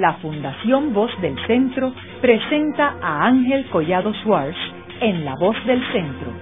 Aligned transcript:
la 0.00 0.14
Fundación 0.18 0.92
Voz 0.92 1.10
del 1.22 1.34
Centro 1.46 1.92
presenta 2.20 2.96
a 3.00 3.26
Ángel 3.26 3.66
Collado 3.70 4.12
Suárez 4.22 4.56
en 5.00 5.24
La 5.24 5.34
Voz 5.40 5.56
del 5.66 5.80
Centro, 5.90 6.32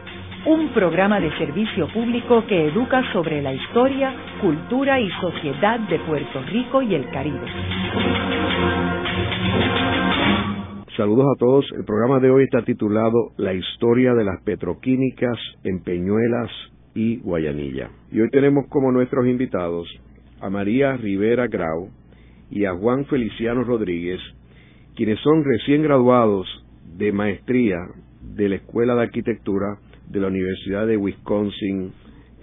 un 0.47 0.69
programa 0.71 1.21
de 1.21 1.31
servicio 1.39 1.87
público 1.93 2.45
que 2.49 2.67
educa 2.69 3.03
sobre 3.13 3.43
la 3.43 3.53
historia, 3.53 4.13
cultura 4.41 4.99
y 5.01 5.09
sociedad 5.21 5.79
de 5.89 6.01
Puerto 6.01 6.43
Rico 6.51 6.83
y 6.83 6.97
el 6.97 7.09
Caribe. 7.11 7.47
Saludos 10.97 11.27
a 11.35 11.39
todos. 11.39 11.67
El 11.77 11.85
programa 11.85 12.19
de 12.19 12.31
hoy 12.31 12.45
está 12.45 12.63
titulado 12.63 13.31
La 13.37 13.53
historia 13.53 14.15
de 14.15 14.25
las 14.25 14.43
petroquímicas 14.43 15.39
en 15.63 15.83
Peñuelas 15.83 16.51
y 16.95 17.19
Guayanilla. 17.19 17.91
Y 18.11 18.21
hoy 18.21 18.31
tenemos 18.31 18.67
como 18.69 18.91
nuestros 18.91 19.27
invitados 19.27 19.89
a 20.41 20.51
María 20.51 20.97
Rivera 20.97 21.47
Grau 21.47 21.89
y 22.55 22.67
a 22.67 22.73
Juan 22.73 23.05
Feliciano 23.07 23.65
Rodríguez, 23.65 24.21
quienes 24.95 25.19
son 25.21 25.45
recién 25.45 25.83
graduados 25.83 26.47
de 26.97 27.11
maestría 27.11 27.79
de 28.23 28.49
la 28.49 28.55
Escuela 28.55 28.95
de 28.95 29.03
Arquitectura 29.03 29.77
de 30.09 30.21
la 30.21 30.29
Universidad 30.29 30.87
de 30.87 30.97
Wisconsin 30.97 31.93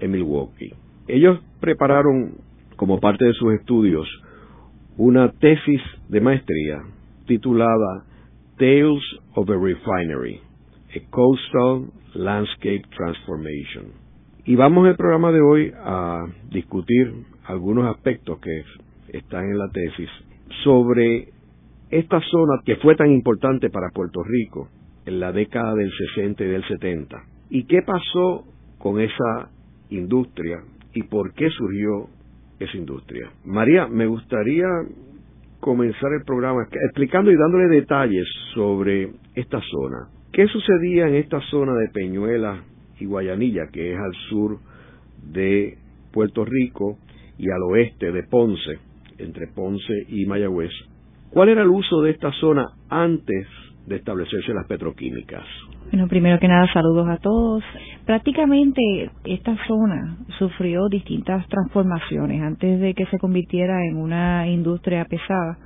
en 0.01 0.11
Milwaukee. 0.11 0.73
Ellos 1.07 1.39
prepararon 1.61 2.35
como 2.75 2.99
parte 2.99 3.23
de 3.23 3.33
sus 3.33 3.53
estudios 3.53 4.05
una 4.97 5.31
tesis 5.31 5.81
de 6.09 6.19
maestría 6.19 6.81
titulada 7.25 8.03
Tales 8.57 9.01
of 9.35 9.49
a 9.49 9.57
Refinery, 9.57 10.41
a 10.93 11.09
Coastal 11.09 11.89
Landscape 12.15 12.83
Transformation. 12.97 13.93
Y 14.43 14.55
vamos 14.55 14.89
el 14.89 14.97
programa 14.97 15.31
de 15.31 15.39
hoy 15.39 15.71
a 15.77 16.25
discutir 16.49 17.13
algunos 17.45 17.85
aspectos 17.95 18.39
que 18.39 18.63
están 19.11 19.45
en 19.45 19.57
la 19.57 19.69
tesis 19.69 20.09
sobre 20.63 21.29
esta 21.89 22.19
zona 22.21 22.61
que 22.65 22.77
fue 22.77 22.95
tan 22.95 23.11
importante 23.11 23.69
para 23.69 23.89
Puerto 23.93 24.23
Rico 24.23 24.69
en 25.05 25.19
la 25.19 25.31
década 25.31 25.75
del 25.75 25.91
60 26.15 26.43
y 26.43 26.47
del 26.47 26.63
70. 26.65 27.17
¿Y 27.49 27.65
qué 27.65 27.81
pasó 27.81 28.45
con 28.77 28.99
esa 28.99 29.49
industria 29.89 30.59
y 30.93 31.03
por 31.03 31.33
qué 31.33 31.49
surgió 31.49 32.07
esa 32.59 32.77
industria? 32.77 33.29
María, 33.45 33.87
me 33.87 34.05
gustaría 34.05 34.67
comenzar 35.59 36.11
el 36.13 36.23
programa 36.25 36.63
explicando 36.71 37.31
y 37.31 37.35
dándole 37.35 37.67
detalles 37.67 38.27
sobre 38.53 39.11
esta 39.35 39.59
zona. 39.59 40.07
¿Qué 40.31 40.47
sucedía 40.47 41.07
en 41.07 41.15
esta 41.15 41.41
zona 41.49 41.73
de 41.73 41.89
Peñuela 41.89 42.63
y 42.99 43.05
Guayanilla, 43.05 43.67
que 43.71 43.93
es 43.93 43.99
al 43.99 44.13
sur 44.29 44.59
de 45.23 45.77
Puerto 46.13 46.45
Rico 46.45 46.97
y 47.37 47.49
al 47.49 47.61
oeste 47.63 48.11
de 48.11 48.23
Ponce, 48.23 48.79
entre 49.23 49.47
Ponce 49.47 50.05
y 50.09 50.25
Mayagüez? 50.25 50.71
¿Cuál 51.31 51.49
era 51.49 51.61
el 51.61 51.69
uso 51.69 52.01
de 52.01 52.11
esta 52.11 52.31
zona 52.33 52.65
antes 52.89 53.47
de 53.87 53.95
establecerse 53.95 54.53
las 54.53 54.67
petroquímicas? 54.67 55.45
Bueno, 55.91 56.07
primero 56.07 56.39
que 56.39 56.47
nada, 56.47 56.71
saludos 56.71 57.07
a 57.09 57.17
todos. 57.17 57.63
Prácticamente 58.05 59.11
esta 59.25 59.55
zona 59.67 60.17
sufrió 60.39 60.87
distintas 60.87 61.47
transformaciones 61.47 62.41
antes 62.41 62.79
de 62.79 62.93
que 62.93 63.05
se 63.07 63.17
convirtiera 63.17 63.85
en 63.85 63.97
una 63.97 64.47
industria 64.47 65.05
pesada, 65.05 65.57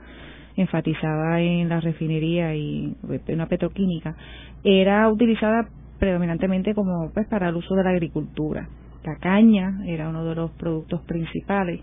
enfatizada 0.55 1.41
en 1.41 1.69
la 1.69 1.79
refinería 1.79 2.55
y 2.55 2.95
una 3.27 3.47
petroquímica. 3.47 4.15
Era 4.63 5.09
utilizada 5.09 5.67
predominantemente 5.99 6.73
como 6.73 7.11
pues 7.13 7.27
para 7.27 7.49
el 7.49 7.55
uso 7.55 7.75
de 7.75 7.83
la 7.83 7.91
agricultura. 7.91 8.67
La 9.03 9.17
caña 9.17 9.81
era 9.85 10.09
uno 10.09 10.25
de 10.25 10.35
los 10.35 10.51
productos 10.51 11.01
principales. 11.01 11.81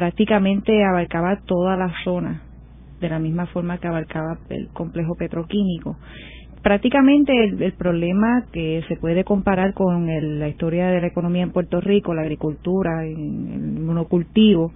Prácticamente 0.00 0.82
abarcaba 0.82 1.42
toda 1.44 1.76
la 1.76 1.92
zona, 2.04 2.40
de 3.00 3.10
la 3.10 3.18
misma 3.18 3.44
forma 3.48 3.76
que 3.76 3.86
abarcaba 3.86 4.38
el 4.48 4.68
complejo 4.68 5.14
petroquímico 5.14 5.98
prácticamente 6.62 7.32
el, 7.44 7.72
problema 7.74 8.46
que 8.50 8.82
se 8.88 8.96
puede 8.96 9.24
comparar 9.24 9.74
con 9.74 10.06
la 10.38 10.48
historia 10.48 10.88
de 10.88 11.02
la 11.02 11.08
economía 11.08 11.42
en 11.42 11.52
Puerto 11.52 11.82
Rico, 11.82 12.14
la 12.14 12.22
agricultura, 12.22 13.04
el, 13.04 13.12
el 13.12 13.80
monocultivo, 13.80 14.72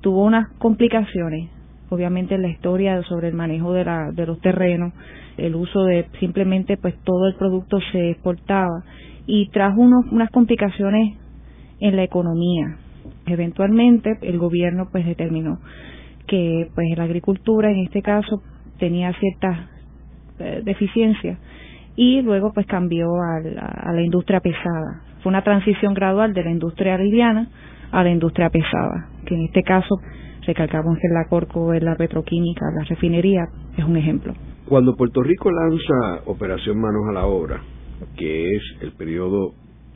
tuvo 0.00 0.24
unas 0.24 0.48
complicaciones, 0.56 1.50
obviamente 1.90 2.36
en 2.36 2.42
la 2.42 2.48
historia 2.48 3.02
sobre 3.02 3.28
el 3.28 3.34
manejo 3.34 3.74
de, 3.74 3.84
la, 3.84 4.10
de 4.10 4.24
los 4.24 4.40
terrenos, 4.40 4.94
el 5.36 5.54
uso 5.54 5.84
de 5.84 6.06
simplemente 6.18 6.78
pues 6.78 6.94
todo 7.04 7.26
el 7.26 7.34
producto 7.34 7.78
se 7.92 8.12
exportaba 8.12 8.84
y 9.26 9.50
trajo 9.50 9.82
unos, 9.82 10.06
unas 10.10 10.30
complicaciones 10.30 11.18
en 11.78 11.94
la 11.96 12.04
economía. 12.04 12.78
Eventualmente 13.26 14.18
el 14.22 14.38
gobierno 14.38 14.88
pues 14.90 15.06
determinó 15.06 15.58
que 16.26 16.68
pues 16.74 16.86
la 16.96 17.04
agricultura 17.04 17.70
en 17.70 17.78
este 17.84 18.02
caso 18.02 18.42
tenía 18.78 19.12
ciertas 19.14 19.68
eh, 20.38 20.62
deficiencia 20.64 21.38
y 21.94 22.22
luego 22.22 22.52
pues 22.52 22.66
cambió 22.66 23.06
a 23.16 23.40
la, 23.92 24.02
industria 24.02 24.40
pesada. 24.40 25.02
Fue 25.22 25.30
una 25.30 25.44
transición 25.44 25.94
gradual 25.94 26.32
de 26.32 26.42
la 26.42 26.50
industria 26.50 26.96
liviana 26.96 27.48
a 27.90 28.02
la 28.02 28.10
industria 28.10 28.48
pesada, 28.48 29.08
que 29.26 29.34
en 29.34 29.42
este 29.42 29.62
caso 29.62 29.96
recalcamos 30.46 30.98
que 30.98 31.08
la 31.08 31.28
Corco 31.28 31.74
es 31.74 31.82
la 31.82 31.94
petroquímica, 31.96 32.64
la 32.74 32.84
refinería, 32.84 33.44
es 33.76 33.84
un 33.84 33.96
ejemplo. 33.96 34.32
Cuando 34.66 34.96
Puerto 34.96 35.22
Rico 35.22 35.50
lanza 35.50 36.22
Operación 36.24 36.80
Manos 36.80 37.02
a 37.10 37.12
la 37.12 37.26
Obra, 37.26 37.60
que 38.16 38.56
es 38.56 38.62
el 38.80 38.92
periodo 38.92 39.52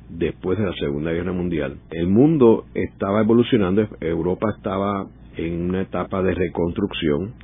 después 0.09 0.59
de 0.59 0.65
la 0.65 0.75
Segunda 0.75 1.13
Guerra 1.13 1.33
Mundial, 1.33 1.79
el 1.91 2.07
mundo 2.07 2.67
estaba 2.75 3.21
evolucionando, 3.21 3.89
Europa 4.01 4.49
estaba 4.57 5.07
en 5.37 5.69
una 5.69 5.83
etapa 5.83 6.23
de 6.23 6.35
reconstrucción, 6.35 7.35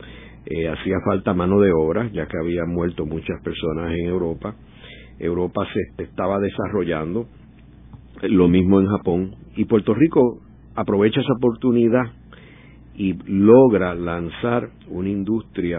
eh, 0.47 0.69
hacía 0.69 0.97
falta 1.05 1.35
mano 1.35 1.61
de 1.61 1.73
obra, 1.73 2.09
ya 2.13 2.27
que 2.27 2.39
habían 2.39 2.69
muerto 2.69 3.07
muchas 3.07 3.41
personas 3.43 3.93
en 3.93 4.07
Europa. 4.07 4.55
Europa 5.19 5.67
se 5.73 6.03
estaba 6.03 6.39
desarrollando, 6.39 7.27
lo 8.23 8.49
mismo 8.49 8.81
en 8.81 8.87
Japón, 8.87 9.37
y 9.57 9.65
Puerto 9.67 9.95
Rico 9.95 10.41
aprovecha 10.75 11.21
esa 11.21 11.35
oportunidad 11.35 12.13
y 12.95 13.15
logra 13.27 13.95
lanzar 13.95 14.71
una 14.89 15.09
industria 15.09 15.79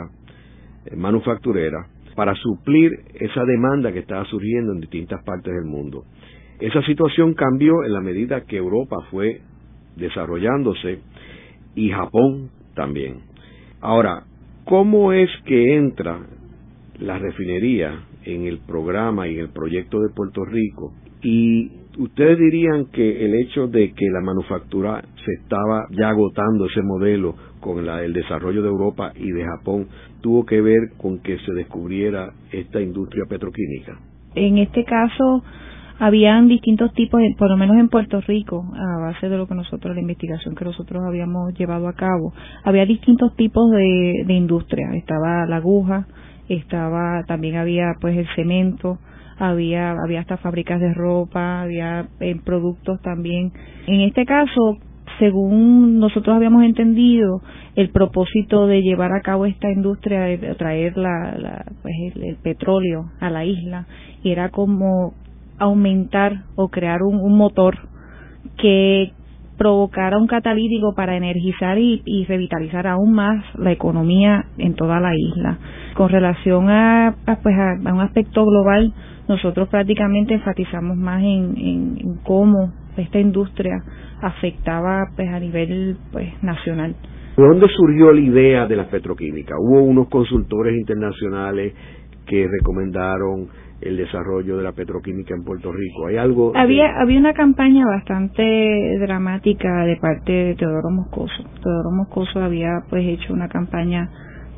eh, 0.85 0.95
manufacturera 0.95 1.87
para 2.15 2.35
suplir 2.35 2.91
esa 3.15 3.43
demanda 3.43 3.91
que 3.91 3.99
estaba 3.99 4.25
surgiendo 4.25 4.73
en 4.73 4.81
distintas 4.81 5.23
partes 5.23 5.53
del 5.53 5.65
mundo. 5.65 6.03
Esa 6.59 6.81
situación 6.83 7.33
cambió 7.33 7.83
en 7.83 7.93
la 7.93 8.01
medida 8.01 8.45
que 8.45 8.57
Europa 8.57 8.97
fue 9.11 9.41
desarrollándose 9.95 10.99
y 11.75 11.89
Japón 11.89 12.49
también. 12.75 13.21
Ahora, 13.81 14.23
¿Cómo 14.65 15.11
es 15.11 15.29
que 15.45 15.75
entra 15.75 16.21
la 16.99 17.19
refinería 17.19 17.99
en 18.23 18.45
el 18.45 18.59
programa 18.59 19.27
y 19.27 19.35
en 19.35 19.41
el 19.41 19.49
proyecto 19.49 19.99
de 19.99 20.13
Puerto 20.15 20.45
Rico? 20.45 20.93
Y 21.21 21.69
ustedes 21.97 22.39
dirían 22.39 22.85
que 22.85 23.25
el 23.25 23.35
hecho 23.35 23.67
de 23.67 23.91
que 23.91 24.09
la 24.09 24.21
manufactura 24.21 25.03
se 25.25 25.33
estaba 25.33 25.87
ya 25.91 26.09
agotando 26.09 26.65
ese 26.65 26.81
modelo 26.81 27.35
con 27.59 27.85
el 27.85 28.13
desarrollo 28.13 28.61
de 28.61 28.69
Europa 28.69 29.11
y 29.15 29.31
de 29.31 29.43
Japón 29.43 29.87
tuvo 30.21 30.45
que 30.45 30.61
ver 30.61 30.93
con 30.97 31.19
que 31.19 31.37
se 31.39 31.51
descubriera 31.51 32.31
esta 32.53 32.79
industria 32.79 33.25
petroquímica. 33.27 33.99
En 34.35 34.59
este 34.59 34.85
caso, 34.85 35.43
habían 35.99 36.47
distintos 36.47 36.93
tipos, 36.93 37.21
por 37.37 37.49
lo 37.49 37.57
menos 37.57 37.77
en 37.77 37.89
Puerto 37.89 38.21
Rico, 38.21 38.65
a 38.75 38.99
base 38.99 39.29
de 39.29 39.37
lo 39.37 39.47
que 39.47 39.55
nosotros, 39.55 39.95
la 39.95 40.01
investigación 40.01 40.55
que 40.55 40.65
nosotros 40.65 41.03
habíamos 41.05 41.53
llevado 41.53 41.87
a 41.87 41.93
cabo, 41.93 42.33
había 42.63 42.85
distintos 42.85 43.35
tipos 43.35 43.71
de, 43.71 44.23
de 44.25 44.33
industria. 44.33 44.89
Estaba 44.95 45.45
la 45.45 45.57
aguja, 45.57 46.07
estaba, 46.49 47.23
también 47.27 47.57
había 47.57 47.93
pues 48.01 48.17
el 48.17 48.27
cemento, 48.35 48.99
había, 49.37 49.91
había 49.91 50.21
hasta 50.21 50.37
fábricas 50.37 50.79
de 50.79 50.93
ropa, 50.93 51.61
había 51.61 52.07
eh, 52.19 52.35
productos 52.43 53.01
también. 53.01 53.51
En 53.87 54.01
este 54.01 54.25
caso, 54.25 54.77
según 55.19 55.99
nosotros 55.99 56.35
habíamos 56.35 56.63
entendido, 56.63 57.41
el 57.75 57.89
propósito 57.89 58.67
de 58.67 58.81
llevar 58.81 59.13
a 59.13 59.21
cabo 59.21 59.45
esta 59.45 59.69
industria, 59.71 60.21
de 60.21 60.37
traer 60.55 60.97
la, 60.97 61.35
la 61.37 61.65
pues 61.81 61.93
el, 62.15 62.37
petróleo 62.37 63.11
a 63.19 63.29
la 63.29 63.45
isla, 63.45 63.87
era 64.23 64.49
como 64.49 65.13
aumentar 65.57 66.43
o 66.55 66.69
crear 66.69 67.01
un, 67.03 67.37
motor 67.37 67.77
que 68.57 69.11
provocara 69.57 70.17
un 70.17 70.27
catalítico 70.27 70.93
para 70.95 71.15
energizar 71.15 71.77
y, 71.77 72.25
revitalizar 72.27 72.87
aún 72.87 73.13
más 73.13 73.43
la 73.55 73.71
economía 73.71 74.45
en 74.57 74.75
toda 74.75 74.99
la 74.99 75.11
isla. 75.15 75.57
Con 75.95 76.09
relación 76.09 76.69
a, 76.69 77.15
pues 77.41 77.55
a, 77.55 77.93
un 77.93 78.01
aspecto 78.01 78.45
global, 78.45 78.93
nosotros 79.27 79.69
prácticamente 79.69 80.33
enfatizamos 80.33 80.97
más 80.97 81.21
en, 81.21 81.55
en, 81.57 82.17
cómo 82.23 82.73
esta 82.97 83.19
industria 83.19 83.83
afectaba 84.21 85.05
pues 85.15 85.29
a 85.29 85.39
nivel 85.39 85.97
pues 86.11 86.31
nacional. 86.43 86.95
¿De 87.37 87.43
dónde 87.43 87.67
surgió 87.75 88.11
la 88.11 88.21
idea 88.21 88.67
de 88.67 88.75
la 88.75 88.87
petroquímica? 88.87 89.55
Hubo 89.57 89.81
unos 89.81 90.07
consultores 90.07 90.75
internacionales 90.77 91.73
que 92.27 92.47
recomendaron 92.47 93.47
el 93.83 93.97
desarrollo 93.97 94.57
de 94.57 94.63
la 94.63 94.71
petroquímica 94.71 95.33
en 95.35 95.43
Puerto 95.43 95.71
Rico. 95.71 96.07
¿Hay 96.07 96.17
algo? 96.17 96.53
Había, 96.55 96.99
había 96.99 97.19
una 97.19 97.33
campaña 97.33 97.85
bastante 97.85 98.97
dramática 98.99 99.85
de 99.85 99.97
parte 99.97 100.31
de 100.31 100.55
Teodoro 100.55 100.89
Moscoso. 100.89 101.43
Teodoro 101.61 101.91
Moscoso 101.91 102.39
había 102.39 102.83
pues 102.89 103.05
hecho 103.05 103.33
una 103.33 103.47
campaña 103.47 104.09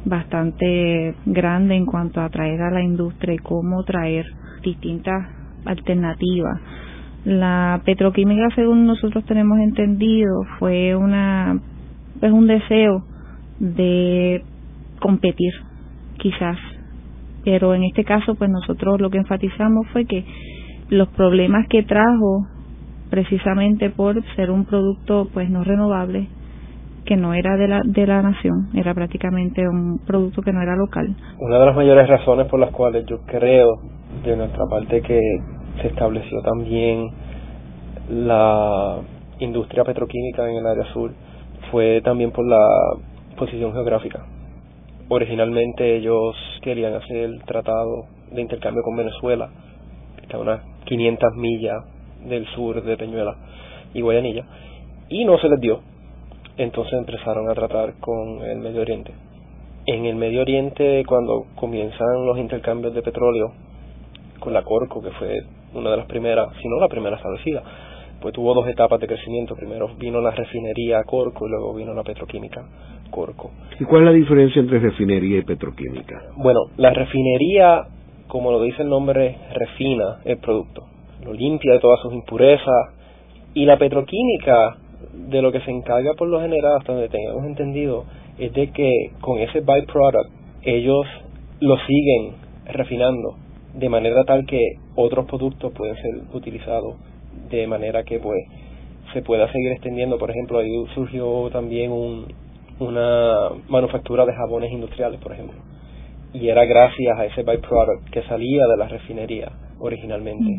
bastante 0.06 1.16
grande 1.26 1.76
en 1.76 1.86
cuanto 1.86 2.22
a 2.22 2.30
traer 2.30 2.62
a 2.62 2.72
la 2.72 2.82
industria 2.82 3.34
y 3.34 3.40
cómo 3.40 3.84
traer 3.84 4.26
distintas 4.64 5.28
alternativas. 5.66 6.62
La 7.26 7.82
petroquímica, 7.84 8.50
según 8.54 8.86
nosotros 8.86 9.26
tenemos 9.26 9.58
entendido, 9.60 10.44
fue 10.60 10.96
una 10.96 11.60
es 12.22 12.32
un 12.32 12.48
deseo 12.48 13.04
de 13.60 14.44
competir, 15.00 15.54
quizás, 16.18 16.58
pero 17.46 17.76
en 17.76 17.84
este 17.84 18.04
caso, 18.04 18.36
pues 18.36 18.50
nosotros 18.50 19.00
lo 19.00 19.10
que 19.10 19.20
enfatizamos 19.20 19.88
fue 19.94 20.06
que 20.06 20.26
los 20.90 21.08
problemas 21.10 21.68
que 21.70 21.84
trajo 21.84 22.48
precisamente 23.10 23.92
por 23.92 24.22
ser 24.36 24.52
un 24.52 24.66
producto 24.66 25.30
pues 25.32 25.50
no 25.50 25.64
renovable 25.64 26.28
que 27.06 27.16
no 27.16 27.36
era 27.36 27.56
de 27.56 27.68
la, 27.68 27.82
de 27.86 28.08
la 28.08 28.24
nación, 28.24 28.70
era 28.74 28.96
prácticamente 28.96 29.62
un 29.68 30.00
producto 30.08 30.42
que 30.42 30.52
no 30.52 30.62
era 30.64 30.76
local. 30.76 31.16
Una 31.38 31.60
de 31.60 31.66
las 31.68 31.76
mayores 31.76 32.10
razones 32.10 32.48
por 32.48 32.60
las 32.60 32.72
cuales 32.72 33.06
yo 33.06 33.20
creo 33.28 33.80
de 34.24 34.36
nuestra 34.36 34.66
parte 34.66 35.02
que 35.02 35.22
se 35.82 35.88
estableció 35.88 36.42
también 36.42 37.10
la 38.10 38.98
industria 39.40 39.84
petroquímica 39.84 40.50
en 40.50 40.58
el 40.58 40.66
área 40.66 40.86
sur 40.94 41.12
fue 41.72 42.02
también 42.02 42.32
por 42.32 42.48
la 42.48 42.68
posición 43.38 43.72
geográfica. 43.74 44.26
Originalmente 45.10 45.98
ellos 45.98 46.36
querían 46.62 46.94
hacer 46.96 47.18
el 47.18 47.44
tratado 47.44 48.08
de 48.32 48.42
intercambio 48.42 48.82
con 48.84 48.96
Venezuela, 48.96 49.50
que 50.18 50.24
está 50.24 50.38
a 50.38 50.42
unas 50.42 50.62
500 50.86 51.36
millas 51.36 51.84
del 52.26 52.46
sur 52.56 52.84
de 52.84 52.98
Peñuela 52.98 53.36
y 53.94 54.02
Guayanilla, 54.02 54.46
y 55.10 55.26
no 55.26 55.38
se 55.38 55.50
les 55.50 55.60
dio 55.60 55.82
entonces 56.58 56.94
empezaron 56.94 57.50
a 57.50 57.54
tratar 57.54 57.96
con 58.00 58.42
el 58.44 58.60
Medio 58.60 58.82
Oriente. 58.82 59.12
En 59.88 60.06
el 60.06 60.16
Medio 60.16 60.42
Oriente, 60.42 61.04
cuando 61.06 61.48
comienzan 61.56 62.26
los 62.26 62.38
intercambios 62.38 62.94
de 62.94 63.02
petróleo 63.02 63.52
con 64.40 64.54
la 64.54 64.64
Corco, 64.64 65.02
que 65.02 65.12
fue 65.12 65.38
una 65.74 65.92
de 65.92 65.98
las 65.98 66.06
primeras, 66.06 66.48
si 66.62 66.68
no 66.68 66.80
la 66.80 66.88
primera 66.88 67.18
establecida, 67.18 67.62
pues 68.22 68.34
tuvo 68.34 68.54
dos 68.54 68.68
etapas 68.68 69.00
de 69.02 69.08
crecimiento. 69.08 69.56
Primero 69.56 69.90
vino 69.98 70.22
la 70.22 70.32
refinería 70.32 71.04
Corco 71.04 71.46
y 71.46 71.50
luego 71.50 71.74
vino 71.74 71.94
la 71.94 72.04
petroquímica 72.04 72.66
Corco. 73.10 73.52
¿Y 73.80 73.84
cuál 73.86 74.04
es 74.04 74.06
la 74.08 74.14
diferencia 74.14 74.60
entre 74.62 74.80
refinería 74.80 75.40
y 75.40 75.44
petroquímica? 75.44 76.22
Bueno, 76.38 76.62
la 76.78 76.92
refinería, 76.92 77.84
como 78.28 78.52
lo 78.52 78.62
dice 78.62 78.82
el 78.82 78.90
nombre, 78.90 79.38
refina 79.54 80.20
el 80.26 80.38
producto, 80.38 80.84
lo 81.24 81.34
limpia 81.34 81.74
de 81.74 81.80
todas 81.80 82.00
sus 82.02 82.14
impurezas. 82.14 82.94
Y 83.54 83.66
la 83.66 83.78
petroquímica 83.78 84.78
de 85.14 85.42
lo 85.42 85.52
que 85.52 85.62
se 85.62 85.72
encarga 85.72 86.14
por 86.18 86.28
lo 86.28 86.42
general, 86.42 86.78
hasta 86.78 86.94
donde 86.94 87.10
tengamos 87.10 87.46
entendido, 87.46 88.06
es 88.38 88.52
de 88.54 88.72
que 88.72 88.92
con 89.22 89.40
ese 89.40 89.62
byproduct 89.62 90.30
ellos 90.64 91.06
lo 91.62 91.78
siguen 91.86 92.34
refinando 92.66 93.38
de 93.74 93.90
manera 93.90 94.24
tal 94.24 94.46
que 94.46 94.60
otros 94.96 95.26
productos 95.26 95.72
pueden 95.74 95.96
ser 95.96 96.16
utilizados 96.34 96.96
de 97.50 97.68
manera 97.68 98.04
que 98.04 98.20
pues 98.20 98.44
se 99.14 99.22
pueda 99.22 99.52
seguir 99.52 99.72
extendiendo. 99.74 100.18
Por 100.18 100.32
ejemplo, 100.32 100.60
ahí 100.60 100.72
surgió 100.94 101.50
también 101.52 101.92
un, 101.92 102.26
una 102.80 103.50
manufactura 103.70 104.26
de 104.26 104.34
jabones 104.34 104.72
industriales, 104.72 105.20
por 105.22 105.32
ejemplo. 105.32 105.58
Y 106.34 106.50
era 106.50 106.66
gracias 106.66 107.18
a 107.18 107.26
ese 107.26 107.44
byproduct 107.44 108.10
que 108.12 108.24
salía 108.24 108.68
de 108.68 108.78
la 108.78 108.88
refinería 108.88 109.52
originalmente. 109.80 110.52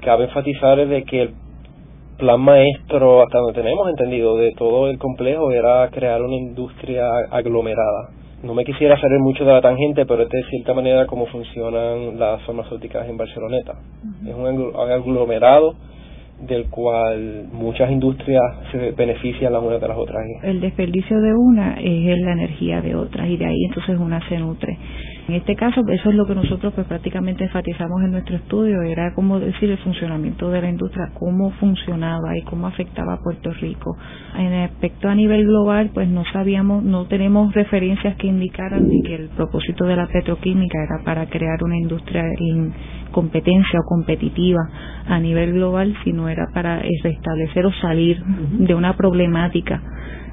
Cabe 0.00 0.24
enfatizar 0.24 0.86
de 0.86 1.04
que 1.04 1.22
el 1.22 1.34
plan 2.18 2.40
maestro, 2.40 3.22
hasta 3.22 3.38
donde 3.38 3.60
tenemos 3.60 3.88
entendido, 3.88 4.36
de 4.36 4.52
todo 4.52 4.88
el 4.88 4.98
complejo 4.98 5.50
era 5.50 5.88
crear 5.90 6.22
una 6.22 6.36
industria 6.36 7.08
aglomerada. 7.30 8.10
No 8.44 8.54
me 8.54 8.64
quisiera 8.64 9.00
salir 9.00 9.18
mucho 9.20 9.44
de 9.44 9.52
la 9.52 9.60
tangente, 9.60 10.04
pero 10.06 10.22
es 10.22 10.28
de 10.28 10.42
cierta 10.50 10.74
manera 10.74 11.06
como 11.06 11.26
funcionan 11.26 12.18
las 12.18 12.42
farmacéuticas 12.42 13.08
en 13.08 13.16
Barceloneta. 13.16 13.74
Es 14.26 14.34
un 14.34 14.72
aglomerado 14.76 15.74
del 16.42 16.68
cual 16.68 17.48
muchas 17.52 17.90
industrias 17.90 18.42
se 18.72 18.90
benefician 18.92 19.52
las 19.52 19.62
unas 19.62 19.80
de 19.80 19.88
las 19.88 19.96
otras. 19.96 20.22
El 20.42 20.60
desperdicio 20.60 21.20
de 21.20 21.34
una 21.34 21.74
es 21.80 22.18
la 22.20 22.32
energía 22.32 22.80
de 22.80 22.94
otras 22.94 23.28
y 23.28 23.36
de 23.36 23.46
ahí 23.46 23.64
entonces 23.68 23.96
una 23.98 24.20
se 24.28 24.38
nutre. 24.38 24.76
En 25.28 25.34
este 25.36 25.54
caso, 25.54 25.82
eso 25.88 26.10
es 26.10 26.16
lo 26.16 26.26
que 26.26 26.34
nosotros 26.34 26.72
pues 26.74 26.86
prácticamente 26.86 27.44
enfatizamos 27.44 28.02
en 28.02 28.10
nuestro 28.10 28.36
estudio, 28.36 28.82
era 28.82 29.14
como 29.14 29.38
decir 29.38 29.70
el 29.70 29.78
funcionamiento 29.78 30.50
de 30.50 30.60
la 30.60 30.68
industria, 30.68 31.10
cómo 31.14 31.52
funcionaba 31.52 32.36
y 32.36 32.42
cómo 32.42 32.66
afectaba 32.66 33.14
a 33.14 33.18
Puerto 33.18 33.52
Rico. 33.52 33.96
En 34.36 34.52
aspecto 34.52 35.08
a 35.08 35.14
nivel 35.14 35.44
global, 35.46 35.90
pues 35.94 36.08
no 36.08 36.24
sabíamos, 36.32 36.82
no 36.82 37.06
tenemos 37.06 37.54
referencias 37.54 38.16
que 38.16 38.26
indicaran 38.26 38.88
que 39.04 39.14
el 39.14 39.28
propósito 39.28 39.84
de 39.84 39.96
la 39.96 40.08
petroquímica 40.08 40.78
era 40.82 41.04
para 41.04 41.26
crear 41.26 41.62
una 41.62 41.76
industria 41.76 42.24
en 42.24 42.72
competencia 43.12 43.78
o 43.78 43.84
competitiva 43.84 44.60
a 45.06 45.20
nivel 45.20 45.52
global, 45.52 45.94
sino 46.02 46.28
era 46.28 46.46
para 46.52 46.80
establecer 46.80 47.64
o 47.66 47.72
salir 47.74 48.20
de 48.58 48.74
una 48.74 48.96
problemática 48.96 49.80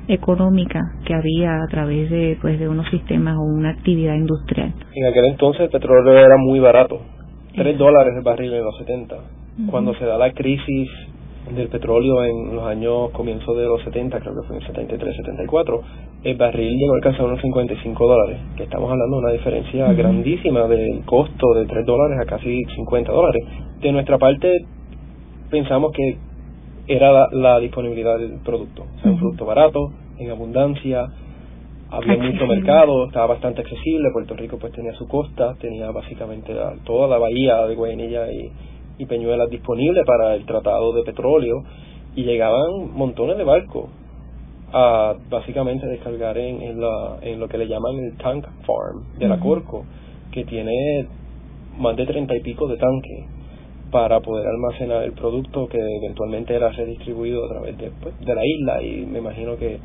económica 0.09 0.81
que 1.05 1.13
había 1.13 1.61
a 1.63 1.67
través 1.67 2.09
de 2.09 2.37
pues 2.41 2.59
de 2.59 2.67
unos 2.67 2.89
sistemas 2.89 3.37
o 3.37 3.41
una 3.41 3.69
actividad 3.69 4.15
industrial. 4.15 4.73
En 4.93 5.05
aquel 5.05 5.25
entonces 5.25 5.61
el 5.61 5.69
petróleo 5.69 6.17
era 6.17 6.35
muy 6.37 6.59
barato, 6.59 6.99
3 7.55 7.77
dólares 7.77 8.13
el 8.17 8.23
barril 8.23 8.53
en 8.53 8.63
los 8.63 8.77
70. 8.79 9.15
Cuando 9.69 9.93
se 9.95 10.05
da 10.05 10.17
la 10.17 10.31
crisis 10.31 10.89
del 11.53 11.67
petróleo 11.67 12.23
en 12.23 12.55
los 12.55 12.65
años 12.65 13.11
comienzo 13.11 13.53
de 13.53 13.65
los 13.65 13.83
70, 13.83 14.19
creo 14.19 14.33
que 14.33 14.47
fue 14.47 14.57
en 14.57 14.67
73, 14.67 15.15
74, 15.15 15.81
el 16.23 16.37
barril 16.37 16.77
llegó 16.77 16.93
a 16.93 16.95
alcanzar 16.97 17.25
unos 17.25 17.41
55 17.41 18.07
dólares, 18.07 18.39
que 18.55 18.63
estamos 18.63 18.89
hablando 18.89 19.17
de 19.17 19.23
una 19.23 19.31
diferencia 19.33 19.91
grandísima 19.93 20.67
del 20.67 21.01
costo 21.05 21.53
de 21.55 21.65
3 21.65 21.85
dólares 21.85 22.19
a 22.21 22.25
casi 22.25 22.63
50 22.63 23.11
dólares. 23.11 23.43
De 23.81 23.91
nuestra 23.91 24.17
parte, 24.17 24.65
pensamos 25.49 25.91
que 25.91 26.17
era 26.89 27.29
la, 27.31 27.59
disponibilidad 27.59 28.17
del 28.17 28.39
producto. 28.43 28.81
O 28.81 29.01
sea, 29.01 29.11
un 29.11 29.19
producto 29.19 29.45
barato, 29.45 29.91
en 30.17 30.31
abundancia, 30.31 31.05
había 31.91 32.17
mucho 32.17 32.47
mercado, 32.47 33.05
estaba 33.05 33.27
bastante 33.27 33.61
accesible. 33.61 34.09
Puerto 34.11 34.35
Rico 34.35 34.57
pues 34.59 34.73
tenía 34.73 34.93
su 34.93 35.07
costa, 35.07 35.55
tenía 35.61 35.91
básicamente 35.91 36.51
toda 36.85 37.07
la 37.07 37.19
bahía 37.19 37.67
de 37.67 37.75
Guayanilla 37.75 38.31
y, 38.31 38.51
y 38.97 39.05
Peñuelas 39.05 39.51
disponible 39.51 40.01
para 40.03 40.33
el 40.33 40.45
tratado 40.47 40.91
de 40.93 41.03
petróleo 41.03 41.63
y 42.15 42.23
llegaban 42.23 42.91
montones 42.95 43.37
de 43.37 43.43
barcos 43.43 43.85
a 44.73 45.13
básicamente 45.29 45.85
descargar 45.85 46.39
en, 46.39 46.63
en, 46.63 46.81
la, 46.81 47.17
en 47.21 47.39
lo 47.39 47.47
que 47.47 47.59
le 47.59 47.67
llaman 47.67 47.99
el 47.99 48.17
tank 48.17 48.45
farm 48.65 49.03
de 49.19 49.27
la 49.27 49.39
Corco, 49.39 49.85
que 50.31 50.43
tiene 50.43 51.07
más 51.77 51.95
de 51.95 52.07
treinta 52.07 52.35
y 52.35 52.41
pico 52.41 52.67
de 52.67 52.77
tanques 52.77 53.38
para 53.91 54.19
poder 54.19 54.47
almacenar 54.47 55.03
el 55.03 55.13
producto 55.13 55.67
que 55.67 55.77
eventualmente 55.77 56.53
era 56.53 56.69
redistribuido 56.69 57.45
a 57.45 57.49
través 57.49 57.77
de, 57.77 57.91
pues, 58.01 58.19
de 58.19 58.35
la 58.35 58.45
isla 58.45 58.83
y 58.83 59.05
me 59.05 59.19
imagino 59.19 59.57
que 59.57 59.79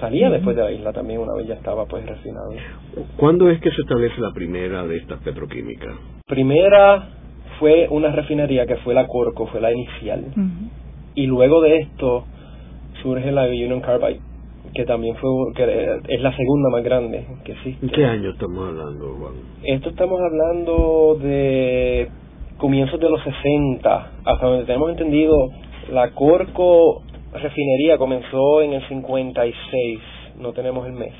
salía 0.00 0.30
después 0.30 0.56
de 0.56 0.62
la 0.62 0.72
isla 0.72 0.92
también 0.92 1.20
una 1.20 1.34
vez 1.34 1.46
ya 1.46 1.54
estaba 1.54 1.86
pues 1.86 2.04
refinado. 2.04 2.52
¿Cuándo 3.16 3.48
es 3.48 3.60
que 3.60 3.70
se 3.70 3.82
establece 3.82 4.20
la 4.20 4.32
primera 4.32 4.86
de 4.86 4.96
estas 4.96 5.20
petroquímicas? 5.20 5.94
Primera 6.26 7.08
fue 7.58 7.86
una 7.90 8.10
refinería 8.10 8.66
que 8.66 8.76
fue 8.76 8.94
la 8.94 9.06
Corco, 9.06 9.46
fue 9.46 9.60
la 9.60 9.72
inicial. 9.72 10.24
Y 11.14 11.26
luego 11.26 11.60
de 11.60 11.78
esto 11.78 12.24
surge 13.02 13.30
la 13.30 13.44
Union 13.46 13.80
Carbide, 13.80 14.20
que 14.74 14.84
también 14.84 15.14
fue 15.16 15.30
que 15.54 16.00
es 16.08 16.20
la 16.20 16.36
segunda 16.36 16.70
más 16.70 16.82
grande 16.82 17.24
que 17.44 17.52
existe. 17.52 17.86
¿En 17.86 17.92
qué 17.92 18.04
año 18.04 18.30
estamos 18.30 18.68
hablando, 18.68 19.14
Juan? 19.14 19.34
Esto 19.62 19.90
estamos 19.90 20.20
hablando 20.20 21.18
de 21.22 22.08
comienzos 22.58 23.00
de 23.00 23.08
los 23.08 23.22
60, 23.22 24.10
hasta 24.24 24.46
donde 24.46 24.64
tenemos 24.64 24.90
entendido, 24.90 25.36
la 25.90 26.10
Corco 26.12 27.02
refinería 27.32 27.98
comenzó 27.98 28.62
en 28.62 28.74
el 28.74 28.88
56, 28.88 30.00
no 30.38 30.52
tenemos 30.52 30.86
el 30.86 30.92
mes. 30.92 31.12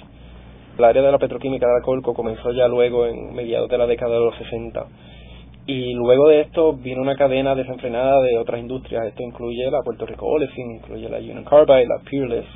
El 0.78 0.84
área 0.84 1.02
de 1.02 1.12
la 1.12 1.18
petroquímica 1.18 1.66
de 1.66 1.74
la 1.74 1.82
Corco 1.82 2.14
comenzó 2.14 2.52
ya 2.52 2.66
luego 2.68 3.06
en 3.06 3.34
mediados 3.34 3.68
de 3.68 3.78
la 3.78 3.86
década 3.86 4.14
de 4.14 4.24
los 4.24 4.36
60. 4.36 4.86
Y 5.66 5.94
luego 5.94 6.28
de 6.28 6.42
esto 6.42 6.74
vino 6.74 7.00
una 7.00 7.16
cadena 7.16 7.54
desenfrenada 7.54 8.20
de 8.20 8.36
otras 8.36 8.60
industrias. 8.60 9.06
Esto 9.06 9.22
incluye 9.22 9.70
la 9.70 9.82
Puerto 9.82 10.04
Rico 10.04 10.26
Olefin, 10.26 10.72
incluye 10.72 11.08
la 11.08 11.18
Union 11.18 11.44
Carbide, 11.44 11.86
la 11.86 12.00
Peerless, 12.10 12.46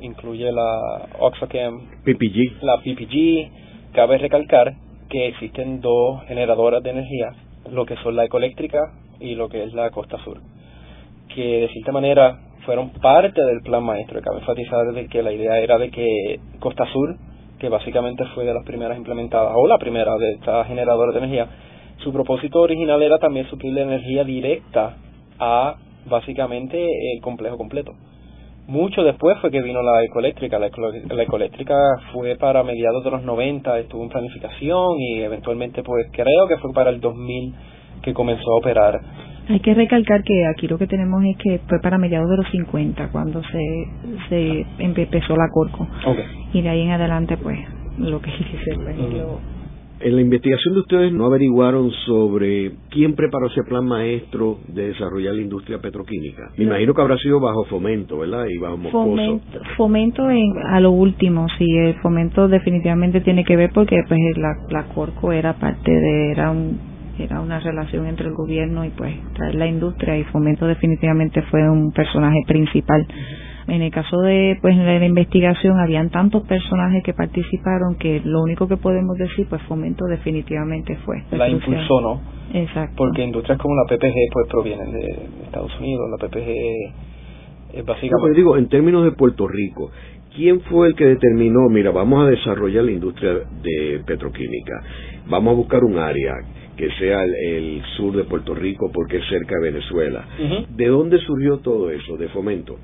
incluye 0.00 0.52
la 0.52 1.08
Oxochem, 1.18 1.80
PPG. 2.04 2.62
la 2.62 2.78
PPG. 2.78 3.92
Cabe 3.92 4.18
recalcar 4.18 4.74
que 5.08 5.28
existen 5.28 5.80
dos 5.80 6.22
generadoras 6.26 6.82
de 6.82 6.90
energía 6.90 7.32
lo 7.70 7.86
que 7.86 7.96
son 7.96 8.16
la 8.16 8.24
ecoeléctrica 8.24 8.92
y 9.20 9.34
lo 9.34 9.48
que 9.48 9.64
es 9.64 9.72
la 9.74 9.90
Costa 9.90 10.18
Sur, 10.24 10.40
que 11.34 11.60
de 11.60 11.68
cierta 11.68 11.92
manera 11.92 12.38
fueron 12.64 12.90
parte 12.90 13.42
del 13.42 13.60
plan 13.62 13.84
maestro. 13.84 14.20
Cabe 14.20 14.38
enfatizar 14.38 14.92
de 14.92 15.06
que 15.08 15.22
la 15.22 15.32
idea 15.32 15.58
era 15.58 15.78
de 15.78 15.90
que 15.90 16.40
Costa 16.60 16.86
Sur, 16.92 17.16
que 17.58 17.68
básicamente 17.68 18.24
fue 18.34 18.44
de 18.44 18.54
las 18.54 18.64
primeras 18.64 18.96
implementadas, 18.96 19.52
o 19.54 19.66
la 19.66 19.78
primera 19.78 20.16
de 20.16 20.32
estas 20.32 20.66
generadoras 20.66 21.14
de 21.14 21.20
energía, 21.20 21.48
su 21.98 22.12
propósito 22.12 22.60
original 22.60 23.02
era 23.02 23.18
también 23.18 23.48
suplir 23.48 23.76
energía 23.78 24.24
directa 24.24 24.96
a 25.38 25.76
básicamente 26.06 26.76
el 27.14 27.20
complejo 27.22 27.56
completo. 27.56 27.92
Mucho 28.66 29.02
después 29.02 29.38
fue 29.40 29.50
que 29.50 29.60
vino 29.60 29.82
la 29.82 30.02
ecoeléctrica. 30.02 30.58
La, 30.58 30.68
ecoeléctrica 30.68 31.74
fue 32.12 32.36
para 32.36 32.62
mediados 32.62 33.04
de 33.04 33.10
los 33.10 33.22
90, 33.22 33.78
estuvo 33.78 34.02
en 34.02 34.08
planificación 34.08 34.98
y 34.98 35.20
eventualmente 35.20 35.82
pues 35.82 36.06
creo 36.12 36.48
que 36.48 36.56
fue 36.58 36.72
para 36.72 36.90
el 36.90 37.00
2000 37.00 37.54
que 38.02 38.14
comenzó 38.14 38.50
a 38.52 38.58
operar. 38.58 39.00
Hay 39.50 39.60
que 39.60 39.74
recalcar 39.74 40.22
que 40.22 40.46
aquí 40.46 40.66
lo 40.66 40.78
que 40.78 40.86
tenemos 40.86 41.22
es 41.24 41.36
que 41.36 41.60
fue 41.68 41.78
para 41.80 41.98
mediados 41.98 42.30
de 42.30 42.36
los 42.38 42.50
50 42.50 43.10
cuando 43.12 43.42
se, 43.42 43.86
se 44.30 44.66
empezó 44.78 45.36
la 45.36 45.48
Corco. 45.52 45.86
Y 46.54 46.62
de 46.62 46.68
ahí 46.70 46.80
en 46.80 46.92
adelante 46.92 47.36
pues 47.36 47.58
lo 47.98 48.20
que 48.22 48.30
se 48.64 49.53
en 50.00 50.16
la 50.16 50.20
investigación 50.22 50.74
de 50.74 50.80
ustedes 50.80 51.12
no 51.12 51.26
averiguaron 51.26 51.90
sobre 52.06 52.72
quién 52.90 53.14
preparó 53.14 53.46
ese 53.46 53.62
plan 53.62 53.86
maestro 53.86 54.58
de 54.68 54.88
desarrollar 54.88 55.34
la 55.34 55.42
industria 55.42 55.78
petroquímica. 55.78 56.50
Me 56.56 56.64
imagino 56.64 56.94
que 56.94 57.00
habrá 57.00 57.16
sido 57.18 57.40
bajo 57.40 57.64
fomento, 57.64 58.18
¿verdad? 58.18 58.46
Y 58.48 58.58
bajo 58.58 58.76
Fomento, 58.90 59.60
fomento 59.76 60.30
en, 60.30 60.52
a 60.58 60.80
lo 60.80 60.90
último, 60.90 61.46
sí, 61.58 61.64
el 61.76 61.94
fomento 62.00 62.48
definitivamente 62.48 63.20
tiene 63.20 63.44
que 63.44 63.56
ver 63.56 63.70
porque 63.72 63.96
pues 64.08 64.20
la, 64.36 64.54
la 64.70 64.84
Corco 64.88 65.32
era 65.32 65.54
parte 65.54 65.90
de, 65.90 66.32
era 66.32 66.50
un 66.50 66.94
era 67.18 67.40
una 67.40 67.60
relación 67.60 68.06
entre 68.06 68.26
el 68.26 68.34
gobierno 68.34 68.84
y 68.84 68.90
pues 68.90 69.14
la 69.52 69.66
industria 69.66 70.18
y 70.18 70.24
fomento 70.24 70.66
definitivamente 70.66 71.42
fue 71.42 71.68
un 71.70 71.92
personaje 71.92 72.40
principal 72.46 73.06
en 73.66 73.82
el 73.82 73.90
caso 73.90 74.20
de 74.20 74.58
pues 74.60 74.76
la 74.76 75.04
investigación 75.04 75.78
habían 75.78 76.10
tantos 76.10 76.46
personajes 76.46 77.02
que 77.02 77.14
participaron 77.14 77.96
que 77.96 78.20
lo 78.24 78.42
único 78.42 78.68
que 78.68 78.76
podemos 78.76 79.16
decir 79.16 79.46
pues 79.48 79.62
fomento 79.62 80.04
definitivamente 80.06 80.96
fue 81.04 81.22
la 81.30 81.48
impulsó 81.48 82.00
no 82.00 82.20
exacto 82.52 82.94
porque 82.96 83.24
industrias 83.24 83.58
como 83.58 83.74
la 83.74 83.84
PPG 83.88 84.14
pues 84.32 84.48
provienen 84.48 84.92
de 84.92 85.44
Estados 85.44 85.78
Unidos 85.78 86.04
la 86.10 86.26
PPG 86.26 87.78
es 87.78 87.84
básicamente 87.84 88.36
digo 88.36 88.56
en 88.56 88.68
términos 88.68 89.04
de 89.04 89.12
Puerto 89.12 89.48
Rico 89.48 89.90
¿Quién 90.34 90.62
fue 90.62 90.88
el 90.88 90.96
que 90.96 91.04
determinó, 91.04 91.68
mira, 91.68 91.92
vamos 91.92 92.26
a 92.26 92.30
desarrollar 92.30 92.82
la 92.82 92.90
industria 92.90 93.34
de 93.62 94.02
petroquímica, 94.04 94.82
vamos 95.28 95.52
a 95.52 95.56
buscar 95.56 95.84
un 95.84 95.96
área 95.96 96.32
que 96.76 96.90
sea 96.98 97.22
el, 97.22 97.80
sur 97.96 98.16
de 98.16 98.24
Puerto 98.24 98.52
Rico 98.52 98.90
porque 98.92 99.18
es 99.18 99.28
cerca 99.28 99.54
de 99.56 99.70
Venezuela? 99.70 100.26
¿De 100.70 100.86
dónde 100.88 101.18
surgió 101.18 101.58
todo 101.58 101.88
eso? 101.90 102.16
¿De 102.16 102.28
fomento? 102.30 102.76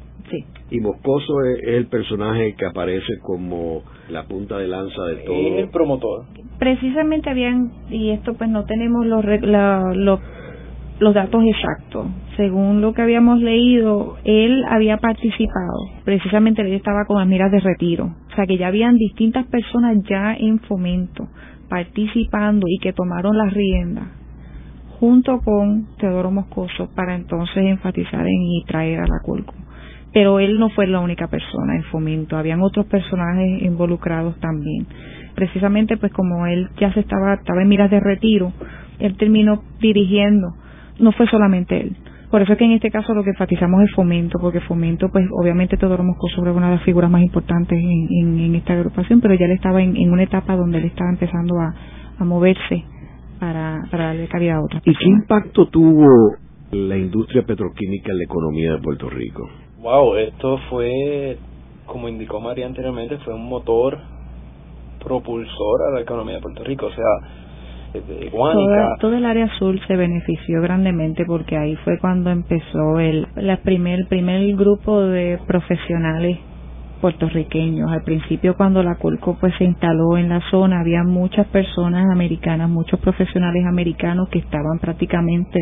Y 0.70 0.80
Moscoso 0.80 1.42
es, 1.44 1.60
el 1.66 1.86
personaje 1.86 2.54
que 2.54 2.66
aparece 2.66 3.18
como 3.22 3.82
la 4.08 4.24
punta 4.24 4.58
de 4.58 4.68
lanza 4.68 5.02
de 5.04 5.16
todo. 5.24 5.36
Es 5.36 5.64
el 5.64 5.70
promotor. 5.70 6.26
Precisamente 6.58 7.30
habían, 7.30 7.70
y 7.90 8.10
esto 8.10 8.34
pues 8.34 8.50
no 8.50 8.64
tenemos 8.64 9.06
los, 9.06 9.24
los 11.00 11.14
datos 11.14 11.42
exactos. 11.44 12.06
Según 12.36 12.80
lo 12.80 12.92
que 12.94 13.02
habíamos 13.02 13.40
leído, 13.40 14.16
él 14.24 14.62
había 14.68 14.98
participado, 14.98 15.78
precisamente 16.04 16.62
él 16.62 16.72
estaba 16.72 17.04
con 17.06 17.18
las 17.18 17.26
miras 17.26 17.50
de 17.50 17.60
retiro. 17.60 18.14
O 18.30 18.34
sea 18.34 18.46
que 18.46 18.56
ya 18.56 18.68
habían 18.68 18.96
distintas 18.96 19.46
personas 19.46 19.96
ya 20.08 20.34
en 20.34 20.60
fomento 20.60 21.28
participando 21.68 22.66
y 22.68 22.78
que 22.78 22.92
tomaron 22.92 23.36
las 23.38 23.54
riendas 23.54 24.20
junto 24.98 25.38
con 25.38 25.86
Teodoro 25.96 26.30
Moscoso 26.30 26.90
para 26.94 27.14
entonces 27.14 27.64
enfatizar 27.64 28.26
en 28.26 28.42
y 28.42 28.64
traer 28.64 28.98
a 28.98 29.06
la 29.06 29.20
Colco 29.24 29.54
pero 30.12 30.40
él 30.40 30.58
no 30.58 30.70
fue 30.70 30.86
la 30.86 31.00
única 31.00 31.28
persona 31.28 31.76
en 31.76 31.84
fomento, 31.84 32.36
habían 32.36 32.62
otros 32.62 32.86
personajes 32.86 33.62
involucrados 33.62 34.38
también. 34.40 34.86
Precisamente 35.34 35.96
pues 35.96 36.12
como 36.12 36.46
él 36.46 36.68
ya 36.80 36.92
se 36.92 37.00
estaba, 37.00 37.34
estaba 37.34 37.62
en 37.62 37.68
miras 37.68 37.90
de 37.90 38.00
retiro, 38.00 38.52
él 38.98 39.16
terminó 39.16 39.62
dirigiendo, 39.80 40.54
no 40.98 41.12
fue 41.12 41.26
solamente 41.26 41.80
él. 41.80 41.96
Por 42.30 42.42
eso 42.42 42.52
es 42.52 42.58
que 42.58 42.64
en 42.64 42.72
este 42.72 42.90
caso 42.92 43.12
lo 43.12 43.24
que 43.24 43.30
enfatizamos 43.30 43.82
es 43.82 43.90
fomento, 43.92 44.38
porque 44.40 44.60
fomento, 44.60 45.08
pues 45.10 45.26
obviamente 45.32 45.76
Teodoro 45.76 46.04
Moscoso 46.04 46.42
era 46.42 46.52
una 46.52 46.70
de 46.70 46.76
las 46.76 46.84
figuras 46.84 47.10
más 47.10 47.22
importantes 47.22 47.76
en, 47.76 48.38
en, 48.38 48.54
esta 48.54 48.74
agrupación, 48.74 49.20
pero 49.20 49.34
ya 49.34 49.46
él 49.46 49.52
estaba 49.52 49.82
en, 49.82 49.96
en, 49.96 50.12
una 50.12 50.22
etapa 50.22 50.54
donde 50.54 50.78
él 50.78 50.84
estaba 50.84 51.10
empezando 51.10 51.58
a, 51.58 51.74
a 52.18 52.24
moverse 52.24 52.84
para, 53.40 53.82
para 53.90 54.06
darle 54.06 54.28
cabida 54.28 54.56
a 54.56 54.62
otras 54.62 54.80
¿Y 54.86 54.94
qué 54.94 55.08
impacto 55.08 55.66
tuvo 55.70 56.06
la 56.70 56.96
industria 56.96 57.42
petroquímica 57.42 58.12
en 58.12 58.18
la 58.18 58.24
economía 58.24 58.72
de 58.74 58.78
Puerto 58.78 59.10
Rico? 59.10 59.48
Wow, 59.80 60.16
esto 60.16 60.58
fue, 60.68 61.38
como 61.86 62.08
indicó 62.08 62.40
María 62.40 62.66
anteriormente, 62.66 63.18
fue 63.18 63.34
un 63.34 63.48
motor 63.48 63.98
propulsor 65.02 65.82
a 65.88 65.94
la 65.94 66.00
economía 66.02 66.34
de 66.36 66.42
Puerto 66.42 66.64
Rico. 66.64 66.86
O 66.86 66.92
sea, 66.92 68.30
Guánica. 68.30 68.96
Todo, 69.00 69.16
el 69.16 69.24
área 69.24 69.46
azul 69.46 69.80
se 69.88 69.96
benefició 69.96 70.60
grandemente 70.62 71.24
porque 71.26 71.56
ahí 71.56 71.74
fue 71.76 71.98
cuando 71.98 72.30
empezó 72.30 73.00
el 73.00 73.26
la 73.34 73.56
primer, 73.56 74.06
primer 74.08 74.54
grupo 74.54 75.00
de 75.00 75.38
profesionales 75.46 76.38
puertorriqueños. 77.00 77.90
Al 77.90 78.02
principio 78.02 78.56
cuando 78.56 78.82
la 78.82 78.96
Colco 78.96 79.36
pues 79.40 79.54
se 79.58 79.64
instaló 79.64 80.16
en 80.16 80.28
la 80.28 80.40
zona 80.50 80.80
había 80.80 81.02
muchas 81.02 81.46
personas 81.48 82.06
americanas, 82.12 82.68
muchos 82.68 83.00
profesionales 83.00 83.64
americanos 83.66 84.28
que 84.28 84.38
estaban 84.38 84.78
prácticamente 84.80 85.58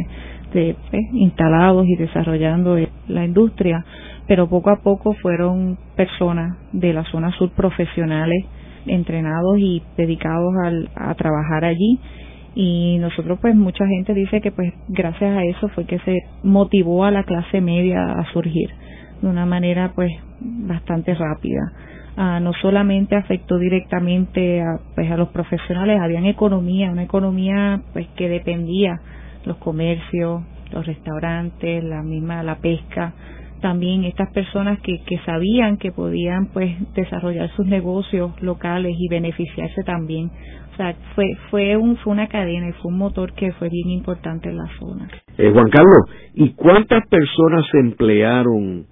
de, 0.52 0.76
pues, 0.90 1.02
instalados 1.12 1.87
y 1.87 1.97
desarrollando 1.97 2.76
la 3.09 3.25
industria 3.25 3.85
pero 4.26 4.49
poco 4.49 4.71
a 4.71 4.83
poco 4.83 5.14
fueron 5.14 5.78
personas 5.97 6.57
de 6.73 6.92
la 6.92 7.04
zona 7.04 7.33
sur 7.33 7.50
profesionales 7.52 8.45
entrenados 8.87 9.59
y 9.59 9.83
dedicados 9.97 10.52
al, 10.64 10.90
a 10.95 11.14
trabajar 11.14 11.64
allí 11.64 11.99
y 12.54 12.99
nosotros 12.99 13.38
pues 13.40 13.54
mucha 13.54 13.87
gente 13.87 14.14
dice 14.14 14.40
que 14.40 14.52
pues 14.52 14.73
gracias 14.88 15.37
a 15.37 15.45
eso 15.45 15.68
fue 15.68 15.85
que 15.87 15.99
se 16.00 16.18
motivó 16.42 17.04
a 17.04 17.11
la 17.11 17.25
clase 17.25 17.61
media 17.61 18.02
a 18.02 18.33
surgir 18.33 18.71
de 19.20 19.28
una 19.28 19.46
manera 19.46 19.92
pues 19.94 20.10
bastante 20.40 21.14
rápida. 21.14 21.72
Ah, 22.16 22.40
no 22.40 22.52
solamente 22.60 23.14
afectó 23.14 23.58
directamente 23.58 24.60
a 24.60 24.80
pues 24.94 25.08
a 25.08 25.16
los 25.16 25.28
profesionales 25.28 26.00
habían 26.00 26.26
economía 26.26 26.90
una 26.90 27.04
economía 27.04 27.80
pues 27.92 28.08
que 28.16 28.28
dependía 28.28 29.00
los 29.44 29.56
comercios 29.58 30.42
los 30.72 30.84
restaurantes 30.84 31.84
la 31.84 32.02
misma 32.02 32.42
la 32.42 32.56
pesca. 32.56 33.14
También 33.60 34.04
estas 34.04 34.32
personas 34.32 34.80
que, 34.80 34.98
que 35.04 35.18
sabían 35.26 35.78
que 35.78 35.92
podían 35.92 36.46
pues 36.46 36.76
desarrollar 36.94 37.50
sus 37.56 37.66
negocios 37.66 38.32
locales 38.42 38.96
y 38.98 39.08
beneficiarse 39.08 39.82
también. 39.84 40.30
O 40.72 40.76
sea 40.76 40.94
fue 41.14 41.25
fue 41.50 41.76
un 41.76 41.96
fue 41.98 42.12
una 42.12 42.26
cadena 42.26 42.68
y 42.68 42.72
fue 42.72 42.90
un 42.90 42.98
motor 42.98 43.32
que 43.32 43.52
fue 43.52 43.68
bien 43.68 43.90
importante 43.90 44.48
en 44.48 44.56
la 44.56 44.66
zona. 44.80 45.08
Eh, 45.37 45.50
Juan 45.52 45.70
Carlos 45.70 46.04
y 46.34 46.50
cuántas 46.54 47.06
personas 47.08 47.64
se 47.70 47.78
emplearon 47.78 48.87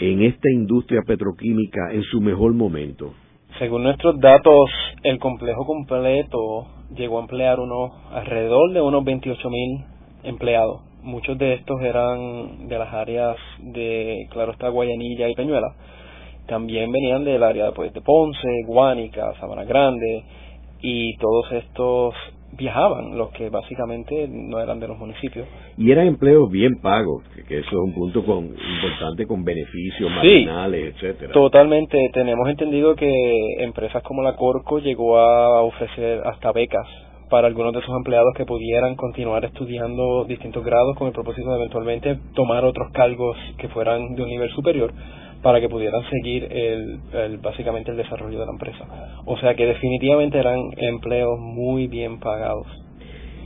en 0.00 0.22
esta 0.22 0.50
industria 0.50 1.02
petroquímica 1.06 1.92
en 1.92 2.02
su 2.04 2.20
mejor 2.20 2.54
momento 2.54 3.12
según 3.58 3.82
nuestros 3.82 4.18
datos 4.20 4.70
el 5.02 5.18
complejo 5.18 5.64
completo 5.66 6.66
llegó 6.94 7.18
a 7.18 7.22
emplear 7.22 7.60
unos 7.60 7.90
alrededor 8.12 8.72
de 8.72 8.80
unos 8.80 9.04
28 9.04 9.50
mil 9.50 9.84
empleados 10.24 10.88
muchos 11.02 11.38
de 11.38 11.54
estos 11.54 11.80
eran 11.80 12.68
de 12.68 12.78
las 12.78 12.92
áreas 12.92 13.36
de, 13.58 14.26
claro 14.30 14.52
está, 14.52 14.68
Guayanilla 14.68 15.28
y 15.28 15.34
Peñuela. 15.34 15.74
También 16.46 16.90
venían 16.90 17.24
del 17.24 17.42
área 17.42 17.72
pues, 17.72 17.92
de 17.92 18.00
Ponce, 18.00 18.48
Guánica, 18.66 19.34
Sabana 19.38 19.64
Grande, 19.64 20.24
y 20.80 21.16
todos 21.16 21.52
estos 21.52 22.14
viajaban, 22.52 23.16
los 23.16 23.30
que 23.30 23.50
básicamente 23.50 24.26
no 24.28 24.60
eran 24.60 24.80
de 24.80 24.88
los 24.88 24.98
municipios. 24.98 25.46
Y 25.76 25.90
eran 25.90 26.06
empleos 26.06 26.50
bien 26.50 26.80
pagos, 26.80 27.22
que, 27.46 27.58
eso 27.58 27.68
es 27.68 27.72
un 27.72 27.94
punto 27.94 28.24
con, 28.24 28.46
importante 28.46 29.26
con 29.26 29.44
beneficios 29.44 30.10
marginales, 30.10 30.94
etcétera. 30.94 31.32
Totalmente, 31.32 32.10
tenemos 32.12 32.48
entendido 32.48 32.94
que 32.94 33.10
empresas 33.58 34.02
como 34.02 34.22
la 34.22 34.36
Corco 34.36 34.78
llegó 34.78 35.18
a 35.18 35.62
ofrecer 35.62 36.22
hasta 36.26 36.52
becas 36.52 36.86
para 37.28 37.46
algunos 37.46 37.74
de 37.74 37.82
sus 37.82 37.94
empleados 37.94 38.32
que 38.36 38.46
pudieran 38.46 38.96
continuar 38.96 39.44
estudiando 39.44 40.24
distintos 40.24 40.64
grados 40.64 40.96
con 40.96 41.08
el 41.08 41.12
propósito 41.12 41.50
de 41.50 41.56
eventualmente 41.56 42.18
tomar 42.34 42.64
otros 42.64 42.90
cargos 42.92 43.36
que 43.58 43.68
fueran 43.68 44.14
de 44.14 44.22
un 44.22 44.28
nivel 44.28 44.50
superior 44.50 44.92
para 45.42 45.60
que 45.60 45.68
pudieran 45.68 46.02
seguir 46.10 46.48
el, 46.50 47.38
básicamente 47.38 47.90
el 47.90 47.96
desarrollo 47.96 48.38
de 48.38 48.46
la 48.46 48.52
empresa. 48.52 48.84
O 49.24 49.36
sea 49.38 49.54
que 49.54 49.66
definitivamente 49.66 50.38
eran 50.38 50.58
empleos 50.76 51.38
muy 51.38 51.86
bien 51.86 52.18
pagados. 52.18 52.66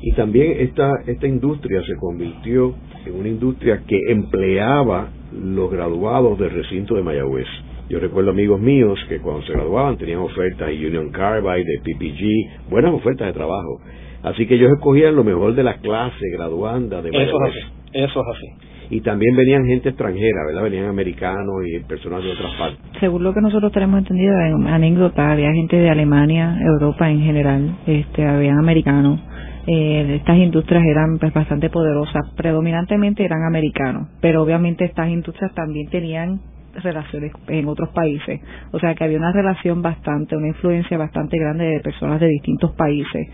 Y 0.01 0.13
también 0.13 0.57
esta, 0.59 0.91
esta 1.07 1.27
industria 1.27 1.81
se 1.83 1.95
convirtió 1.97 2.75
en 3.07 3.15
una 3.15 3.29
industria 3.29 3.83
que 3.87 3.99
empleaba 4.09 5.11
los 5.33 5.71
graduados 5.71 6.39
del 6.39 6.51
recinto 6.51 6.95
de 6.95 7.03
Mayagüez. 7.03 7.47
Yo 7.89 8.01
recuerdo 8.01 8.31
amigos 8.31 8.61
míos 8.61 8.99
que 9.09 9.21
cuando 9.21 9.43
se 9.43 9.53
graduaban 9.53 9.99
tenían 9.99 10.21
ofertas 10.21 10.69
de 10.69 10.87
Union 10.87 11.11
Carbide, 11.11 11.65
de 11.65 11.81
PPG, 11.85 12.71
buenas 12.71 12.95
ofertas 12.95 13.29
de 13.29 13.33
trabajo. 13.33 13.81
Así 14.23 14.47
que 14.47 14.55
ellos 14.55 14.71
escogían 14.73 15.15
lo 15.15 15.25
mejor 15.25 15.55
de 15.55 15.63
la 15.63 15.75
clase 15.79 16.31
graduanda 16.33 17.03
de 17.03 17.11
Eso 17.11 17.21
es 17.21 17.51
así, 17.51 17.61
eso 17.93 18.21
es 18.21 18.27
así. 18.37 18.72
Y 18.93 19.01
también 19.01 19.35
venían 19.35 19.65
gente 19.65 19.89
extranjera, 19.89 20.45
¿verdad? 20.47 20.65
Venían 20.65 20.85
americanos 20.85 21.65
y 21.67 21.81
personas 21.85 22.23
de 22.23 22.33
otras 22.33 22.53
partes. 22.59 22.79
Según 23.01 23.25
lo 23.25 23.33
que 23.33 23.41
nosotros 23.41 23.73
tenemos 23.73 24.01
entendido, 24.01 24.39
en 24.39 24.67
anécdota, 24.67 25.33
había 25.33 25.51
gente 25.51 25.77
de 25.77 25.89
Alemania, 25.89 26.59
Europa 26.61 27.09
en 27.11 27.23
general, 27.23 27.79
este, 27.87 28.27
habían 28.27 28.59
americanos. 28.59 29.19
Eh, 29.67 30.17
estas 30.17 30.37
industrias 30.37 30.85
eran 30.85 31.17
pues, 31.19 31.33
bastante 31.33 31.71
poderosas, 31.71 32.35
predominantemente 32.37 33.25
eran 33.25 33.45
americanos, 33.45 34.09
pero 34.21 34.43
obviamente 34.43 34.85
estas 34.85 35.09
industrias 35.09 35.55
también 35.55 35.89
tenían 35.89 36.43
relaciones 36.75 37.33
en 37.49 37.69
otros 37.69 37.89
países. 37.95 38.43
O 38.73 38.79
sea 38.79 38.95
que 38.95 39.05
había 39.05 39.17
una 39.17 39.33
relación 39.33 39.81
bastante, 39.81 40.37
una 40.37 40.49
influencia 40.49 40.99
bastante 40.99 41.39
grande 41.39 41.65
de 41.65 41.81
personas 41.81 42.21
de 42.21 42.27
distintos 42.27 42.73
países 42.73 43.27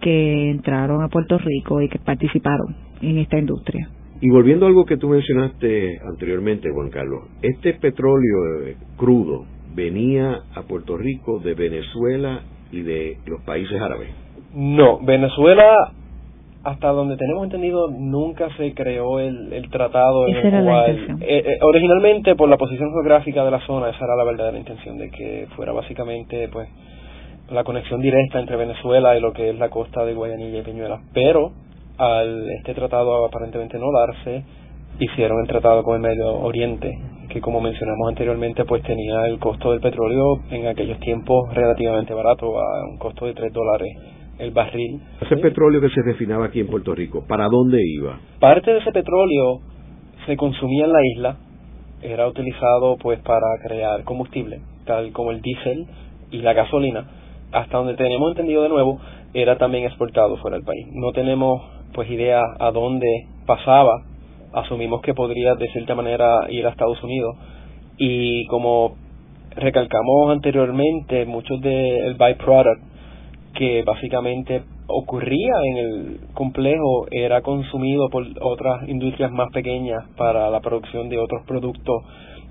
que 0.00 0.50
entraron 0.50 1.04
a 1.04 1.08
Puerto 1.08 1.38
Rico 1.38 1.80
y 1.80 1.88
que 1.88 2.00
participaron 2.00 2.74
en 3.00 3.18
esta 3.18 3.38
industria. 3.38 3.88
Y 4.24 4.30
volviendo 4.30 4.64
a 4.64 4.68
algo 4.70 4.86
que 4.86 4.96
tú 4.96 5.10
mencionaste 5.10 6.00
anteriormente, 6.02 6.70
Juan 6.70 6.88
Carlos, 6.88 7.24
este 7.42 7.74
petróleo 7.74 8.64
eh, 8.64 8.76
crudo 8.96 9.44
venía 9.74 10.38
a 10.54 10.62
Puerto 10.62 10.96
Rico 10.96 11.40
de 11.40 11.52
Venezuela 11.52 12.40
y 12.72 12.80
de 12.80 13.18
los 13.26 13.42
países 13.42 13.78
árabes. 13.78 14.08
No, 14.54 14.98
Venezuela, 15.04 15.76
hasta 16.62 16.88
donde 16.88 17.18
tenemos 17.18 17.44
entendido, 17.44 17.90
nunca 17.90 18.48
se 18.56 18.72
creó 18.72 19.20
el, 19.20 19.52
el 19.52 19.68
tratado 19.68 20.26
en 20.26 20.36
el 20.36 20.64
cual, 20.64 21.18
eh, 21.20 21.44
eh, 21.44 21.58
originalmente 21.60 22.34
por 22.34 22.48
la 22.48 22.56
posición 22.56 22.92
geográfica 22.92 23.44
de 23.44 23.50
la 23.50 23.60
zona, 23.66 23.90
esa 23.90 24.06
era 24.06 24.16
la 24.16 24.24
verdadera 24.24 24.56
intención 24.56 24.96
de 24.96 25.10
que 25.10 25.48
fuera 25.54 25.72
básicamente, 25.72 26.48
pues, 26.50 26.66
la 27.50 27.62
conexión 27.62 28.00
directa 28.00 28.40
entre 28.40 28.56
Venezuela 28.56 29.18
y 29.18 29.20
lo 29.20 29.34
que 29.34 29.50
es 29.50 29.58
la 29.58 29.68
costa 29.68 30.02
de 30.06 30.14
Guayanilla 30.14 30.60
y 30.60 30.62
Peñuelas. 30.62 31.02
Pero 31.12 31.52
al 31.98 32.50
este 32.50 32.74
tratado 32.74 33.24
aparentemente 33.24 33.78
no 33.78 33.86
darse, 33.92 34.44
hicieron 34.98 35.40
el 35.40 35.48
tratado 35.48 35.82
con 35.82 35.96
el 35.96 36.02
Medio 36.02 36.32
Oriente, 36.40 36.90
que 37.28 37.40
como 37.40 37.60
mencionamos 37.60 38.08
anteriormente, 38.08 38.64
pues 38.64 38.82
tenía 38.82 39.26
el 39.26 39.38
costo 39.38 39.72
del 39.72 39.80
petróleo 39.80 40.40
en 40.50 40.66
aquellos 40.66 40.98
tiempos 41.00 41.52
relativamente 41.52 42.14
barato, 42.14 42.58
a 42.58 42.84
un 42.90 42.98
costo 42.98 43.26
de 43.26 43.34
3 43.34 43.52
dólares 43.52 43.88
el 44.38 44.50
barril. 44.50 45.00
Ese 45.20 45.36
petróleo 45.36 45.80
que 45.80 45.90
se 45.90 46.02
refinaba 46.02 46.46
aquí 46.46 46.60
en 46.60 46.66
Puerto 46.66 46.94
Rico, 46.94 47.24
¿para 47.26 47.48
dónde 47.48 47.80
iba? 47.84 48.18
Parte 48.40 48.72
de 48.72 48.78
ese 48.78 48.92
petróleo 48.92 49.60
se 50.26 50.36
consumía 50.36 50.86
en 50.86 50.92
la 50.92 51.06
isla, 51.14 51.36
era 52.02 52.26
utilizado 52.26 52.96
pues 52.98 53.20
para 53.20 53.46
crear 53.62 54.04
combustible, 54.04 54.60
tal 54.84 55.12
como 55.12 55.30
el 55.30 55.40
diésel 55.40 55.86
y 56.30 56.38
la 56.38 56.52
gasolina. 56.52 57.08
Hasta 57.52 57.78
donde 57.78 57.94
tenemos 57.94 58.30
entendido 58.30 58.62
de 58.62 58.68
nuevo, 58.68 58.98
era 59.32 59.56
también 59.58 59.84
exportado 59.84 60.36
fuera 60.38 60.56
del 60.56 60.66
país. 60.66 60.86
No 60.92 61.12
tenemos 61.12 61.62
pues 61.94 62.10
idea 62.10 62.40
a 62.58 62.70
dónde 62.70 63.06
pasaba, 63.46 64.02
asumimos 64.52 65.00
que 65.02 65.14
podría 65.14 65.54
de 65.54 65.68
cierta 65.68 65.94
manera 65.94 66.46
ir 66.50 66.66
a 66.66 66.70
Estados 66.70 67.02
Unidos 67.02 67.36
y 67.96 68.46
como 68.46 68.96
recalcamos 69.56 70.30
anteriormente, 70.30 71.24
muchos 71.26 71.60
del 71.60 72.14
byproduct 72.14 72.82
que 73.54 73.82
básicamente 73.84 74.62
ocurría 74.86 75.52
en 75.64 75.76
el 75.76 76.20
complejo 76.34 77.06
era 77.10 77.40
consumido 77.40 78.08
por 78.10 78.26
otras 78.40 78.88
industrias 78.88 79.30
más 79.30 79.50
pequeñas 79.52 80.04
para 80.16 80.50
la 80.50 80.60
producción 80.60 81.08
de 81.08 81.18
otros 81.18 81.42
productos 81.46 82.02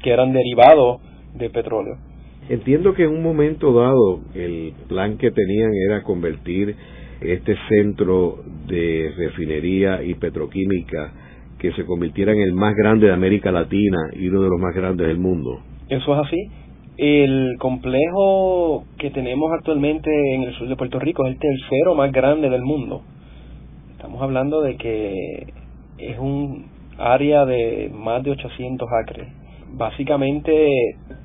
que 0.01 0.12
eran 0.12 0.33
derivados 0.33 1.01
de 1.33 1.50
petróleo. 1.50 1.97
Entiendo 2.50 2.93
que 2.93 3.03
en 3.03 3.12
un 3.12 3.23
momento 3.23 3.73
dado 3.73 4.19
el 4.33 4.73
plan 4.88 5.17
que 5.17 5.31
tenían 5.31 5.71
era 5.89 6.03
convertir 6.03 6.75
este 7.25 7.56
centro 7.70 8.39
de 8.68 9.13
refinería 9.18 10.03
y 10.03 10.15
petroquímica 10.15 11.12
que 11.60 11.72
se 11.74 11.86
convirtiera 11.86 12.34
en 12.34 12.42
el 12.42 12.53
más 12.53 12.75
grande 12.75 13.08
de 13.08 13.13
América 13.13 13.51
Latina 13.51 14.10
y 14.13 14.27
uno 14.27 14.42
de 14.42 14.50
los 14.50 14.60
más 14.60 14.75
grandes 14.75 15.08
del 15.08 15.18
mundo. 15.18 15.62
Eso 15.89 16.13
es 16.13 16.27
así. 16.27 16.48
El 16.98 17.56
complejo 17.58 18.84
que 18.98 19.10
tenemos 19.12 19.51
actualmente 19.51 20.10
en 20.36 20.44
el 20.44 20.53
sur 20.56 20.68
de 20.68 20.75
Puerto 20.75 21.00
Rico 21.00 21.25
es 21.25 21.34
el 21.34 21.39
tercero 21.39 21.96
más 21.96 22.12
grande 22.12 22.50
del 22.50 22.62
mundo. 22.62 23.01
Estamos 23.92 24.22
hablando 24.22 24.62
de 24.62 24.75
que 24.75 25.53
es 25.98 26.20
un 26.20 26.65
área 26.98 27.46
de 27.46 27.89
más 27.94 28.24
de 28.24 28.32
800 28.32 28.88
acres. 29.01 29.27
Básicamente 29.72 30.68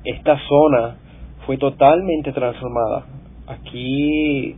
esta 0.05 0.39
zona 0.47 0.97
fue 1.45 1.57
totalmente 1.57 2.31
transformada. 2.31 3.05
Aquí 3.47 4.55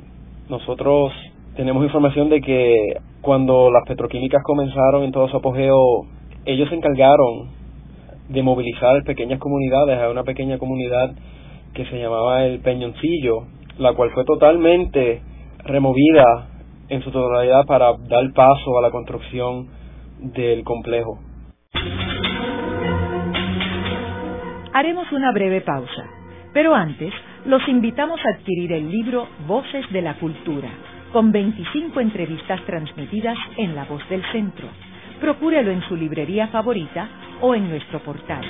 nosotros 0.50 1.12
tenemos 1.56 1.84
información 1.84 2.30
de 2.30 2.42
que 2.42 2.98
cuando 3.22 3.70
las 3.72 3.84
petroquímicas 3.86 4.42
comenzaron 4.44 5.04
en 5.04 5.12
todo 5.12 5.28
su 5.28 5.38
apogeo, 5.38 6.06
ellos 6.46 6.70
se 6.70 6.76
encargaron 6.76 7.50
de 8.30 8.42
movilizar 8.42 9.04
pequeñas 9.04 9.40
comunidades 9.40 10.00
a 10.00 10.10
una 10.10 10.24
pequeña 10.24 10.58
comunidad 10.58 11.14
que 11.74 11.86
se 11.86 12.00
llamaba 12.00 12.46
el 12.46 12.60
Peñoncillo, 12.60 13.44
la 13.78 13.94
cual 13.94 14.12
fue 14.12 14.24
totalmente 14.26 15.22
removida 15.66 16.48
en 16.90 17.02
su 17.04 17.12
totalidad 17.12 17.66
para 17.66 17.94
dar 17.98 18.32
paso 18.34 18.78
a 18.78 18.82
la 18.82 18.92
construcción 18.92 19.68
del 20.20 20.64
complejo. 20.64 21.20
Haremos 24.74 25.12
una 25.12 25.32
breve 25.34 25.62
pausa, 25.62 26.06
pero 26.54 26.74
antes 26.74 27.14
los 27.46 27.62
invitamos 27.68 28.20
a 28.22 28.38
adquirir 28.38 28.72
el 28.72 28.90
libro 28.90 29.28
Voces 29.48 29.86
de 29.92 30.02
la 30.02 30.18
Cultura 30.18 30.70
con 31.12 31.32
25 31.32 32.00
entrevistas 32.00 32.62
transmitidas 32.66 33.38
en 33.58 33.76
La 33.76 33.86
Voz 33.86 34.08
del 34.10 34.24
Centro. 34.32 34.68
Procúrelo 35.20 35.72
en 35.72 35.82
su 35.84 35.96
librería 35.96 36.48
favorita 36.48 37.08
o 37.42 37.54
en 37.54 37.70
nuestro 37.70 38.00
portal. 38.00 38.44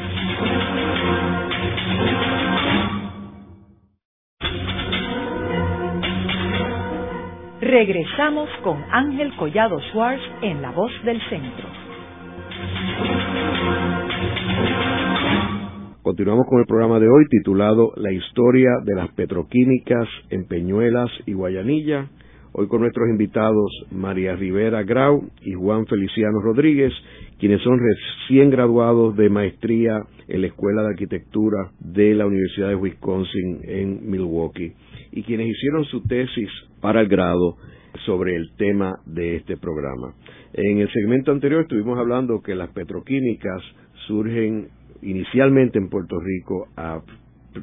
Regresamos 7.61 8.49
con 8.63 8.83
Ángel 8.91 9.35
Collado 9.37 9.79
Schwartz 9.91 10.21
en 10.41 10.61
La 10.61 10.71
Voz 10.71 10.91
del 11.03 11.19
Centro. 11.29 11.67
Continuamos 16.01 16.45
con 16.49 16.59
el 16.59 16.65
programa 16.65 16.99
de 16.99 17.07
hoy 17.07 17.25
titulado 17.29 17.91
La 17.95 18.11
historia 18.11 18.71
de 18.83 18.95
las 18.95 19.09
petroquímicas 19.11 20.07
en 20.29 20.47
Peñuelas 20.47 21.09
y 21.25 21.33
Guayanilla 21.33 22.07
Hoy 22.53 22.67
con 22.67 22.81
nuestros 22.81 23.07
invitados 23.07 23.71
María 23.91 24.35
Rivera 24.35 24.83
Grau 24.83 25.23
y 25.41 25.53
Juan 25.53 25.85
Feliciano 25.87 26.41
Rodríguez, 26.41 26.91
quienes 27.39 27.61
son 27.61 27.79
recién 27.79 28.49
graduados 28.49 29.15
de 29.15 29.29
maestría 29.29 30.01
en 30.27 30.41
la 30.41 30.47
Escuela 30.47 30.81
de 30.81 30.89
Arquitectura 30.89 31.71
de 31.79 32.13
la 32.13 32.25
Universidad 32.25 32.67
de 32.67 32.75
Wisconsin 32.75 33.61
en 33.63 34.09
Milwaukee 34.09 34.73
y 35.13 35.23
quienes 35.23 35.47
hicieron 35.47 35.85
su 35.85 36.01
tesis 36.03 36.49
para 36.81 36.99
el 36.99 37.07
grado 37.07 37.55
sobre 38.05 38.35
el 38.35 38.51
tema 38.57 38.95
de 39.05 39.37
este 39.37 39.55
programa. 39.55 40.13
En 40.51 40.79
el 40.79 40.91
segmento 40.91 41.31
anterior 41.31 41.61
estuvimos 41.61 41.97
hablando 41.97 42.41
que 42.41 42.53
las 42.53 42.69
petroquímicas 42.71 43.61
surgen 44.07 44.67
inicialmente 45.01 45.79
en 45.79 45.87
Puerto 45.87 46.17
Rico 46.19 46.67
a 46.75 46.99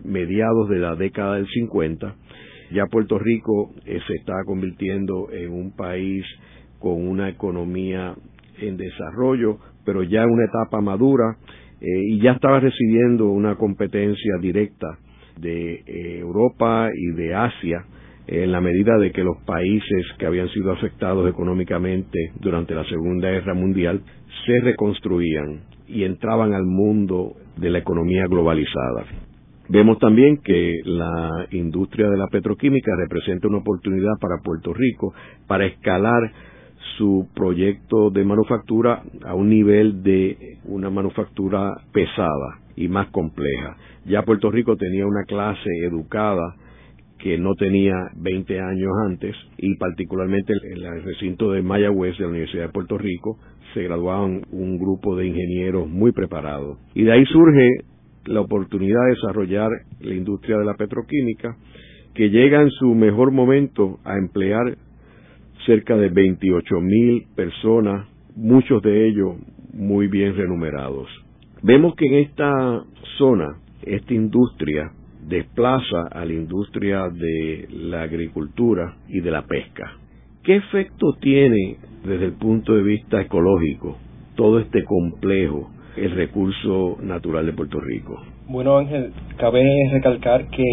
mediados 0.02 0.70
de 0.70 0.78
la 0.78 0.94
década 0.94 1.34
del 1.34 1.46
50 1.46 2.14
ya 2.70 2.86
Puerto 2.86 3.18
Rico 3.18 3.72
eh, 3.84 3.98
se 4.06 4.14
está 4.14 4.34
convirtiendo 4.44 5.30
en 5.32 5.52
un 5.52 5.74
país 5.74 6.24
con 6.78 7.06
una 7.06 7.28
economía 7.28 8.14
en 8.60 8.76
desarrollo, 8.76 9.58
pero 9.84 10.02
ya 10.02 10.22
en 10.22 10.30
una 10.30 10.44
etapa 10.44 10.80
madura 10.80 11.36
eh, 11.80 11.86
y 12.08 12.20
ya 12.20 12.32
estaba 12.32 12.60
recibiendo 12.60 13.28
una 13.30 13.56
competencia 13.56 14.34
directa 14.40 14.98
de 15.40 15.74
eh, 15.86 16.18
Europa 16.18 16.90
y 16.94 17.14
de 17.14 17.34
Asia 17.34 17.84
en 18.26 18.52
la 18.52 18.60
medida 18.60 18.98
de 18.98 19.10
que 19.10 19.24
los 19.24 19.38
países 19.46 20.06
que 20.18 20.26
habían 20.26 20.48
sido 20.50 20.72
afectados 20.72 21.28
económicamente 21.30 22.32
durante 22.40 22.74
la 22.74 22.84
Segunda 22.84 23.30
Guerra 23.30 23.54
Mundial 23.54 24.02
se 24.44 24.60
reconstruían 24.60 25.62
y 25.86 26.04
entraban 26.04 26.52
al 26.52 26.66
mundo 26.66 27.32
de 27.56 27.70
la 27.70 27.78
economía 27.78 28.26
globalizada. 28.28 29.27
Vemos 29.70 29.98
también 29.98 30.38
que 30.38 30.80
la 30.84 31.46
industria 31.50 32.08
de 32.08 32.16
la 32.16 32.28
petroquímica 32.28 32.90
representa 32.96 33.48
una 33.48 33.58
oportunidad 33.58 34.14
para 34.18 34.38
Puerto 34.42 34.72
Rico 34.72 35.12
para 35.46 35.66
escalar 35.66 36.32
su 36.96 37.28
proyecto 37.34 38.08
de 38.08 38.24
manufactura 38.24 39.02
a 39.26 39.34
un 39.34 39.50
nivel 39.50 40.02
de 40.02 40.56
una 40.64 40.88
manufactura 40.88 41.74
pesada 41.92 42.60
y 42.76 42.88
más 42.88 43.10
compleja. 43.10 43.76
Ya 44.06 44.22
Puerto 44.22 44.50
Rico 44.50 44.76
tenía 44.76 45.06
una 45.06 45.24
clase 45.24 45.68
educada 45.82 46.54
que 47.18 47.36
no 47.36 47.54
tenía 47.54 47.94
20 48.16 48.60
años 48.60 48.92
antes 49.06 49.36
y 49.58 49.76
particularmente 49.76 50.54
en 50.62 50.82
el 50.82 51.02
recinto 51.02 51.52
de 51.52 51.60
Mayagüez 51.60 52.16
de 52.16 52.24
la 52.24 52.30
Universidad 52.30 52.62
de 52.66 52.72
Puerto 52.72 52.96
Rico 52.96 53.38
se 53.74 53.82
graduaban 53.82 54.42
un 54.50 54.78
grupo 54.78 55.14
de 55.14 55.26
ingenieros 55.26 55.88
muy 55.88 56.12
preparados. 56.12 56.78
Y 56.94 57.02
de 57.02 57.12
ahí 57.12 57.24
surge 57.26 57.84
la 58.28 58.40
oportunidad 58.40 59.00
de 59.06 59.14
desarrollar 59.14 59.70
la 60.00 60.14
industria 60.14 60.58
de 60.58 60.64
la 60.64 60.74
petroquímica, 60.74 61.56
que 62.14 62.30
llega 62.30 62.62
en 62.62 62.70
su 62.70 62.94
mejor 62.94 63.32
momento 63.32 63.98
a 64.04 64.16
emplear 64.18 64.76
cerca 65.66 65.96
de 65.96 66.08
28 66.08 66.80
mil 66.80 67.26
personas, 67.34 68.06
muchos 68.36 68.82
de 68.82 69.08
ellos 69.08 69.36
muy 69.72 70.08
bien 70.08 70.36
remunerados. 70.36 71.08
Vemos 71.62 71.94
que 71.96 72.06
en 72.06 72.14
esta 72.14 72.84
zona, 73.16 73.58
esta 73.82 74.14
industria 74.14 74.92
desplaza 75.26 76.06
a 76.10 76.24
la 76.24 76.32
industria 76.32 77.08
de 77.08 77.68
la 77.70 78.02
agricultura 78.02 78.96
y 79.08 79.20
de 79.20 79.30
la 79.30 79.42
pesca. 79.46 79.92
¿Qué 80.42 80.56
efecto 80.56 81.14
tiene 81.20 81.76
desde 82.04 82.26
el 82.26 82.32
punto 82.32 82.74
de 82.74 82.82
vista 82.82 83.20
ecológico 83.20 83.98
todo 84.36 84.60
este 84.60 84.84
complejo 84.84 85.70
el 86.04 86.12
recurso 86.12 86.96
natural 87.00 87.46
de 87.46 87.52
Puerto 87.52 87.80
Rico. 87.80 88.20
Bueno, 88.46 88.78
Ángel, 88.78 89.12
cabe 89.36 89.62
recalcar 89.92 90.48
que 90.48 90.64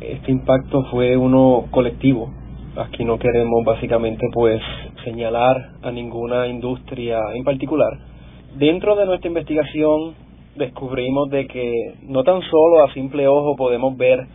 este 0.00 0.30
impacto 0.30 0.84
fue 0.90 1.16
uno 1.16 1.66
colectivo. 1.70 2.32
Aquí 2.76 3.04
no 3.04 3.18
queremos 3.18 3.64
básicamente 3.64 4.26
pues 4.32 4.60
señalar 5.04 5.56
a 5.82 5.90
ninguna 5.90 6.46
industria 6.46 7.18
en 7.34 7.44
particular. 7.44 7.98
Dentro 8.56 8.96
de 8.96 9.06
nuestra 9.06 9.28
investigación 9.28 10.14
descubrimos 10.56 11.30
de 11.30 11.46
que 11.46 11.72
no 12.02 12.22
tan 12.24 12.40
solo 12.42 12.84
a 12.84 12.92
simple 12.92 13.26
ojo 13.26 13.56
podemos 13.56 13.96
ver 13.96 14.26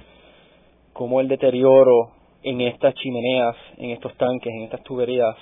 cómo 0.93 1.21
el 1.21 1.27
deterioro 1.27 2.11
en 2.43 2.61
estas 2.61 2.93
chimeneas, 2.95 3.55
en 3.77 3.91
estos 3.91 4.15
tanques, 4.17 4.53
en 4.53 4.63
estas 4.63 4.83
tuberías, 4.83 5.35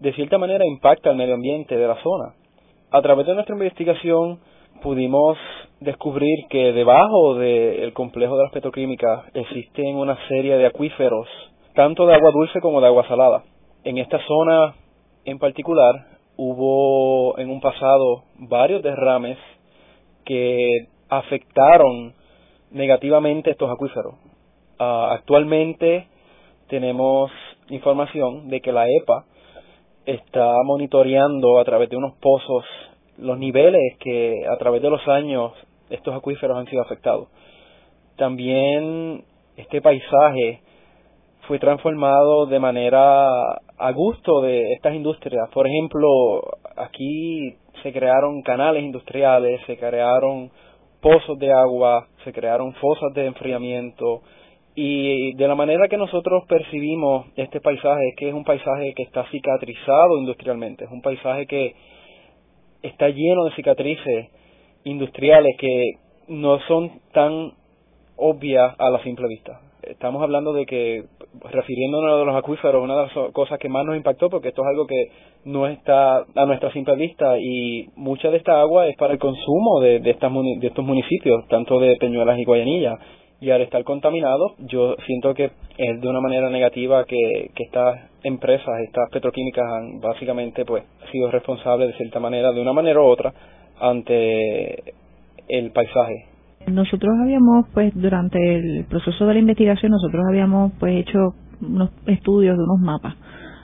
de 0.00 0.12
cierta 0.14 0.38
manera 0.38 0.66
impacta 0.66 1.10
el 1.10 1.16
medio 1.16 1.34
ambiente 1.34 1.76
de 1.76 1.86
la 1.86 1.96
zona. 2.02 2.34
A 2.92 3.00
través 3.00 3.26
de 3.26 3.32
nuestra 3.32 3.54
investigación 3.54 4.38
pudimos 4.82 5.38
descubrir 5.80 6.46
que 6.50 6.74
debajo 6.74 7.36
del 7.36 7.94
complejo 7.94 8.36
de 8.36 8.42
las 8.42 8.52
petroquímicas 8.52 9.24
existen 9.32 9.96
una 9.96 10.18
serie 10.28 10.58
de 10.58 10.66
acuíferos, 10.66 11.26
tanto 11.74 12.06
de 12.06 12.14
agua 12.14 12.30
dulce 12.32 12.60
como 12.60 12.82
de 12.82 12.88
agua 12.88 13.08
salada. 13.08 13.44
En 13.84 13.96
esta 13.96 14.18
zona 14.26 14.74
en 15.24 15.38
particular 15.38 16.06
hubo 16.36 17.38
en 17.38 17.48
un 17.48 17.62
pasado 17.62 18.24
varios 18.36 18.82
derrames 18.82 19.38
que 20.26 20.88
afectaron 21.08 22.12
negativamente 22.72 23.52
estos 23.52 23.70
acuíferos. 23.70 24.16
Ah, 24.78 25.12
actualmente 25.12 26.08
tenemos 26.68 27.30
información 27.70 28.50
de 28.50 28.60
que 28.60 28.70
la 28.70 28.84
EPA 28.86 29.24
está 30.06 30.52
monitoreando 30.64 31.58
a 31.58 31.64
través 31.64 31.88
de 31.90 31.96
unos 31.96 32.14
pozos 32.18 32.64
los 33.18 33.38
niveles 33.38 33.96
que 33.98 34.44
a 34.48 34.56
través 34.56 34.82
de 34.82 34.90
los 34.90 35.06
años 35.08 35.52
estos 35.90 36.14
acuíferos 36.14 36.56
han 36.56 36.66
sido 36.66 36.82
afectados. 36.82 37.28
También 38.16 39.24
este 39.56 39.80
paisaje 39.80 40.60
fue 41.46 41.58
transformado 41.58 42.46
de 42.46 42.58
manera 42.58 43.30
a 43.78 43.92
gusto 43.92 44.40
de 44.40 44.72
estas 44.72 44.94
industrias. 44.94 45.48
Por 45.52 45.66
ejemplo, 45.66 46.08
aquí 46.76 47.56
se 47.82 47.92
crearon 47.92 48.42
canales 48.42 48.82
industriales, 48.84 49.60
se 49.66 49.76
crearon 49.76 50.50
pozos 51.00 51.38
de 51.38 51.52
agua, 51.52 52.06
se 52.24 52.32
crearon 52.32 52.72
fosas 52.74 53.12
de 53.14 53.26
enfriamiento 53.26 54.22
y 54.74 55.34
de 55.34 55.48
la 55.48 55.54
manera 55.54 55.88
que 55.88 55.96
nosotros 55.96 56.44
percibimos 56.48 57.26
este 57.36 57.60
paisaje 57.60 58.08
es 58.08 58.16
que 58.16 58.28
es 58.28 58.34
un 58.34 58.44
paisaje 58.44 58.94
que 58.94 59.02
está 59.02 59.24
cicatrizado 59.30 60.18
industrialmente, 60.18 60.84
es 60.84 60.90
un 60.90 61.02
paisaje 61.02 61.46
que 61.46 61.74
está 62.82 63.08
lleno 63.08 63.44
de 63.44 63.54
cicatrices 63.54 64.28
industriales 64.84 65.56
que 65.58 65.92
no 66.28 66.58
son 66.60 66.90
tan 67.12 67.52
obvias 68.16 68.74
a 68.78 68.90
la 68.90 69.02
simple 69.02 69.28
vista. 69.28 69.60
Estamos 69.82 70.22
hablando 70.22 70.52
de 70.52 70.64
que, 70.64 71.04
refiriéndonos 71.50 72.22
a 72.22 72.24
los 72.24 72.36
acuíferos, 72.36 72.82
una 72.82 72.96
de 72.96 73.02
las 73.02 73.32
cosas 73.32 73.58
que 73.58 73.68
más 73.68 73.84
nos 73.84 73.96
impactó, 73.96 74.30
porque 74.30 74.48
esto 74.48 74.62
es 74.62 74.68
algo 74.68 74.86
que 74.86 75.08
no 75.44 75.66
está 75.66 76.18
a 76.18 76.46
nuestra 76.46 76.72
simple 76.72 76.94
vista 76.94 77.36
y 77.38 77.88
mucha 77.96 78.30
de 78.30 78.36
esta 78.36 78.60
agua 78.60 78.86
es 78.86 78.96
para 78.96 79.12
el 79.12 79.18
consumo 79.18 79.80
de, 79.80 79.98
de, 79.98 80.10
estas, 80.10 80.32
de 80.32 80.66
estos 80.66 80.84
municipios, 80.84 81.46
tanto 81.48 81.80
de 81.80 81.96
Peñuelas 81.96 82.38
y 82.38 82.44
Guayanilla. 82.44 82.96
Y 83.42 83.50
al 83.50 83.60
estar 83.60 83.82
contaminado, 83.82 84.54
yo 84.60 84.94
siento 85.04 85.34
que 85.34 85.50
es 85.76 86.00
de 86.00 86.08
una 86.08 86.20
manera 86.20 86.48
negativa 86.48 87.04
que, 87.04 87.50
que 87.56 87.64
estas 87.64 87.98
empresas, 88.22 88.68
estas 88.86 89.10
petroquímicas 89.10 89.64
han 89.68 89.98
básicamente 89.98 90.64
pues 90.64 90.84
sido 91.10 91.28
responsables 91.28 91.88
de 91.88 91.96
cierta 91.96 92.20
manera, 92.20 92.52
de 92.52 92.60
una 92.60 92.72
manera 92.72 93.00
u 93.00 93.04
otra, 93.04 93.34
ante 93.80 94.94
el 95.48 95.72
paisaje. 95.72 96.26
Nosotros 96.68 97.12
habíamos, 97.20 97.66
pues, 97.74 97.92
durante 97.96 98.38
el 98.38 98.84
proceso 98.84 99.26
de 99.26 99.34
la 99.34 99.40
investigación, 99.40 99.90
nosotros 99.90 100.22
habíamos, 100.28 100.72
pues, 100.78 101.00
hecho 101.00 101.18
unos 101.60 101.90
estudios 102.06 102.56
de 102.56 102.62
unos 102.62 102.78
mapas. 102.78 103.16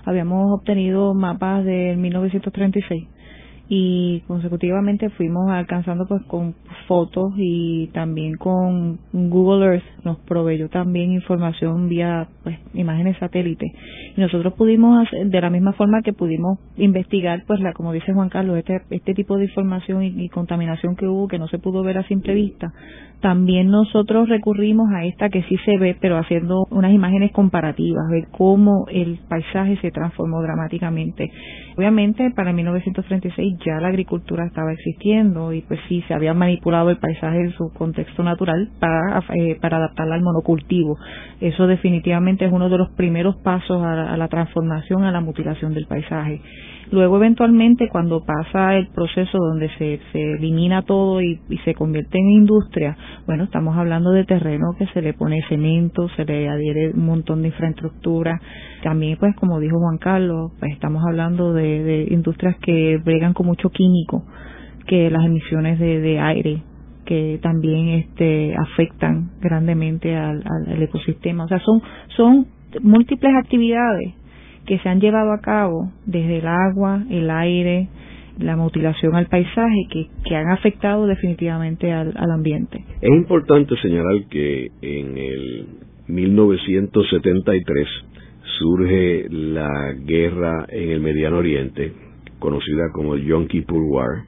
Habíamos 0.04 0.58
obtenido 0.58 1.14
mapas 1.14 1.64
del 1.64 1.98
1936 1.98 3.06
y 3.68 4.20
consecutivamente 4.26 5.10
fuimos 5.10 5.50
alcanzando 5.50 6.06
pues 6.06 6.22
con 6.22 6.54
fotos 6.86 7.34
y 7.36 7.88
también 7.88 8.36
con 8.36 8.98
Google 9.12 9.66
Earth 9.66 9.84
nos 10.04 10.18
proveyó 10.20 10.70
también 10.70 11.12
información 11.12 11.88
vía 11.88 12.28
pues 12.42 12.58
imágenes 12.72 13.18
satélite 13.18 13.66
y 14.16 14.20
nosotros 14.20 14.54
pudimos 14.54 15.06
hacer, 15.06 15.26
de 15.26 15.40
la 15.40 15.50
misma 15.50 15.74
forma 15.74 16.00
que 16.00 16.14
pudimos 16.14 16.58
investigar 16.76 17.44
pues 17.46 17.60
la 17.60 17.74
como 17.74 17.92
dice 17.92 18.14
Juan 18.14 18.30
Carlos 18.30 18.56
este 18.56 18.80
este 18.90 19.12
tipo 19.12 19.36
de 19.36 19.44
información 19.44 20.02
y 20.02 20.28
contaminación 20.30 20.96
que 20.96 21.06
hubo 21.06 21.28
que 21.28 21.38
no 21.38 21.48
se 21.48 21.58
pudo 21.58 21.82
ver 21.82 21.98
a 21.98 22.08
simple 22.08 22.32
vista 22.32 22.72
también 23.20 23.68
nosotros 23.68 24.28
recurrimos 24.28 24.88
a 24.94 25.04
esta 25.04 25.28
que 25.28 25.42
sí 25.42 25.56
se 25.64 25.76
ve, 25.76 25.96
pero 26.00 26.18
haciendo 26.18 26.66
unas 26.70 26.92
imágenes 26.92 27.32
comparativas, 27.32 28.08
ver 28.10 28.28
cómo 28.30 28.86
el 28.88 29.18
paisaje 29.28 29.76
se 29.80 29.90
transformó 29.90 30.40
dramáticamente. 30.40 31.30
Obviamente, 31.76 32.30
para 32.30 32.52
1936 32.52 33.57
ya 33.64 33.80
la 33.80 33.88
agricultura 33.88 34.46
estaba 34.46 34.72
existiendo 34.72 35.52
y 35.52 35.62
pues 35.62 35.80
sí 35.88 36.02
se 36.08 36.14
había 36.14 36.34
manipulado 36.34 36.90
el 36.90 36.98
paisaje 36.98 37.40
en 37.40 37.52
su 37.52 37.72
contexto 37.72 38.22
natural 38.22 38.70
para, 38.78 39.22
eh, 39.36 39.58
adaptarla 39.60 40.14
al 40.14 40.22
monocultivo. 40.22 40.98
Eso 41.40 41.66
definitivamente 41.66 42.44
es 42.44 42.52
uno 42.52 42.68
de 42.68 42.78
los 42.78 42.90
primeros 42.90 43.36
pasos 43.36 43.82
a 43.82 44.16
la 44.16 44.28
transformación, 44.28 45.04
a 45.04 45.12
la 45.12 45.20
mutilación 45.20 45.74
del 45.74 45.86
paisaje. 45.86 46.40
Luego, 46.90 47.18
eventualmente, 47.18 47.88
cuando 47.90 48.24
pasa 48.24 48.76
el 48.76 48.88
proceso 48.88 49.36
donde 49.36 49.68
se, 49.76 50.00
se 50.10 50.32
elimina 50.32 50.82
todo 50.82 51.20
y, 51.20 51.38
se 51.64 51.74
convierte 51.74 52.18
en 52.18 52.30
industria, 52.30 52.96
bueno, 53.26 53.44
estamos 53.44 53.76
hablando 53.76 54.10
de 54.12 54.24
terreno 54.24 54.68
que 54.78 54.86
se 54.86 55.02
le 55.02 55.12
pone 55.12 55.42
cemento, 55.48 56.08
se 56.16 56.24
le 56.24 56.48
adhiere 56.48 56.92
un 56.94 57.04
montón 57.04 57.42
de 57.42 57.48
infraestructura. 57.48 58.40
También, 58.82 59.18
pues, 59.18 59.36
como 59.36 59.60
dijo 59.60 59.78
Juan 59.78 59.98
Carlos, 59.98 60.52
pues 60.58 60.72
estamos 60.72 61.02
hablando 61.06 61.52
de, 61.52 61.82
de 61.82 62.06
industrias 62.10 62.56
que 62.62 62.98
bregan 63.04 63.34
con 63.34 63.46
mucho 63.46 63.68
químico, 63.70 64.24
que 64.86 65.10
las 65.10 65.24
emisiones 65.26 65.78
de, 65.78 66.00
de 66.00 66.20
aire 66.20 66.62
que 67.04 67.38
también 67.42 67.88
este 67.88 68.54
afectan 68.54 69.30
grandemente 69.40 70.14
al, 70.14 70.42
al, 70.44 70.82
ecosistema. 70.82 71.44
O 71.44 71.48
sea, 71.48 71.58
son 71.60 71.80
son 72.14 72.46
múltiples 72.82 73.32
actividades 73.34 74.12
que 74.68 74.78
se 74.80 74.88
han 74.90 75.00
llevado 75.00 75.32
a 75.32 75.40
cabo 75.40 75.90
desde 76.04 76.40
el 76.40 76.46
agua, 76.46 77.02
el 77.08 77.30
aire, 77.30 77.88
la 78.38 78.54
mutilación 78.54 79.14
al 79.14 79.26
paisaje 79.26 79.86
que, 79.90 80.08
que 80.26 80.36
han 80.36 80.50
afectado 80.50 81.06
definitivamente 81.06 81.90
al, 81.90 82.12
al 82.14 82.30
ambiente. 82.30 82.84
Es 83.00 83.10
importante 83.10 83.74
señalar 83.80 84.26
que 84.28 84.70
en 84.82 85.16
el 85.16 85.66
1973 86.08 87.88
surge 88.58 89.26
la 89.30 89.94
guerra 90.04 90.66
en 90.68 90.90
el 90.90 91.00
Mediano 91.00 91.38
Oriente, 91.38 91.94
conocida 92.38 92.90
como 92.92 93.14
el 93.14 93.24
Yom 93.24 93.46
Kippur 93.46 93.82
War, 93.84 94.24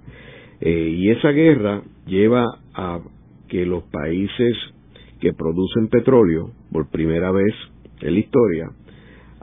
eh, 0.63 0.95
y 0.97 1.11
esa 1.11 1.33
guerra 1.33 1.83
lleva 2.07 2.47
a 2.75 3.01
que 3.47 3.67
los 3.67 3.83
países 3.85 4.57
que 5.21 5.35
producen 5.35 5.89
petróleo, 5.89 6.51
por 6.73 6.89
primera 6.89 7.31
vez 7.31 7.55
en 8.01 8.15
la 8.15 8.21
historia, 8.21 8.71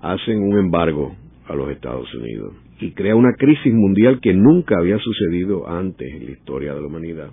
hacen 0.02 0.42
un 0.42 0.58
embargo 0.58 1.16
a 1.48 1.56
los 1.56 1.70
Estados 1.72 2.14
Unidos 2.14 2.54
y 2.80 2.92
crea 2.92 3.16
una 3.16 3.34
crisis 3.34 3.74
mundial 3.74 4.20
que 4.22 4.34
nunca 4.34 4.78
había 4.78 4.98
sucedido 5.00 5.68
antes 5.68 6.14
en 6.14 6.26
la 6.26 6.32
historia 6.32 6.74
de 6.74 6.82
la 6.82 6.88
humanidad. 6.88 7.32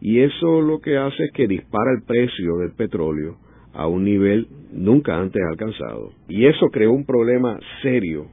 Y 0.00 0.20
eso 0.20 0.60
lo 0.60 0.80
que 0.80 0.98
hace 0.98 1.24
es 1.24 1.32
que 1.32 1.48
dispara 1.48 1.92
el 1.96 2.02
precio 2.06 2.58
del 2.58 2.72
petróleo 2.72 3.36
a 3.72 3.86
un 3.86 4.04
nivel 4.04 4.48
nunca 4.72 5.18
antes 5.18 5.42
alcanzado. 5.50 6.12
Y 6.28 6.46
eso 6.46 6.66
creó 6.70 6.92
un 6.92 7.06
problema 7.06 7.58
serio 7.82 8.26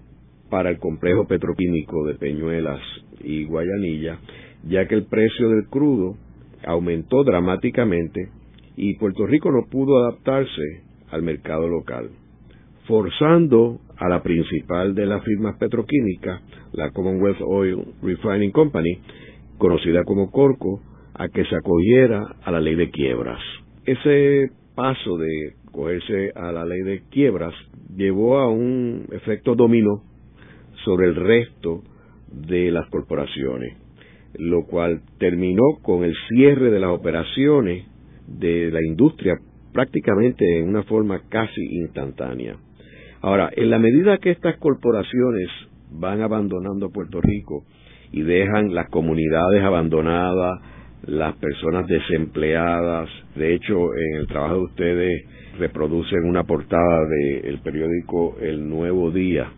para 0.49 0.69
el 0.69 0.77
complejo 0.77 1.25
petroquímico 1.25 2.05
de 2.05 2.15
Peñuelas 2.15 2.81
y 3.23 3.45
Guayanilla, 3.45 4.19
ya 4.67 4.87
que 4.87 4.95
el 4.95 5.05
precio 5.05 5.49
del 5.49 5.67
crudo 5.69 6.17
aumentó 6.65 7.23
dramáticamente 7.23 8.29
y 8.75 8.97
Puerto 8.97 9.25
Rico 9.25 9.51
no 9.51 9.69
pudo 9.69 9.99
adaptarse 9.99 10.83
al 11.11 11.21
mercado 11.21 11.67
local 11.67 12.09
forzando 12.87 13.79
a 13.97 14.09
la 14.09 14.21
principal 14.21 14.95
de 14.95 15.05
las 15.05 15.23
firmas 15.23 15.57
petroquímicas, 15.57 16.41
la 16.73 16.91
Commonwealth 16.91 17.41
Oil 17.41 17.83
Refining 18.01 18.51
Company, 18.51 18.99
conocida 19.57 20.03
como 20.03 20.31
Corco, 20.31 20.81
a 21.13 21.29
que 21.29 21.45
se 21.45 21.55
acogiera 21.55 22.35
a 22.43 22.51
la 22.51 22.59
ley 22.59 22.75
de 22.75 22.89
quiebras. 22.89 23.39
Ese 23.85 24.49
paso 24.75 25.17
de 25.17 25.53
cogerse 25.71 26.31
a 26.35 26.51
la 26.51 26.65
ley 26.65 26.81
de 26.81 27.03
quiebras 27.09 27.53
llevó 27.95 28.39
a 28.39 28.49
un 28.49 29.05
efecto 29.11 29.55
dominó 29.55 30.03
sobre 30.83 31.07
el 31.07 31.15
resto 31.15 31.83
de 32.31 32.71
las 32.71 32.89
corporaciones, 32.89 33.77
lo 34.35 34.65
cual 34.65 35.01
terminó 35.19 35.63
con 35.81 36.03
el 36.03 36.13
cierre 36.29 36.71
de 36.71 36.79
las 36.79 36.89
operaciones 36.91 37.85
de 38.27 38.71
la 38.71 38.79
industria 38.83 39.35
prácticamente 39.71 40.59
en 40.59 40.69
una 40.69 40.83
forma 40.83 41.21
casi 41.29 41.61
instantánea. 41.61 42.55
Ahora, 43.23 43.49
en 43.55 43.69
la 43.69 43.79
medida 43.79 44.17
que 44.17 44.31
estas 44.31 44.57
corporaciones 44.57 45.47
van 45.91 46.21
abandonando 46.21 46.89
Puerto 46.89 47.21
Rico 47.21 47.63
y 48.11 48.21
dejan 48.21 48.75
las 48.75 48.89
comunidades 48.89 49.63
abandonadas 49.63 50.59
las 51.03 51.33
personas 51.37 51.87
desempleadas. 51.87 53.09
De 53.35 53.53
hecho, 53.53 53.95
en 53.95 54.19
el 54.19 54.27
trabajo 54.27 54.55
de 54.55 54.63
ustedes 54.63 55.25
reproducen 55.57 56.25
una 56.25 56.43
portada 56.43 57.05
del 57.07 57.59
periódico 57.59 58.35
El 58.41 58.67
Nuevo 58.67 59.09
Día, 59.09 59.49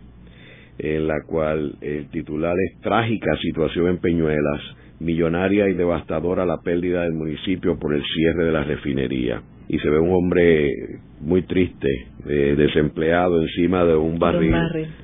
en 0.78 1.06
la 1.06 1.22
cual 1.26 1.76
el 1.80 2.08
titular 2.10 2.54
es 2.58 2.80
Trágica 2.80 3.36
situación 3.40 3.88
en 3.88 3.98
Peñuelas, 3.98 4.60
millonaria 5.00 5.68
y 5.68 5.74
devastadora 5.74 6.46
la 6.46 6.58
pérdida 6.62 7.02
del 7.02 7.14
municipio 7.14 7.78
por 7.78 7.94
el 7.94 8.02
cierre 8.02 8.44
de 8.44 8.52
la 8.52 8.64
refinería. 8.64 9.42
Y 9.68 9.78
se 9.78 9.90
ve 9.90 9.98
un 9.98 10.12
hombre 10.12 10.70
muy 11.20 11.42
triste, 11.42 11.88
eh, 12.28 12.54
desempleado 12.56 13.42
encima 13.42 13.84
de 13.84 13.96
un 13.96 14.18
barril, 14.18 14.54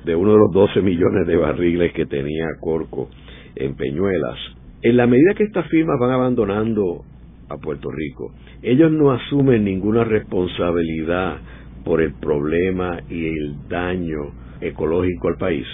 de 0.05 0.15
uno 0.15 0.33
de 0.33 0.37
los 0.39 0.51
12 0.51 0.81
millones 0.81 1.27
de 1.27 1.35
barriles 1.35 1.91
que 1.93 2.05
tenía 2.05 2.45
Corco 2.61 3.09
en 3.55 3.75
Peñuelas. 3.75 4.37
En 4.81 4.97
la 4.97 5.07
medida 5.07 5.33
que 5.35 5.43
estas 5.43 5.67
firmas 5.67 5.99
van 5.99 6.11
abandonando 6.11 7.03
a 7.49 7.57
Puerto 7.57 7.89
Rico, 7.91 8.33
ellos 8.61 8.91
no 8.91 9.11
asumen 9.11 9.65
ninguna 9.65 10.03
responsabilidad 10.03 11.37
por 11.83 12.01
el 12.01 12.13
problema 12.13 12.99
y 13.09 13.25
el 13.27 13.67
daño 13.67 14.42
ecológico 14.67 15.27
al 15.27 15.37
país. 15.37 15.65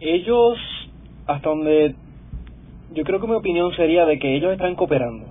Ellos, 0.00 0.58
hasta 1.26 1.48
donde 1.48 1.94
yo 2.94 3.04
creo 3.04 3.20
que 3.20 3.26
mi 3.26 3.34
opinión 3.34 3.72
sería 3.74 4.06
de 4.06 4.18
que 4.18 4.34
ellos 4.34 4.52
están 4.52 4.74
cooperando. 4.74 5.26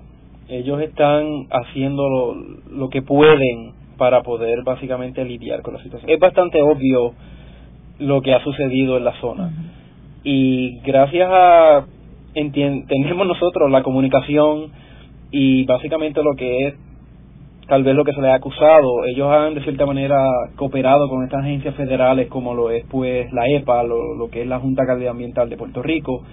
Ellos 0.48 0.82
están 0.82 1.48
haciendo 1.50 2.36
lo, 2.70 2.90
que 2.90 3.02
pueden 3.02 3.74
para 3.98 4.22
poder 4.22 4.64
básicamente 4.64 5.24
lidiar 5.26 5.62
con 5.62 5.74
la 5.74 5.82
situación. 5.82 6.10
Es 6.10 6.20
bastante 6.20 6.62
obvio 6.62 7.14
lo 8.00 8.22
que 8.22 8.34
ha 8.34 8.44
sucedido 8.44 8.98
en 8.98 9.06
la 9.06 9.20
zona. 9.20 9.52
Y 10.24 10.80
gracias 10.82 11.30
a, 11.32 11.86
entendemos 12.36 13.26
nosotros, 13.26 13.72
la 13.72 13.84
comunicación 13.84 14.72
y 15.32 15.66
básicamente 15.66 16.22
lo 16.22 16.36
que 16.36 16.68
es 16.68 16.76
tal 17.68 17.84
vez 17.84 17.96
lo 17.96 18.04
que 18.04 18.14
se 18.14 18.22
les 18.22 18.32
ha 18.32 18.36
acusado, 18.36 19.06
ellos 19.06 19.32
han 19.32 19.56
de 19.56 19.64
cierta 19.64 19.86
manera 19.86 20.24
cooperado 20.56 21.10
con 21.10 21.24
estas 21.24 21.42
agencias 21.42 21.76
federales 21.76 22.28
como 22.28 22.54
lo 22.54 22.70
es 22.70 22.86
pues 22.90 23.32
la 23.34 23.48
EPA, 23.48 23.84
lo, 23.84 24.16
lo 24.16 24.30
que 24.30 24.42
es 24.42 24.48
la 24.48 24.60
Junta 24.60 24.84
Ambiental 25.10 25.50
de 25.50 25.58
Puerto 25.58 25.82
Rico, 25.82 26.24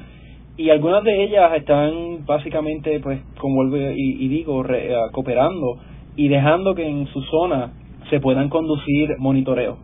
y 0.56 0.68
algunas 0.70 1.02
de 1.02 1.24
ellas 1.24 1.50
están 1.56 2.26
básicamente, 2.26 3.00
pues, 3.00 3.20
como 3.40 3.56
vuelvo 3.56 3.76
y, 3.96 4.28
digo, 4.28 4.62
eh, 4.68 4.94
cooperando 5.12 5.78
y 6.14 6.28
dejando 6.28 6.74
que 6.74 6.86
en 6.86 7.06
su 7.06 7.22
zona 7.22 7.72
se 8.10 8.20
puedan 8.20 8.50
conducir 8.50 9.16
monitoreos 9.18 9.78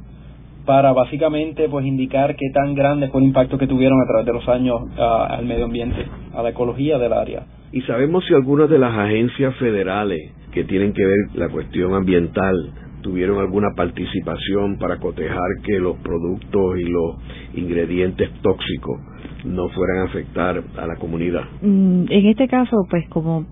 para 0.68 0.92
básicamente 0.92 1.66
pues 1.70 1.86
indicar 1.86 2.36
qué 2.36 2.50
tan 2.52 2.74
grande 2.74 3.08
fue 3.08 3.22
el 3.22 3.28
impacto 3.28 3.56
que 3.56 3.66
tuvieron 3.66 4.02
a 4.02 4.06
través 4.06 4.26
de 4.26 4.34
los 4.34 4.46
años 4.50 4.82
al 4.98 5.46
medio 5.46 5.64
ambiente, 5.64 6.04
a 6.34 6.42
la 6.42 6.50
ecología 6.50 6.98
del 6.98 7.14
área. 7.14 7.46
¿Y 7.72 7.80
sabemos 7.82 8.22
si 8.26 8.34
algunas 8.34 8.68
de 8.68 8.78
las 8.78 8.92
agencias 8.92 9.56
federales 9.56 10.30
que 10.52 10.64
tienen 10.64 10.92
que 10.92 11.06
ver 11.06 11.16
la 11.36 11.48
cuestión 11.48 11.94
ambiental 11.94 12.70
tuvieron 13.00 13.38
alguna 13.38 13.68
participación 13.74 14.76
para 14.76 14.98
cotejar 14.98 15.48
que 15.64 15.78
los 15.78 15.96
productos 16.00 16.78
y 16.78 16.84
los 16.84 17.16
ingredientes 17.54 18.28
tóxicos 18.42 19.00
no 19.46 19.70
fueran 19.70 20.00
a 20.00 20.04
afectar 20.04 20.62
a 20.76 20.86
la 20.86 20.96
comunidad. 20.96 21.44
Mm, 21.62 22.04
en 22.10 22.26
este 22.26 22.46
caso, 22.46 22.76
pues 22.90 23.08
como 23.08 23.46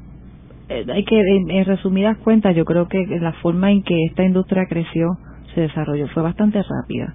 eh, 0.69 0.85
hay 0.93 1.05
que, 1.05 1.19
en, 1.19 1.65
resumidas 1.65 2.19
cuentas, 2.19 2.55
yo 2.55 2.67
creo 2.67 2.89
que 2.89 3.07
la 3.23 3.33
forma 3.41 3.71
en 3.71 3.83
que 3.83 4.05
esta 4.05 4.23
industria 4.23 4.67
creció, 4.69 5.17
se 5.57 5.63
desarrolló, 5.63 6.07
fue 6.09 6.23
bastante 6.23 6.63
rápida 6.63 7.15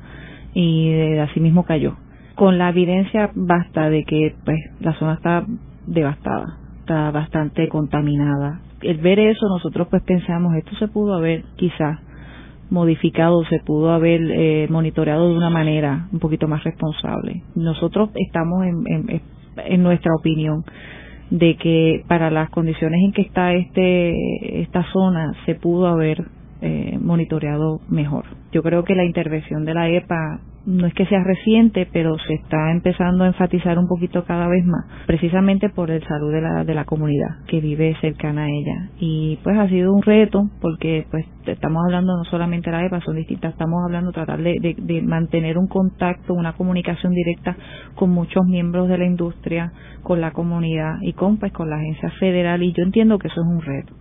y 0.54 0.92
de, 0.92 1.22
así 1.22 1.40
mismo 1.40 1.64
cayó. 1.64 1.96
Con 2.36 2.58
la 2.58 2.70
evidencia 2.70 3.30
basta 3.36 3.90
de 3.90 4.04
que 4.04 4.36
pues 4.44 4.58
la 4.80 4.94
zona 4.96 5.14
está 5.14 5.46
devastada, 5.86 6.58
está 6.80 7.12
bastante 7.12 7.70
contaminada. 7.70 8.60
El 8.82 8.98
ver 8.98 9.20
eso, 9.20 9.48
nosotros 9.48 9.88
pues 9.90 10.02
pensamos, 10.04 10.56
esto 10.56 10.76
se 10.78 10.88
pudo 10.88 11.14
haber 11.14 11.44
quizás 11.56 12.00
modificado, 12.72 13.44
se 13.46 13.60
pudo 13.60 13.92
haber 13.92 14.22
eh, 14.32 14.68
monitoreado 14.70 15.30
de 15.30 15.38
una 15.38 15.50
manera 15.52 16.08
un 16.12 16.20
poquito 16.20 16.48
más 16.48 16.64
responsable. 16.64 17.44
Nosotros 17.54 18.10
estamos 18.16 18.66
en, 18.66 19.22
en, 19.58 19.84
nuestra 19.84 20.12
opinión 20.16 20.64
de 21.30 21.58
que 21.58 22.04
para 22.08 22.32
las 22.32 22.50
condiciones 22.50 23.02
en 23.04 23.12
que 23.12 23.22
está 23.22 23.54
este 23.54 24.62
esta 24.62 24.84
zona 24.92 25.34
se 25.46 25.56
pudo 25.56 25.88
haber 25.88 26.26
eh, 26.62 26.98
monitoreado 27.00 27.82
mejor. 27.90 28.26
Yo 28.52 28.62
creo 28.62 28.84
que 28.84 28.96
la 28.96 29.06
intervención 29.06 29.66
de 29.66 29.74
la 29.74 29.90
EPA 29.90 30.42
no 30.66 30.86
es 30.86 30.94
que 30.94 31.06
sea 31.08 31.24
reciente, 31.24 31.88
pero 31.92 32.18
se 32.20 32.36
está 32.36 32.72
empezando 32.72 33.24
a 33.24 33.28
enfatizar 33.28 33.80
un 33.80 33.88
poquito 33.88 34.24
cada 34.26 34.48
vez 34.48 34.64
más, 34.66 34.86
precisamente 35.08 35.70
por 35.70 35.90
el 35.90 36.04
salud 36.04 36.32
de 36.32 36.42
la, 36.42 36.64
de 36.64 36.76
la 36.76 36.86
comunidad 36.86 37.44
que 37.48 37.60
vive 37.60 37.96
cercana 38.00 38.44
a 38.44 38.48
ella. 38.48 38.90
Y 39.00 39.40
pues 39.44 39.58
ha 39.58 39.68
sido 39.70 39.92
un 39.92 40.04
reto, 40.04 40.50
porque 40.62 41.08
pues 41.10 41.26
estamos 41.48 41.84
hablando 41.86 42.16
no 42.16 42.24
solamente 42.26 42.70
de 42.70 42.78
la 42.78 42.86
EPA, 42.86 43.02
son 43.02 43.16
distintas, 43.16 43.54
estamos 43.54 43.80
hablando 43.84 44.12
de 44.12 44.22
de, 44.62 44.76
de, 44.78 45.02
mantener 45.02 45.58
un 45.58 45.68
contacto, 45.68 46.34
una 46.34 46.54
comunicación 46.54 47.14
directa 47.14 47.58
con 47.96 48.12
muchos 48.12 48.46
miembros 48.46 48.88
de 48.88 48.98
la 48.98 49.06
industria, 49.06 49.72
con 50.04 50.22
la 50.22 50.32
comunidad 50.32 50.98
y 51.02 51.14
con 51.14 51.38
pues 51.38 51.52
con 51.54 51.70
la 51.70 51.78
agencia 51.78 52.12
federal, 52.20 52.62
y 52.62 52.74
yo 52.74 52.84
entiendo 52.84 53.18
que 53.18 53.28
eso 53.28 53.42
es 53.42 53.48
un 53.48 53.62
reto. 53.62 53.94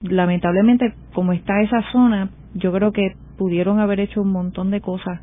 Lamentablemente, 0.00 0.94
como 1.12 1.32
está 1.32 1.60
esa 1.62 1.82
zona, 1.92 2.30
yo 2.54 2.72
creo 2.72 2.92
que 2.92 3.14
pudieron 3.36 3.80
haber 3.80 4.00
hecho 4.00 4.22
un 4.22 4.32
montón 4.32 4.70
de 4.70 4.80
cosas 4.80 5.20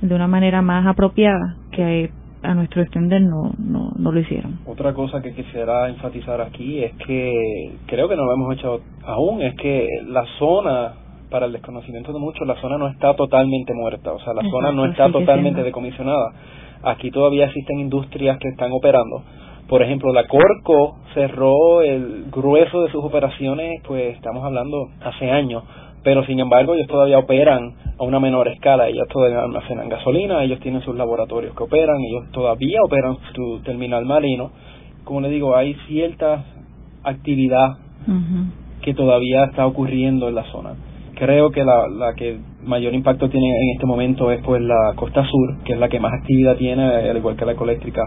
de 0.00 0.14
una 0.14 0.26
manera 0.26 0.60
más 0.62 0.86
apropiada 0.86 1.56
que 1.70 2.10
a 2.42 2.54
nuestro 2.54 2.82
extender 2.82 3.22
no, 3.22 3.52
no, 3.58 3.92
no 3.96 4.12
lo 4.12 4.20
hicieron. 4.20 4.58
Otra 4.66 4.92
cosa 4.92 5.22
que 5.22 5.32
quisiera 5.32 5.88
enfatizar 5.88 6.40
aquí 6.42 6.84
es 6.84 6.92
que 7.06 7.72
creo 7.86 8.08
que 8.08 8.16
no 8.16 8.24
lo 8.26 8.34
hemos 8.34 8.54
hecho 8.54 8.80
aún, 9.06 9.40
es 9.40 9.54
que 9.56 9.88
la 10.08 10.24
zona, 10.38 10.92
para 11.30 11.46
el 11.46 11.52
desconocimiento 11.52 12.12
de 12.12 12.18
muchos, 12.18 12.46
la 12.46 12.60
zona 12.60 12.76
no 12.76 12.88
está 12.88 13.14
totalmente 13.16 13.72
muerta, 13.72 14.12
o 14.12 14.18
sea, 14.20 14.34
la 14.34 14.42
zona 14.50 14.72
no 14.72 14.84
está 14.84 15.10
totalmente 15.10 15.62
decomisionada. 15.62 16.32
Aquí 16.82 17.10
todavía 17.10 17.46
existen 17.46 17.78
industrias 17.80 18.38
que 18.38 18.48
están 18.48 18.70
operando. 18.72 19.22
Por 19.68 19.82
ejemplo, 19.82 20.12
la 20.12 20.26
Corco 20.26 20.98
cerró 21.14 21.82
el 21.82 22.26
grueso 22.30 22.82
de 22.82 22.90
sus 22.90 23.02
operaciones, 23.02 23.82
pues 23.86 24.14
estamos 24.14 24.44
hablando 24.44 24.88
hace 25.02 25.30
años, 25.30 25.64
pero 26.02 26.24
sin 26.26 26.38
embargo 26.38 26.74
ellos 26.74 26.86
todavía 26.86 27.18
operan 27.18 27.72
a 27.98 28.04
una 28.04 28.20
menor 28.20 28.48
escala, 28.48 28.88
ellos 28.88 29.08
todavía 29.08 29.40
almacenan 29.40 29.88
gasolina, 29.88 30.44
ellos 30.44 30.60
tienen 30.60 30.82
sus 30.82 30.94
laboratorios 30.96 31.56
que 31.56 31.62
operan, 31.62 31.96
ellos 32.00 32.30
todavía 32.32 32.80
operan 32.84 33.16
su 33.34 33.60
terminal 33.64 34.04
marino. 34.04 34.50
Como 35.04 35.22
le 35.22 35.30
digo, 35.30 35.56
hay 35.56 35.74
cierta 35.86 36.44
actividad 37.02 37.78
que 38.82 38.92
todavía 38.92 39.44
está 39.44 39.66
ocurriendo 39.66 40.28
en 40.28 40.34
la 40.34 40.44
zona. 40.52 40.74
Creo 41.14 41.50
que 41.50 41.64
la, 41.64 41.88
la 41.88 42.14
que 42.14 42.38
mayor 42.64 42.92
impacto 42.92 43.30
tiene 43.30 43.46
en 43.46 43.70
este 43.76 43.86
momento 43.86 44.30
es 44.30 44.42
pues 44.42 44.60
la 44.60 44.92
costa 44.96 45.24
sur, 45.24 45.62
que 45.64 45.72
es 45.72 45.78
la 45.78 45.88
que 45.88 46.00
más 46.00 46.12
actividad 46.12 46.56
tiene, 46.56 46.82
al 46.82 47.16
igual 47.16 47.36
que 47.36 47.46
la 47.46 47.52
ecoeléctrica. 47.52 48.02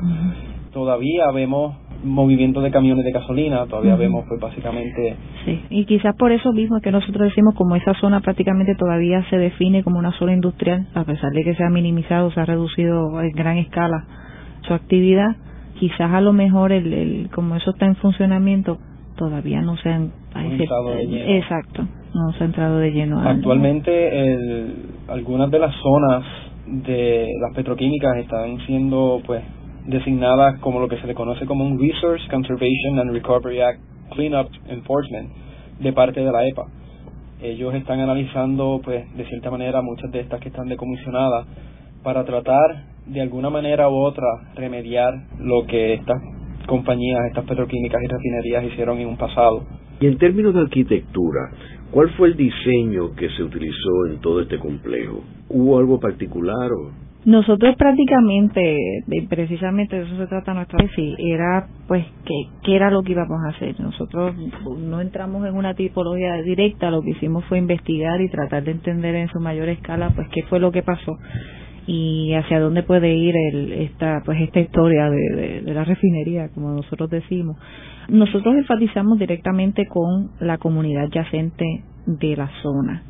Todavía 0.77 1.31
vemos 1.33 1.75
movimiento 2.03 2.61
de 2.61 2.69
camiones 2.69 3.03
de 3.03 3.11
gasolina, 3.11 3.65
todavía 3.65 3.95
vemos 3.95 4.25
pues 4.29 4.39
básicamente... 4.39 5.15
Sí, 5.43 5.59
y 5.71 5.85
quizás 5.85 6.15
por 6.15 6.31
eso 6.31 6.53
mismo 6.53 6.79
que 6.81 6.91
nosotros 6.91 7.29
decimos 7.29 7.55
como 7.55 7.75
esa 7.75 7.95
zona 7.95 8.19
prácticamente 8.19 8.75
todavía 8.75 9.27
se 9.31 9.39
define 9.39 9.83
como 9.83 9.97
una 9.97 10.11
zona 10.19 10.33
industrial, 10.33 10.85
a 10.93 11.03
pesar 11.03 11.31
de 11.31 11.43
que 11.43 11.55
se 11.55 11.63
ha 11.63 11.71
minimizado, 11.71 12.29
se 12.29 12.39
ha 12.41 12.45
reducido 12.45 13.19
en 13.19 13.31
gran 13.31 13.57
escala 13.57 14.05
su 14.67 14.75
actividad, 14.75 15.35
quizás 15.79 16.13
a 16.13 16.21
lo 16.21 16.31
mejor 16.31 16.71
el, 16.71 16.93
el 16.93 17.29
como 17.33 17.55
eso 17.55 17.71
está 17.71 17.87
en 17.87 17.95
funcionamiento 17.95 18.77
todavía 19.15 19.63
no 19.63 19.77
se 19.77 19.89
han... 19.89 20.11
Exacto, 20.35 21.87
no 22.13 22.33
se 22.33 22.43
ha 22.43 22.45
entrado 22.45 22.77
de 22.77 22.91
lleno. 22.91 23.19
Actualmente 23.19 24.31
el, 24.31 24.73
algunas 25.07 25.49
de 25.49 25.57
las 25.57 25.73
zonas 25.81 26.23
de 26.67 27.25
las 27.41 27.55
petroquímicas 27.55 28.17
están 28.17 28.59
siendo 28.67 29.23
pues 29.25 29.41
designadas 29.87 30.59
como 30.59 30.79
lo 30.79 30.87
que 30.87 30.97
se 30.97 31.07
le 31.07 31.15
conoce 31.15 31.45
como 31.45 31.65
un 31.65 31.79
Resource 31.79 32.27
Conservation 32.29 32.99
and 32.99 33.11
Recovery 33.11 33.61
Act 33.61 33.79
Cleanup 34.11 34.49
Enforcement 34.67 35.29
de 35.79 35.93
parte 35.93 36.19
de 36.19 36.31
la 36.31 36.47
EPA. 36.47 36.65
Ellos 37.41 37.73
están 37.75 37.99
analizando, 37.99 38.81
pues, 38.83 39.05
de 39.15 39.25
cierta 39.25 39.49
manera, 39.49 39.81
muchas 39.81 40.11
de 40.11 40.21
estas 40.21 40.39
que 40.41 40.49
están 40.49 40.67
decomisionadas 40.67 41.45
para 42.03 42.25
tratar 42.25 42.83
de 43.05 43.21
alguna 43.21 43.49
manera 43.49 43.89
u 43.89 43.95
otra 43.95 44.25
remediar 44.55 45.13
lo 45.39 45.65
que 45.67 45.93
estas 45.93 46.21
compañías, 46.67 47.19
estas 47.27 47.45
petroquímicas 47.45 48.01
y 48.03 48.07
refinerías 48.07 48.63
hicieron 48.65 48.99
en 48.99 49.07
un 49.07 49.17
pasado. 49.17 49.65
Y 49.99 50.07
en 50.07 50.17
términos 50.17 50.53
de 50.53 50.61
arquitectura, 50.61 51.51
¿cuál 51.91 52.09
fue 52.11 52.27
el 52.29 52.37
diseño 52.37 53.15
que 53.15 53.29
se 53.29 53.43
utilizó 53.43 54.07
en 54.11 54.19
todo 54.19 54.41
este 54.41 54.59
complejo? 54.59 55.23
¿Hubo 55.49 55.79
algo 55.79 55.99
particular 55.99 56.71
o 56.71 57.06
nosotros 57.27 57.75
prácticamente, 57.75 59.03
precisamente 59.29 59.97
de 59.97 60.03
eso 60.03 60.15
se 60.15 60.27
trata 60.27 60.53
nuestra 60.53 60.79
tesis, 60.79 61.13
era 61.19 61.67
pues 61.85 62.05
qué 62.63 62.73
era 62.73 62.89
lo 62.89 63.03
que 63.03 63.11
íbamos 63.11 63.43
a 63.43 63.49
hacer. 63.49 63.77
Nosotros 63.81 64.33
no 64.79 65.01
entramos 65.01 65.45
en 65.45 65.53
una 65.53 65.73
tipología 65.73 66.41
directa, 66.41 66.89
lo 66.89 67.01
que 67.01 67.09
hicimos 67.09 67.43
fue 67.43 67.57
investigar 67.57 68.21
y 68.21 68.29
tratar 68.29 68.63
de 68.63 68.71
entender 68.71 69.13
en 69.15 69.27
su 69.27 69.41
mayor 69.41 69.67
escala 69.67 70.11
pues 70.15 70.29
qué 70.29 70.43
fue 70.43 70.61
lo 70.61 70.71
que 70.71 70.83
pasó 70.83 71.17
y 71.85 72.33
hacia 72.33 72.61
dónde 72.61 72.83
puede 72.83 73.13
ir 73.13 73.35
el, 73.35 73.73
esta 73.73 74.21
pues 74.23 74.39
esta 74.39 74.61
historia 74.61 75.09
de, 75.09 75.61
de, 75.63 75.73
la 75.73 75.83
refinería 75.83 76.47
como 76.53 76.71
nosotros 76.71 77.09
decimos 77.09 77.57
nosotros 78.09 78.55
enfatizamos 78.55 79.17
directamente 79.19 79.85
con 79.87 80.31
la 80.39 80.57
comunidad 80.57 81.07
yacente 81.09 81.83
de 82.05 82.35
la 82.35 82.49
zona 82.61 83.03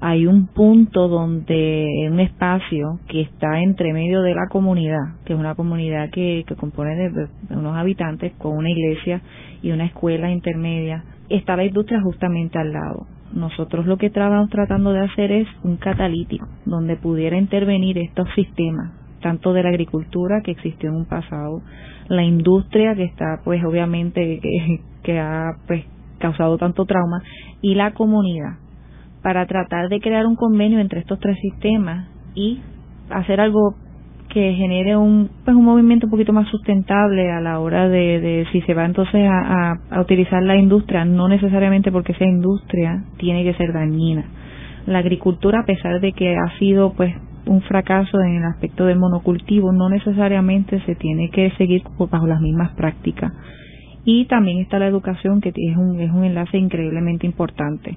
hay 0.00 0.26
un 0.26 0.46
punto 0.46 1.08
donde 1.08 2.08
un 2.10 2.20
espacio 2.20 3.00
que 3.08 3.22
está 3.22 3.60
entre 3.60 3.92
medio 3.92 4.22
de 4.22 4.34
la 4.34 4.46
comunidad 4.48 5.16
que 5.24 5.32
es 5.32 5.38
una 5.38 5.54
comunidad 5.54 6.10
que, 6.10 6.44
compone 6.58 6.94
de 7.10 7.28
unos 7.50 7.76
habitantes 7.76 8.32
con 8.38 8.56
una 8.56 8.70
iglesia 8.70 9.22
y 9.62 9.72
una 9.72 9.86
escuela 9.86 10.30
intermedia 10.30 11.04
está 11.28 11.56
la 11.56 11.64
industria 11.64 12.00
justamente 12.00 12.58
al 12.58 12.72
lado. 12.72 13.06
Nosotros 13.32 13.86
lo 13.86 13.98
que 13.98 14.06
estamos 14.06 14.48
tratando 14.48 14.92
de 14.92 15.00
hacer 15.00 15.32
es 15.32 15.48
un 15.62 15.76
catalítico 15.76 16.46
donde 16.64 16.96
pudiera 16.96 17.36
intervenir 17.36 17.98
estos 17.98 18.28
sistemas, 18.34 18.92
tanto 19.20 19.52
de 19.52 19.62
la 19.62 19.68
agricultura 19.68 20.40
que 20.42 20.52
existió 20.52 20.88
en 20.88 20.96
un 20.96 21.06
pasado, 21.06 21.60
la 22.08 22.22
industria 22.22 22.94
que 22.94 23.04
está 23.04 23.40
pues 23.44 23.62
obviamente 23.64 24.40
que, 24.40 24.80
que 25.02 25.18
ha 25.18 25.50
pues 25.66 25.84
causado 26.18 26.56
tanto 26.56 26.84
trauma 26.84 27.20
y 27.60 27.74
la 27.74 27.92
comunidad 27.92 28.67
para 29.28 29.44
tratar 29.44 29.90
de 29.90 30.00
crear 30.00 30.24
un 30.24 30.36
convenio 30.36 30.78
entre 30.80 31.00
estos 31.00 31.20
tres 31.20 31.36
sistemas 31.42 32.08
y 32.34 32.62
hacer 33.10 33.42
algo 33.42 33.74
que 34.30 34.54
genere 34.54 34.96
un 34.96 35.28
pues 35.44 35.54
un 35.54 35.66
movimiento 35.66 36.06
un 36.06 36.10
poquito 36.10 36.32
más 36.32 36.48
sustentable 36.48 37.30
a 37.30 37.38
la 37.38 37.58
hora 37.60 37.90
de, 37.90 38.20
de 38.20 38.46
si 38.50 38.62
se 38.62 38.72
va 38.72 38.86
entonces 38.86 39.28
a, 39.30 40.00
utilizar 40.00 40.42
la 40.42 40.56
industria 40.56 41.04
no 41.04 41.28
necesariamente 41.28 41.92
porque 41.92 42.14
sea 42.14 42.26
industria 42.26 43.04
tiene 43.18 43.44
que 43.44 43.52
ser 43.52 43.74
dañina. 43.74 44.24
La 44.86 45.00
agricultura 45.00 45.60
a 45.60 45.66
pesar 45.66 46.00
de 46.00 46.14
que 46.14 46.34
ha 46.34 46.58
sido 46.58 46.94
pues 46.94 47.14
un 47.44 47.60
fracaso 47.60 48.18
en 48.22 48.36
el 48.36 48.44
aspecto 48.44 48.86
del 48.86 48.98
monocultivo 48.98 49.72
no 49.72 49.90
necesariamente 49.90 50.80
se 50.86 50.94
tiene 50.94 51.28
que 51.28 51.50
seguir 51.58 51.82
bajo 52.10 52.26
las 52.26 52.40
mismas 52.40 52.72
prácticas. 52.76 53.30
Y 54.06 54.24
también 54.24 54.60
está 54.60 54.78
la 54.78 54.86
educación 54.86 55.42
que 55.42 55.50
es 55.50 55.76
un 55.76 56.00
es 56.00 56.10
un 56.10 56.24
enlace 56.24 56.56
increíblemente 56.56 57.26
importante 57.26 57.94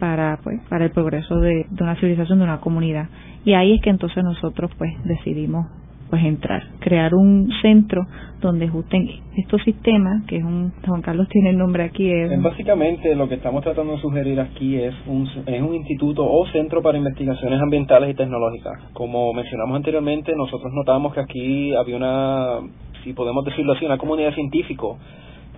para 0.00 0.40
pues 0.42 0.60
para 0.68 0.86
el 0.86 0.90
progreso 0.90 1.36
de, 1.36 1.66
de 1.70 1.84
una 1.84 1.94
civilización 1.96 2.38
de 2.38 2.44
una 2.44 2.60
comunidad 2.60 3.08
y 3.44 3.52
ahí 3.54 3.74
es 3.74 3.82
que 3.82 3.90
entonces 3.90 4.24
nosotros 4.24 4.70
pues 4.76 4.92
decidimos 5.04 5.66
pues 6.10 6.24
entrar, 6.24 6.64
crear 6.80 7.14
un 7.14 7.48
centro 7.62 8.04
donde 8.40 8.66
ajusten 8.66 9.08
estos 9.36 9.62
sistemas, 9.62 10.24
que 10.26 10.38
es 10.38 10.44
un, 10.44 10.72
Juan 10.84 11.02
Carlos 11.02 11.28
tiene 11.28 11.50
el 11.50 11.58
nombre 11.58 11.84
aquí. 11.84 12.10
Es 12.10 12.42
Básicamente 12.42 13.14
lo 13.14 13.28
que 13.28 13.36
estamos 13.36 13.62
tratando 13.62 13.92
de 13.92 14.00
sugerir 14.00 14.40
aquí 14.40 14.76
es 14.76 14.92
un, 15.06 15.28
es 15.46 15.62
un 15.62 15.74
instituto 15.74 16.24
o 16.24 16.46
centro 16.48 16.82
para 16.82 16.98
investigaciones 16.98 17.60
ambientales 17.60 18.10
y 18.10 18.14
tecnológicas. 18.14 18.90
Como 18.92 19.32
mencionamos 19.32 19.76
anteriormente, 19.76 20.32
nosotros 20.34 20.72
notamos 20.74 21.14
que 21.14 21.20
aquí 21.20 21.74
había 21.76 21.96
una, 21.96 22.58
si 23.04 23.12
podemos 23.12 23.44
decirlo 23.44 23.74
así, 23.74 23.84
una 23.84 23.98
comunidad 23.98 24.34
científica 24.34 24.86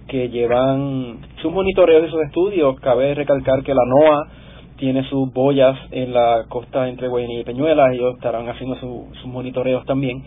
que 0.09 0.29
llevan 0.29 1.19
sus 1.41 1.53
monitoreos 1.53 2.07
y 2.07 2.11
sus 2.11 2.23
estudios. 2.23 2.79
Cabe 2.81 3.15
recalcar 3.15 3.63
que 3.63 3.75
la 3.75 3.85
NOAA 3.87 4.29
tiene 4.77 5.05
sus 5.09 5.33
boyas 5.33 5.79
en 5.93 6.13
la 6.13 6.47
costa 6.49 6.89
entre 6.89 7.09
Guayanilla 7.09 7.43
y 7.43 7.45
Peñuelas, 7.45 7.93
ellos 7.93 8.15
estarán 8.17 8.49
haciendo 8.49 8.77
sus 8.81 9.27
monitoreos 9.27 9.85
también. 9.87 10.23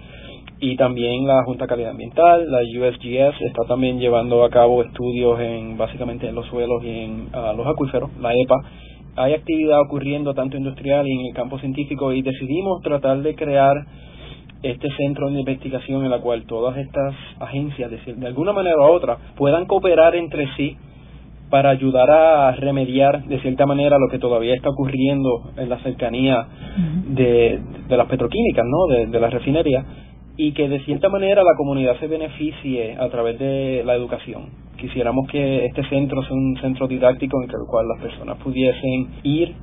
Y 0.61 0.77
también 0.77 1.27
la 1.27 1.43
Junta 1.43 1.65
de 1.65 1.69
Calidad 1.69 1.91
Ambiental, 1.91 2.49
la 2.49 2.59
USGS, 2.59 3.41
está 3.41 3.63
también 3.67 3.99
llevando 3.99 4.45
a 4.45 4.49
cabo 4.49 4.81
estudios 4.81 5.39
en 5.41 5.77
básicamente 5.77 6.29
en 6.29 6.35
los 6.35 6.45
suelos 6.47 6.81
y 6.85 6.89
en 6.89 7.29
los 7.57 7.67
acuíferos, 7.67 8.09
la 8.21 8.33
EPA. 8.33 8.55
Hay 9.17 9.33
actividad 9.33 9.81
ocurriendo 9.81 10.33
tanto 10.33 10.55
industrial 10.55 11.05
y 11.05 11.11
en 11.11 11.25
el 11.27 11.33
campo 11.33 11.59
científico 11.59 12.13
y 12.13 12.21
decidimos 12.21 12.81
tratar 12.81 13.21
de 13.21 13.35
crear 13.35 13.75
este 14.71 14.89
centro 14.97 15.29
de 15.29 15.39
investigación 15.39 16.03
en 16.05 16.11
la 16.11 16.19
cual 16.19 16.43
todas 16.45 16.77
estas 16.77 17.13
agencias, 17.39 17.91
de, 17.91 18.13
de 18.13 18.27
alguna 18.27 18.51
manera 18.51 18.77
u 18.77 18.83
otra, 18.83 19.17
puedan 19.35 19.65
cooperar 19.65 20.15
entre 20.15 20.47
sí 20.55 20.77
para 21.49 21.69
ayudar 21.69 22.09
a 22.09 22.51
remediar 22.53 23.23
de 23.25 23.39
cierta 23.41 23.65
manera 23.65 23.97
lo 23.99 24.09
que 24.09 24.17
todavía 24.17 24.55
está 24.55 24.69
ocurriendo 24.69 25.51
en 25.57 25.69
la 25.69 25.77
cercanía 25.79 26.47
de, 27.09 27.59
de 27.87 27.97
las 27.97 28.07
petroquímicas, 28.07 28.65
¿no? 28.65 28.93
de, 28.93 29.05
de 29.07 29.19
la 29.19 29.29
refinería 29.29 29.85
y 30.37 30.51
que 30.53 30.67
de 30.67 30.79
cierta 30.81 31.07
manera 31.09 31.43
la 31.43 31.55
comunidad 31.55 31.97
se 31.99 32.07
beneficie 32.07 32.97
a 32.99 33.07
través 33.09 33.39
de 33.39 33.83
la 33.85 33.95
educación. 33.95 34.49
Quisiéramos 34.77 35.29
que 35.29 35.65
este 35.65 35.87
centro 35.87 36.21
sea 36.23 36.33
un 36.33 36.57
centro 36.59 36.87
didáctico 36.87 37.41
en 37.41 37.49
el 37.49 37.67
cual 37.69 37.87
las 37.87 38.01
personas 38.01 38.37
pudiesen 38.39 39.07
ir 39.23 39.53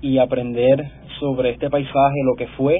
y 0.00 0.18
aprender 0.18 0.84
sobre 1.18 1.50
este 1.50 1.68
paisaje, 1.68 2.22
lo 2.24 2.36
que 2.36 2.46
fue 2.56 2.78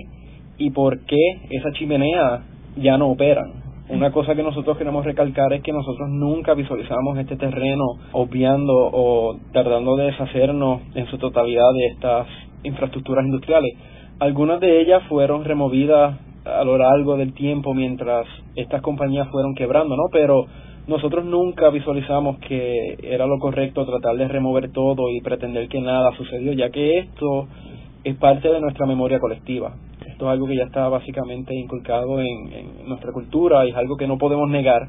y 0.59 0.71
por 0.71 1.01
qué 1.07 1.41
esa 1.51 1.73
chimenea 1.73 2.43
ya 2.77 2.99
no 2.99 3.09
operan 3.09 3.65
una 3.87 4.13
cosa 4.13 4.35
que 4.35 4.43
nosotros 4.43 4.79
queremos 4.79 5.05
recalcar 5.05 5.53
es 5.53 5.63
que 5.63 5.73
nosotros 5.73 6.09
nunca 6.09 6.55
visualizamos 6.55 7.19
este 7.19 7.37
terreno 7.37 7.85
obviando 8.13 8.73
o 8.73 9.37
tardando 9.53 9.97
de 9.97 10.07
deshacernos 10.07 10.81
en 10.95 11.07
su 11.09 11.19
totalidad 11.19 11.71
de 11.75 11.87
estas 11.89 12.27
infraestructuras 12.63 13.27
industriales. 13.27 13.75
Algunas 14.21 14.61
de 14.61 14.81
ellas 14.81 15.03
fueron 15.07 15.45
removidas 15.45 16.19
a 16.47 16.65
lo 16.65 16.79
largo 16.79 17.19
del 17.19 17.35
tiempo 17.35 17.75
mientras 17.75 18.27
estas 18.57 18.81
compañías 18.81 19.29
fueron 19.29 19.55
quebrando, 19.55 19.97
¿no? 19.97 20.05
Pero 20.11 20.47
nosotros 20.87 21.27
nunca 21.27 21.69
visualizamos 21.69 22.39
que 22.39 22.97
era 23.03 23.27
lo 23.27 23.39
correcto 23.39 23.85
tratar 23.85 24.17
de 24.17 24.29
remover 24.29 24.73
todo 24.73 25.11
y 25.11 25.21
pretender 25.21 25.69
que 25.69 25.83
nada 25.83 26.11
sucedió, 26.17 26.55
ya 26.55 26.71
que 26.71 27.01
esto 27.01 27.49
es 28.03 28.17
parte 28.17 28.49
de 28.49 28.61
nuestra 28.61 28.87
memoria 28.87 29.19
colectiva. 29.19 29.75
Esto 30.15 30.27
es 30.27 30.31
algo 30.31 30.47
que 30.47 30.55
ya 30.55 30.63
está 30.63 30.89
básicamente 30.89 31.53
inculcado 31.57 32.21
en, 32.21 32.87
nuestra 32.87 33.11
cultura 33.11 33.67
y 33.67 33.71
es 33.71 33.77
algo 33.77 33.97
que 33.97 34.07
no 34.07 34.17
podemos 34.17 34.49
negar 34.49 34.87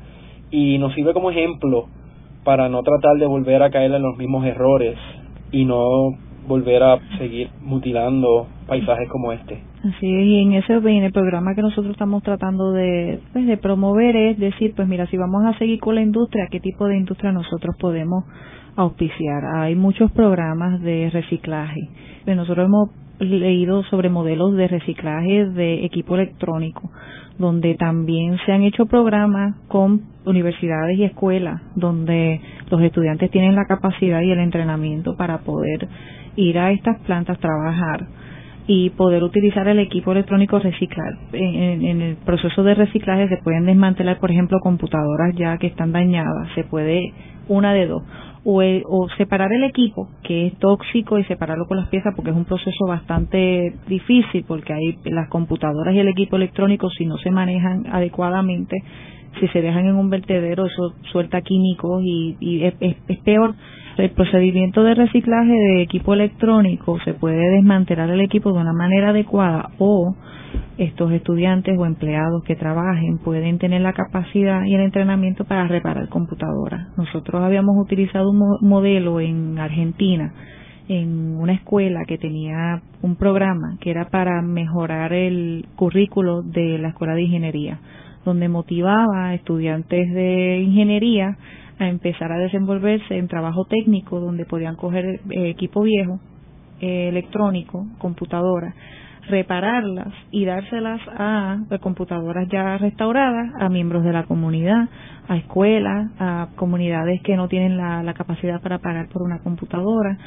y 0.52 0.78
nos 0.78 0.94
sirve 0.94 1.14
como 1.14 1.32
ejemplo 1.32 1.88
para 2.44 2.70
no 2.70 2.84
tratar 2.84 3.18
de 3.18 3.26
volver 3.26 3.64
a 3.64 3.72
caer 3.72 3.92
en 3.92 4.04
los 4.04 4.16
mismos 4.18 4.46
errores 4.46 4.96
y 5.52 5.66
no 5.66 5.84
volver 6.48 6.84
a 6.84 7.00
seguir 7.18 7.50
mutilando 7.64 8.46
paisajes 8.68 9.10
como 9.10 9.32
este. 9.32 9.64
Así 9.80 10.06
es, 10.06 10.26
y 10.28 10.42
en 10.44 10.54
ese 10.54 10.74
en 10.74 11.04
el 11.04 11.12
programa 11.12 11.56
que 11.56 11.64
nosotros 11.64 11.94
estamos 11.94 12.22
tratando 12.22 12.72
de, 12.72 13.20
pues, 13.34 13.48
de 13.48 13.58
promover 13.58 14.16
es 14.16 14.38
decir, 14.38 14.74
pues 14.76 14.88
mira, 14.88 15.08
si 15.08 15.18
vamos 15.18 15.44
a 15.44 15.58
seguir 15.58 15.80
con 15.80 15.96
la 15.96 16.04
industria, 16.04 16.50
¿qué 16.52 16.60
tipo 16.60 16.86
de 16.86 16.98
industria 16.98 17.32
nosotros 17.32 17.76
podemos 17.80 18.26
auspiciar? 18.76 19.44
Hay 19.56 19.74
muchos 19.74 20.12
programas 20.12 20.84
de 20.84 21.10
reciclaje. 21.12 21.90
Pues 22.26 22.38
nosotros 22.38 22.68
hemos 22.68 23.05
leído 23.20 23.84
sobre 23.84 24.10
modelos 24.10 24.56
de 24.56 24.68
reciclaje 24.68 25.46
de 25.46 25.86
equipo 25.86 26.16
electrónico, 26.16 26.92
donde 27.38 27.76
también 27.76 28.38
se 28.46 28.52
han 28.52 28.64
hecho 28.64 28.86
programas 28.86 29.56
con 29.68 30.02
universidades 30.26 30.98
y 30.98 31.04
escuelas, 31.04 31.62
donde 31.76 32.42
los 32.70 32.82
estudiantes 32.82 33.32
tienen 33.32 33.56
la 33.56 33.66
capacidad 33.66 34.22
y 34.22 34.32
el 34.32 34.40
entrenamiento 34.40 35.16
para 35.16 35.40
poder 35.40 35.88
ir 36.36 36.60
a 36.60 36.72
estas 36.72 37.00
plantas, 37.02 37.40
trabajar 37.40 38.08
y 38.68 38.90
poder 38.92 39.24
utilizar 39.24 39.68
el 39.68 39.80
equipo 39.80 40.12
electrónico 40.12 40.58
reciclar. 40.60 41.14
En, 41.34 41.84
en, 41.84 42.02
el 42.02 42.16
proceso 42.18 42.64
de 42.64 42.74
reciclaje 42.74 43.30
se 43.30 43.38
pueden 43.38 43.66
desmantelar, 43.66 44.20
por 44.20 44.32
ejemplo, 44.32 44.60
computadoras 44.60 45.36
ya 45.36 45.58
que 45.58 45.68
están 45.68 45.92
dañadas. 45.92 46.50
Se 46.56 46.64
puede 46.64 47.14
una 47.48 47.74
de 47.74 47.86
dos 47.86 48.02
o, 48.46 49.08
separar 49.18 49.52
el 49.52 49.64
equipo, 49.64 50.08
que 50.24 50.48
es 50.48 50.60
tóxico, 50.60 51.18
y 51.18 51.24
separarlo 51.26 51.66
con 51.66 51.78
las 51.78 51.90
piezas, 51.90 52.14
porque 52.16 52.32
es 52.32 52.38
un 52.38 52.46
proceso 52.46 52.86
bastante 52.88 53.74
difícil, 53.88 54.46
porque 54.48 54.74
hay 54.74 55.00
las 55.06 55.30
computadoras 55.30 55.94
y 55.96 56.00
el 56.00 56.08
equipo 56.08 56.36
electrónico, 56.36 56.90
si 56.92 57.06
no 57.06 57.18
se 57.18 57.32
manejan 57.32 57.88
adecuadamente, 57.92 58.78
si 59.40 59.48
se 59.48 59.62
dejan 59.62 59.88
en 59.88 59.96
un 59.96 60.10
vertedero, 60.10 60.68
eso 60.68 60.94
suelta 61.12 61.42
químicos 61.42 62.04
y, 62.04 62.38
y 62.40 62.64
es, 62.64 62.76
es 62.80 63.18
peor. 63.20 63.56
El 63.98 64.12
procedimiento 64.12 64.84
de 64.84 64.94
reciclaje 64.94 65.54
de 65.54 65.82
equipo 65.82 66.14
electrónico 66.14 67.00
se 67.06 67.14
puede 67.14 67.50
desmantelar 67.52 68.10
el 68.10 68.20
equipo 68.20 68.52
de 68.52 68.60
una 68.60 68.74
manera 68.74 69.10
adecuada 69.10 69.70
o 69.78 70.14
estos 70.78 71.14
estudiantes 71.14 71.78
o 71.78 71.86
empleados 71.86 72.44
que 72.44 72.58
trabajen 72.58 73.20
pueden 73.20 73.58
tener 73.58 73.80
la 73.80 73.94
capacidad 73.94 74.66
y 74.66 74.76
el 74.76 74.82
entrenamiento 74.82 75.46
para 75.46 75.70
reparar 75.70 76.10
computadoras. 76.10 76.90
Nosotros 76.98 77.42
habíamos 77.42 77.78
utilizado 77.82 78.32
un 78.32 78.58
modelo 78.68 79.22
en 79.22 79.58
Argentina 79.60 80.34
en 80.90 81.38
una 81.38 81.54
escuela 81.54 82.04
que 82.06 82.18
tenía 82.18 82.82
un 83.02 83.16
programa 83.16 83.78
que 83.80 83.92
era 83.92 84.10
para 84.10 84.42
mejorar 84.42 85.14
el 85.14 85.68
currículo 85.78 86.42
de 86.42 86.78
la 86.80 86.90
escuela 86.90 87.16
de 87.16 87.22
ingeniería, 87.22 87.80
donde 88.26 88.50
motivaba 88.50 89.28
a 89.28 89.36
estudiantes 89.36 90.14
de 90.14 90.60
ingeniería 90.60 91.38
a 91.80 91.88
empezar 91.88 92.32
a 92.32 92.38
desenvolverse 92.38 93.18
en 93.18 93.28
trabajo 93.28 93.66
técnico, 93.66 94.20
donde 94.20 94.46
podían 94.46 94.76
coger 94.76 95.06
eh, 95.06 95.50
equipo 95.50 95.82
viejo, 95.82 96.20
eh, 96.80 97.10
electrónico, 97.10 97.86
computadora, 97.98 98.74
repararlas 99.28 100.14
y 100.32 100.46
dárselas 100.46 101.02
a, 101.08 101.58
computadoras 101.82 102.48
ya 102.50 102.78
restauradas 102.78 103.50
a 103.60 103.70
miembros 103.70 104.04
de 104.04 104.14
la 104.14 104.24
comunidad, 104.24 104.88
a 105.28 105.38
escuelas, 105.38 106.12
a 106.20 106.50
comunidades 106.56 107.22
que 107.24 107.36
no 107.36 107.48
tienen 107.48 107.78
la, 107.78 108.14
capacidad 108.14 108.62
para 108.62 108.80
pagar 108.80 109.08
por 109.10 109.24
una 109.24 109.40
computadora. 109.40 110.18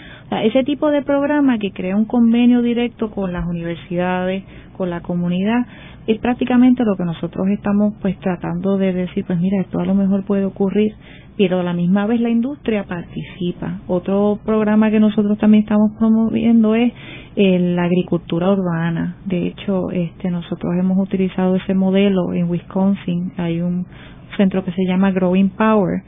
ese 0.43 0.65
tipo 0.65 0.91
de 0.91 1.03
programa 1.03 1.59
que 1.59 1.71
crea 1.71 1.97
un 1.97 2.07
convenio 2.07 2.61
directo 2.61 3.11
con 3.11 3.33
las 3.33 3.47
universidades, 3.47 4.45
con 4.77 4.91
la 4.91 5.01
comunidad, 5.01 5.67
es 6.09 6.19
prácticamente 6.21 6.85
lo 6.87 6.97
que 6.97 7.05
nosotros 7.05 7.47
estamos 7.49 7.93
pues 8.01 8.19
tratando 8.21 8.79
de 8.79 8.95
decir, 8.95 9.27
pues 9.27 9.39
mira, 9.39 9.61
esto 9.61 9.79
a 9.79 9.85
lo 9.85 9.95
mejor 9.95 10.25
puede 10.25 10.47
ocurrir, 10.47 10.95
pero 11.37 11.61
a 11.61 11.63
la 11.63 11.75
misma 11.75 12.07
vez 12.07 12.19
la 12.23 12.31
industria 12.31 12.85
participa. 12.85 13.81
Otro 13.87 14.39
programa 14.43 14.91
que 14.91 15.01
nosotros 15.01 15.37
también 15.37 15.65
estamos 15.65 15.93
promoviendo 15.99 16.75
es 16.75 16.95
eh, 17.37 17.59
la 17.59 17.85
agricultura 17.85 18.51
urbana. 18.51 19.17
De 19.27 19.49
hecho, 19.49 19.91
este 19.91 20.31
nosotros 20.31 20.73
hemos 20.81 20.99
utilizado 20.99 21.57
ese 21.57 21.75
modelo 21.75 22.33
en 22.33 22.49
Wisconsin. 22.49 23.33
Hay 23.37 23.61
un 23.61 23.87
centro 24.39 24.65
que 24.65 24.73
se 24.73 24.87
llama 24.87 25.11
Growing 25.11 25.51
Power 25.51 26.05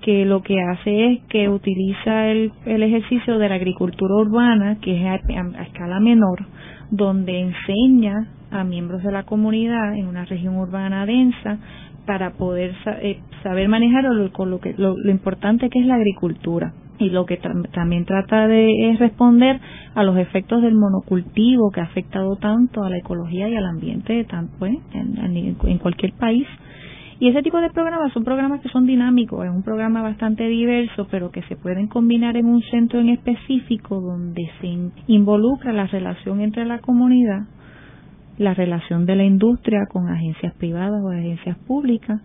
que 0.00 0.24
lo 0.24 0.42
que 0.42 0.60
hace 0.60 1.12
es 1.12 1.20
que 1.28 1.48
utiliza 1.48 2.26
el, 2.28 2.52
el 2.64 2.82
ejercicio 2.82 3.38
de 3.38 3.48
la 3.50 3.54
agricultura 3.56 4.14
urbana, 4.14 4.78
que 4.80 4.96
es 4.96 5.06
a 5.06 5.62
escala 5.62 6.00
menor, 6.00 6.46
donde 6.90 7.38
enseña 7.38 8.28
a 8.52 8.64
miembros 8.64 9.02
de 9.02 9.12
la 9.12 9.24
comunidad 9.24 9.94
en 9.94 10.06
una 10.06 10.24
región 10.24 10.56
urbana 10.56 11.06
densa 11.06 11.58
para 12.06 12.32
poder 12.32 12.74
eh, 13.00 13.20
saber 13.42 13.68
manejar 13.68 14.04
lo, 14.04 14.32
con 14.32 14.50
lo, 14.50 14.60
que, 14.60 14.74
lo, 14.76 14.94
importante 15.08 15.70
que 15.70 15.80
es 15.80 15.86
la 15.86 15.94
agricultura 15.94 16.72
y 16.98 17.10
lo 17.10 17.26
que 17.26 17.38
también 17.72 18.04
trata 18.04 18.46
de 18.46 18.90
es 18.90 18.98
responder 18.98 19.60
a 19.94 20.04
los 20.04 20.16
efectos 20.18 20.62
del 20.62 20.74
monocultivo 20.74 21.70
que 21.70 21.80
ha 21.80 21.84
afectado 21.84 22.36
tanto 22.36 22.82
a 22.84 22.90
la 22.90 22.98
ecología 22.98 23.48
y 23.48 23.56
al 23.56 23.66
ambiente 23.66 24.26
pues, 24.58 24.74
en, 24.92 25.56
en 25.64 25.78
cualquier 25.78 26.12
país. 26.12 26.46
Y 27.18 27.28
ese 27.28 27.42
tipo 27.42 27.60
de 27.60 27.70
programas 27.70 28.12
son 28.12 28.24
programas 28.24 28.60
que 28.62 28.68
son 28.68 28.84
dinámicos, 28.84 29.44
es 29.44 29.50
un 29.50 29.62
programa 29.62 30.02
bastante 30.02 30.48
diverso, 30.48 31.06
pero 31.08 31.30
que 31.30 31.42
se 31.42 31.54
pueden 31.54 31.86
combinar 31.86 32.36
en 32.36 32.46
un 32.46 32.60
centro 32.62 32.98
en 32.98 33.10
específico 33.10 34.00
donde 34.00 34.42
se 34.60 34.66
involucra 35.06 35.72
la 35.72 35.86
relación 35.86 36.40
entre 36.40 36.64
la 36.64 36.80
comunidad, 36.80 37.42
la 38.38 38.54
relación 38.54 39.06
de 39.06 39.16
la 39.16 39.24
industria 39.24 39.86
con 39.90 40.08
agencias 40.08 40.54
privadas 40.54 41.02
o 41.02 41.10
agencias 41.10 41.56
públicas 41.66 42.20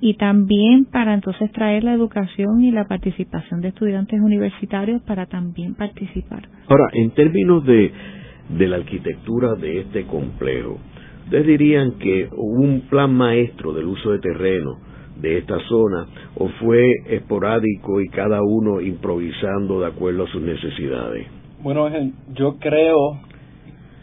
y 0.00 0.14
también 0.14 0.84
para 0.84 1.14
entonces 1.14 1.50
traer 1.52 1.84
la 1.84 1.94
educación 1.94 2.62
y 2.62 2.70
la 2.70 2.84
participación 2.84 3.60
de 3.60 3.68
estudiantes 3.68 4.20
universitarios 4.20 5.02
para 5.02 5.26
también 5.26 5.74
participar. 5.74 6.48
Ahora, 6.68 6.88
en 6.92 7.10
términos 7.12 7.64
de, 7.64 7.90
de 8.50 8.68
la 8.68 8.76
arquitectura 8.76 9.54
de 9.54 9.80
este 9.80 10.04
complejo, 10.04 10.78
¿ustedes 11.24 11.46
dirían 11.46 11.92
que 11.92 12.28
hubo 12.32 12.62
un 12.62 12.82
plan 12.82 13.14
maestro 13.14 13.72
del 13.72 13.86
uso 13.86 14.12
de 14.12 14.18
terreno 14.18 14.78
de 15.20 15.38
esta 15.38 15.58
zona 15.60 16.06
o 16.36 16.48
fue 16.60 16.92
esporádico 17.08 18.02
y 18.02 18.08
cada 18.08 18.42
uno 18.42 18.82
improvisando 18.82 19.80
de 19.80 19.86
acuerdo 19.86 20.24
a 20.24 20.28
sus 20.28 20.42
necesidades? 20.42 21.26
Bueno, 21.62 21.88
yo 22.34 22.58
creo 22.58 23.18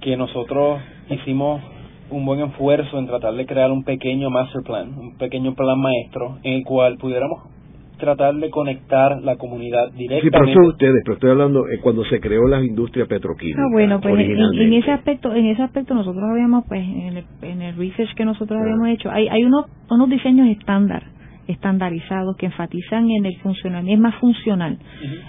que 0.02 0.18
nosotros 0.18 0.82
hicimos 1.10 1.62
un 2.10 2.26
buen 2.26 2.42
esfuerzo 2.42 3.00
en 3.00 3.08
tratar 3.08 3.34
de 3.34 3.46
crear 3.46 3.72
un 3.72 3.84
pequeño 3.84 4.30
master 4.30 4.62
plan, 4.64 4.98
un 4.98 5.18
pequeño 5.18 5.56
plan 5.56 5.80
maestro 5.80 6.38
en 6.44 6.54
el 6.54 6.64
cual 6.64 6.98
pudiéramos 6.98 7.54
tratar 7.98 8.36
de 8.36 8.50
conectar 8.50 9.22
la 9.22 9.38
comunidad 9.38 9.92
directamente. 9.94 10.26
Sí, 10.26 10.30
pero 10.32 10.46
eso 10.46 10.74
ustedes, 10.74 11.02
pero 11.04 11.14
estoy 11.14 11.30
hablando 11.32 11.64
de 11.64 11.80
cuando 11.80 12.04
se 12.06 12.20
creó 12.20 12.48
la 12.48 12.62
industria 12.64 13.06
petroquímica. 13.06 13.62
Ah, 13.62 13.70
bueno, 13.72 14.02
pues 14.02 14.20
en, 14.20 14.74
ese 14.74 14.92
aspecto, 14.92 15.34
en 15.34 15.46
ese 15.46 15.62
aspecto 15.62 15.94
nosotros 15.94 16.24
habíamos, 16.30 16.66
pues, 16.68 16.84
en 16.84 17.18
el, 17.18 17.24
en 17.42 17.62
el 17.62 17.76
research 17.78 18.14
que 18.16 18.26
nosotros 18.26 18.60
habíamos 18.60 18.90
hecho, 18.90 19.10
hay, 19.10 19.28
hay 19.30 19.44
unos, 19.44 19.68
unos 19.90 20.10
diseños 20.10 20.48
estándar 20.48 21.04
estandarizados 21.48 22.36
que 22.38 22.48
enfatizan 22.48 23.10
en 23.10 23.26
el 23.26 23.38
funcionamiento, 23.40 23.94
es 23.94 24.00
más 24.00 24.16
funcional. 24.20 24.78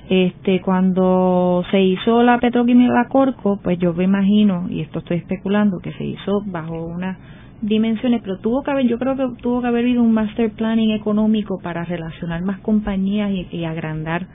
Este, 0.09 0.61
cuando 0.61 1.65
se 1.71 1.81
hizo 1.83 2.23
la 2.23 2.39
petroquímica 2.39 3.09
Corco, 3.09 3.59
pues 3.63 3.79
yo 3.79 3.93
me 3.95 4.05
imagino, 4.05 4.67
y 4.71 4.81
esto 4.81 5.01
estoy 5.01 5.19
especulando, 5.19 5.79
que 5.79 5.93
se 5.93 6.05
hizo 6.05 6.43
bajo 6.47 6.85
unas 6.85 7.19
dimensiones, 7.61 8.21
pero 8.23 8.39
tuvo 8.39 8.63
que 8.63 8.71
haber, 8.71 8.87
yo 8.87 8.99
creo 8.99 9.17
que 9.17 9.43
tuvo 9.43 9.63
que 9.63 9.69
haber 9.69 9.85
habido 9.85 10.03
un 10.03 10.13
master 10.13 10.51
planning 10.53 10.93
económico 10.93 11.59
para 11.63 11.85
relacionar 11.85 12.43
más 12.43 12.61
compañías 12.61 13.31
y, 13.51 13.65
agrandar 13.65 14.27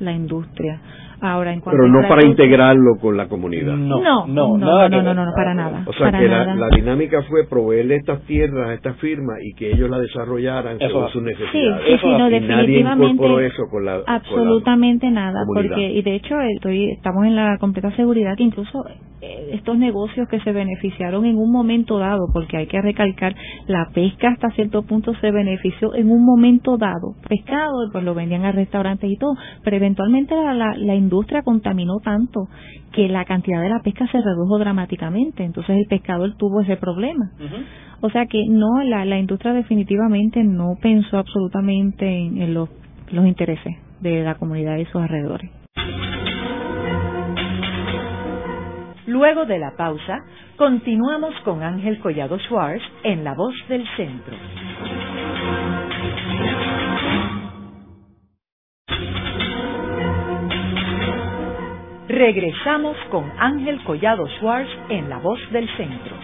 la 0.00 0.12
industria. 0.12 0.80
Ahora, 1.22 1.52
en 1.52 1.60
Pero 1.60 1.86
no 1.86 2.08
para 2.08 2.26
integrarlo 2.26 2.98
con 3.00 3.16
la 3.16 3.28
comunidad. 3.28 3.76
No, 3.76 4.02
no, 4.02 4.26
no, 4.26 4.58
no, 4.58 4.88
no, 4.88 5.14
no, 5.14 5.32
para 5.36 5.54
nada. 5.54 5.84
O 5.86 5.92
sea, 5.92 6.10
que 6.10 6.26
La, 6.26 6.68
dinámica 6.74 7.22
fue 7.22 7.46
proveerle 7.48 7.94
estas 7.96 8.22
tierras 8.22 8.70
a 8.70 8.74
esta 8.74 8.94
firma 8.94 9.34
y 9.40 9.54
que 9.54 9.70
ellos 9.70 9.88
la 9.88 10.00
desarrollaran 10.00 10.78
según 10.78 11.08
sus 11.10 11.22
necesidades. 11.22 11.86
Sí, 11.86 11.98
sí, 12.00 12.08
no, 12.08 12.28
definitivamente. 12.28 13.22
Nadie 13.22 13.46
eso 13.46 13.62
con 13.70 13.84
la 13.84 14.02
Absolutamente 14.04 15.10
nada, 15.10 15.44
porque, 15.46 15.92
y 15.92 16.02
de 16.02 16.16
hecho, 16.16 16.34
estoy, 16.56 16.90
estamos 16.90 17.24
en 17.24 17.36
la 17.36 17.56
completa 17.58 17.94
seguridad 17.94 18.36
que 18.36 18.42
incluso 18.42 18.84
eh, 19.20 19.50
estos 19.52 19.78
negocios 19.78 20.28
que 20.28 20.40
se 20.40 20.50
beneficiaron 20.50 21.24
en 21.24 21.38
un 21.38 21.52
momento 21.52 21.98
dado, 21.98 22.26
porque 22.32 22.56
hay 22.56 22.66
que 22.66 22.82
recalcar, 22.82 23.36
la 23.68 23.88
pesca 23.94 24.30
hasta 24.30 24.50
cierto 24.50 24.82
punto 24.82 25.14
se 25.20 25.30
benefició 25.30 25.94
en 25.94 26.10
un 26.10 26.24
momento 26.24 26.76
dado. 26.76 27.14
Pescado, 27.28 27.88
pues 27.92 28.02
lo 28.02 28.14
vendían 28.14 28.44
a 28.44 28.50
restaurantes 28.50 29.08
y 29.08 29.16
todo, 29.16 29.34
pero 29.62 29.76
eventualmente 29.76 30.34
la, 30.34 30.54
la, 30.54 30.74
la 30.76 30.96
industria 31.12 31.42
contaminó 31.42 31.98
tanto 32.02 32.48
que 32.92 33.08
la 33.08 33.24
cantidad 33.26 33.60
de 33.60 33.68
la 33.68 33.80
pesca 33.80 34.06
se 34.10 34.20
redujo 34.20 34.58
dramáticamente. 34.58 35.44
Entonces 35.44 35.76
el 35.76 35.86
pescador 35.86 36.34
tuvo 36.36 36.62
ese 36.62 36.76
problema. 36.76 37.30
O 38.00 38.08
sea 38.10 38.26
que 38.26 38.46
no, 38.48 38.82
la, 38.82 39.04
la 39.04 39.18
industria 39.18 39.52
definitivamente 39.52 40.42
no 40.42 40.74
pensó 40.80 41.18
absolutamente 41.18 42.06
en, 42.06 42.54
los, 42.54 42.70
los 43.10 43.26
intereses 43.26 43.76
de 44.00 44.22
la 44.22 44.36
comunidad 44.36 44.78
y 44.78 44.86
sus 44.86 45.02
alrededores. 45.02 45.50
Luego 49.06 49.44
de 49.44 49.58
la 49.58 49.72
pausa, 49.76 50.18
continuamos 50.56 51.34
con 51.44 51.62
Ángel 51.62 51.98
Collado 52.00 52.38
Schwartz 52.38 52.82
en 53.04 53.24
La 53.24 53.34
Voz 53.34 53.54
del 53.68 53.84
Centro. 53.96 54.34
Regresamos 62.12 62.94
con 63.10 63.24
Ángel 63.38 63.82
Collado 63.84 64.26
Schwartz 64.36 64.68
en 64.90 65.08
La 65.08 65.16
Voz 65.16 65.40
del 65.50 65.66
Centro. 65.78 66.14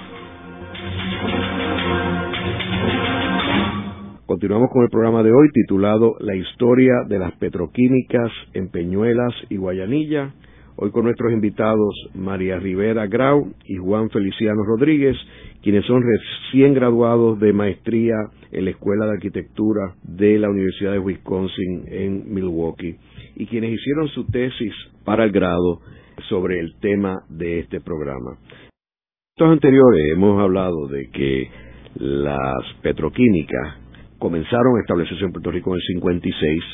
Continuamos 4.27 4.69
con 4.71 4.83
el 4.83 4.91
programa 4.91 5.23
de 5.23 5.33
hoy 5.33 5.49
titulado 5.51 6.17
La 6.21 6.35
historia 6.35 6.93
de 7.09 7.19
las 7.19 7.33
petroquímicas 7.39 8.31
en 8.53 8.69
Peñuelas 8.69 9.33
y 9.49 9.57
Guayanilla. 9.57 10.35
Hoy 10.77 10.91
con 10.91 11.05
nuestros 11.05 11.33
invitados 11.33 11.95
María 12.15 12.59
Rivera 12.59 13.07
Grau 13.07 13.55
y 13.65 13.77
Juan 13.77 14.11
Feliciano 14.11 14.63
Rodríguez, 14.65 15.17
quienes 15.63 15.87
son 15.87 16.03
recién 16.03 16.75
graduados 16.75 17.41
de 17.41 17.55
maestría 17.55 18.15
en 18.53 18.67
la 18.67 18.73
Escuela 18.73 19.07
de 19.07 19.13
Arquitectura 19.13 19.95
de 20.03 20.39
la 20.39 20.51
Universidad 20.51 20.93
de 20.93 20.99
Wisconsin 20.99 21.85
en 21.87 22.35
Milwaukee 22.35 22.99
y 23.39 23.47
quienes 23.47 23.73
hicieron 23.73 24.09
su 24.09 24.27
tesis 24.27 24.75
para 25.05 25.25
el 25.25 25.31
grado 25.31 25.81
sobre 26.29 26.59
el 26.59 26.75
tema 26.81 27.23
de 27.29 27.61
este 27.61 27.81
programa. 27.81 28.37
En 28.43 29.45
estos 29.45 29.53
anteriores 29.53 30.13
hemos 30.13 30.43
hablado 30.43 30.89
de 30.89 31.09
que 31.11 31.49
las 31.95 32.65
petroquímicas 32.83 33.77
comenzaron 34.19 34.77
a 34.77 34.81
establecerse 34.81 35.25
en 35.25 35.31
Puerto 35.31 35.53
Rico 35.53 35.71
en 35.71 35.77
el 35.77 35.87
56, 35.95 36.65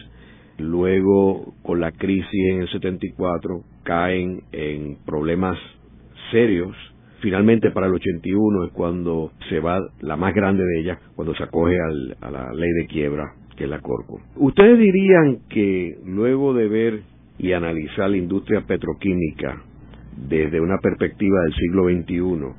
luego 0.59 1.55
con 1.63 1.81
la 1.81 1.93
crisis 1.93 2.51
en 2.51 2.63
el 2.63 2.69
74 2.71 3.61
caen 3.83 4.41
en 4.53 4.97
problemas 5.05 5.59
serios. 6.31 6.75
Finalmente 7.21 7.71
para 7.73 7.87
el 7.87 7.95
81 7.95 8.65
es 8.65 8.73
cuando 8.73 9.33
se 9.51 9.61
va 9.61 9.81
la 10.01 10.17
más 10.17 10.35
grande 10.35 10.65
de 10.65 10.81
ellas, 10.81 10.99
cuando 11.15 11.35
se 11.35 11.43
acoge 11.43 11.77
a 12.23 12.31
la 12.31 12.53
ley 12.55 12.71
de 12.71 12.87
quiebra 12.87 13.35
que 13.57 13.67
la 13.67 13.81
Corpo. 13.81 14.21
¿Ustedes 14.37 14.79
dirían 14.79 15.39
que 15.49 15.99
luego 16.05 16.55
de 16.55 16.69
ver 16.69 17.03
y 17.39 17.53
analizar 17.53 18.11
la 18.11 18.17
industria 18.17 18.63
petroquímica 18.63 19.63
desde 20.17 20.61
una 20.61 20.79
perspectiva 20.79 21.41
del 21.43 21.55
siglo 21.55 21.85
XXI, 21.85 22.55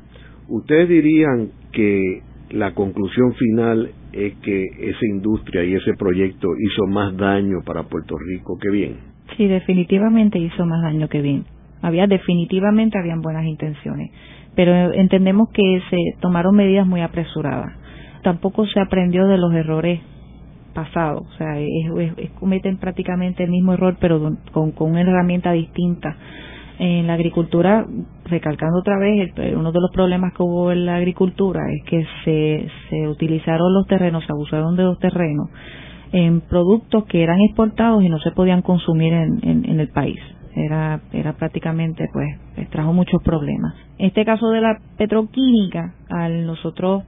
¿ustedes 0.49 0.89
dirían 0.89 1.49
que 1.71 2.21
la 2.51 2.73
conclusión 2.73 3.33
final 3.33 3.91
es 4.11 4.35
que 4.37 4.63
esa 4.79 5.05
industria 5.09 5.63
y 5.63 5.75
ese 5.75 5.93
proyecto 5.97 6.49
hizo 6.57 6.87
más 6.87 7.15
daño 7.17 7.59
para 7.65 7.83
Puerto 7.83 8.17
Rico 8.17 8.57
que 8.61 8.69
bien? 8.69 8.97
Sí, 9.37 9.47
definitivamente 9.47 10.39
hizo 10.39 10.65
más 10.65 10.81
daño 10.81 11.07
que 11.07 11.21
bien. 11.21 11.45
Había 11.81 12.07
definitivamente 12.07 12.97
habían 12.97 13.21
buenas 13.21 13.45
intenciones, 13.45 14.11
pero 14.55 14.93
entendemos 14.93 15.49
que 15.53 15.81
se 15.89 15.97
tomaron 16.19 16.55
medidas 16.55 16.87
muy 16.87 17.01
apresuradas. 17.01 17.73
Tampoco 18.23 18.65
se 18.67 18.79
aprendió 18.79 19.27
de 19.27 19.37
los 19.37 19.53
errores 19.53 19.99
pasado, 20.75 21.21
o 21.21 21.31
sea, 21.37 21.59
es, 21.59 22.31
cometen 22.39 22.77
prácticamente 22.77 23.43
el 23.43 23.49
mismo 23.49 23.73
error, 23.73 23.97
pero 23.99 24.35
con, 24.51 24.71
con 24.73 24.91
una 24.91 25.01
herramienta 25.01 25.51
distinta. 25.51 26.15
En 26.77 27.07
la 27.07 27.13
agricultura, 27.13 27.85
recalcando 28.25 28.79
otra 28.79 28.99
vez, 28.99 29.31
uno 29.55 29.71
de 29.71 29.79
los 29.79 29.91
problemas 29.93 30.33
que 30.33 30.43
hubo 30.43 30.73
en 30.73 30.85
la 30.85 30.97
agricultura 30.97 31.61
es 31.71 31.89
que 31.89 32.05
se, 32.25 32.67
se 32.89 33.07
utilizaron 33.07 33.73
los 33.73 33.87
terrenos, 33.87 34.25
se 34.25 34.33
abusaron 34.33 34.75
de 34.75 34.83
los 34.83 34.99
terrenos 34.99 35.49
en 36.11 36.41
productos 36.41 37.05
que 37.05 37.23
eran 37.23 37.39
exportados 37.47 38.03
y 38.03 38.09
no 38.09 38.19
se 38.19 38.31
podían 38.31 38.61
consumir 38.61 39.13
en, 39.13 39.65
en, 39.65 39.79
el 39.79 39.89
país. 39.89 40.19
Era, 40.55 41.01
era 41.11 41.33
prácticamente, 41.33 42.07
pues, 42.13 42.69
trajo 42.69 42.93
muchos 42.93 43.21
problemas. 43.23 43.73
En 43.97 44.07
este 44.07 44.23
caso 44.23 44.49
de 44.49 44.61
la 44.61 44.79
petroquímica, 44.97 45.93
al 46.09 46.45
nosotros, 46.45 47.03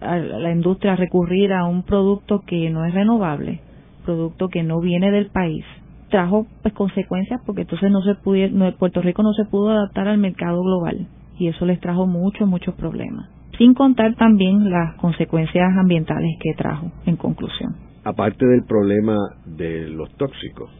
a 0.00 0.16
la 0.16 0.50
industria 0.52 0.96
recurrir 0.96 1.52
a 1.52 1.64
un 1.64 1.82
producto 1.82 2.40
que 2.46 2.70
no 2.70 2.84
es 2.84 2.94
renovable, 2.94 3.60
producto 4.04 4.48
que 4.48 4.62
no 4.62 4.80
viene 4.80 5.10
del 5.10 5.26
país, 5.26 5.64
trajo 6.10 6.46
pues 6.62 6.74
consecuencias 6.74 7.40
porque 7.46 7.62
entonces 7.62 7.90
no 7.90 8.02
se 8.02 8.14
pudo, 8.14 8.76
Puerto 8.78 9.00
Rico 9.00 9.22
no 9.22 9.32
se 9.32 9.44
pudo 9.44 9.70
adaptar 9.70 10.08
al 10.08 10.18
mercado 10.18 10.62
global 10.62 11.06
y 11.38 11.48
eso 11.48 11.64
les 11.64 11.80
trajo 11.80 12.06
muchos, 12.06 12.46
muchos 12.46 12.74
problemas. 12.74 13.28
Sin 13.56 13.74
contar 13.74 14.14
también 14.16 14.70
las 14.70 14.94
consecuencias 14.96 15.70
ambientales 15.78 16.30
que 16.40 16.54
trajo 16.54 16.90
en 17.06 17.16
conclusión. 17.16 17.76
Aparte 18.04 18.46
del 18.46 18.64
problema 18.64 19.16
de 19.44 19.88
los 19.88 20.10
tóxicos 20.16 20.70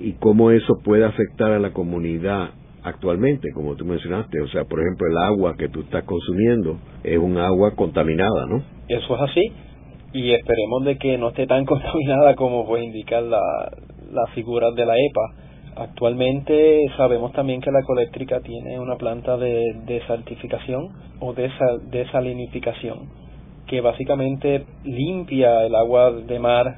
y 0.00 0.14
cómo 0.14 0.50
eso 0.50 0.78
puede 0.82 1.04
afectar 1.04 1.52
a 1.52 1.60
la 1.60 1.72
comunidad 1.72 2.50
actualmente, 2.86 3.50
como 3.52 3.74
tú 3.74 3.84
mencionaste, 3.84 4.40
o 4.40 4.48
sea, 4.48 4.64
por 4.64 4.80
ejemplo, 4.80 5.08
el 5.08 5.18
agua 5.18 5.56
que 5.58 5.68
tú 5.68 5.80
estás 5.80 6.04
consumiendo 6.04 6.78
es 7.02 7.18
un 7.18 7.36
agua 7.36 7.72
contaminada, 7.74 8.46
¿no? 8.46 8.62
Eso 8.88 9.16
es 9.16 9.22
así 9.22 9.42
y 10.12 10.32
esperemos 10.32 10.84
de 10.84 10.96
que 10.96 11.18
no 11.18 11.28
esté 11.28 11.46
tan 11.46 11.64
contaminada 11.66 12.36
como 12.36 12.64
puede 12.64 12.84
indicar 12.84 13.22
la, 13.24 13.40
las 14.12 14.30
figuras 14.30 14.74
de 14.74 14.86
la 14.86 14.94
EPA. 14.94 15.82
Actualmente 15.82 16.86
sabemos 16.96 17.32
también 17.32 17.60
que 17.60 17.70
la 17.70 17.80
ecoeléctrica 17.80 18.40
tiene 18.40 18.78
una 18.78 18.96
planta 18.96 19.36
de 19.36 19.74
desaltificación 19.84 20.88
o 21.20 21.34
desalinificación 21.34 23.10
que 23.66 23.80
básicamente 23.80 24.64
limpia 24.84 25.66
el 25.66 25.74
agua 25.74 26.12
de 26.12 26.38
mar, 26.38 26.76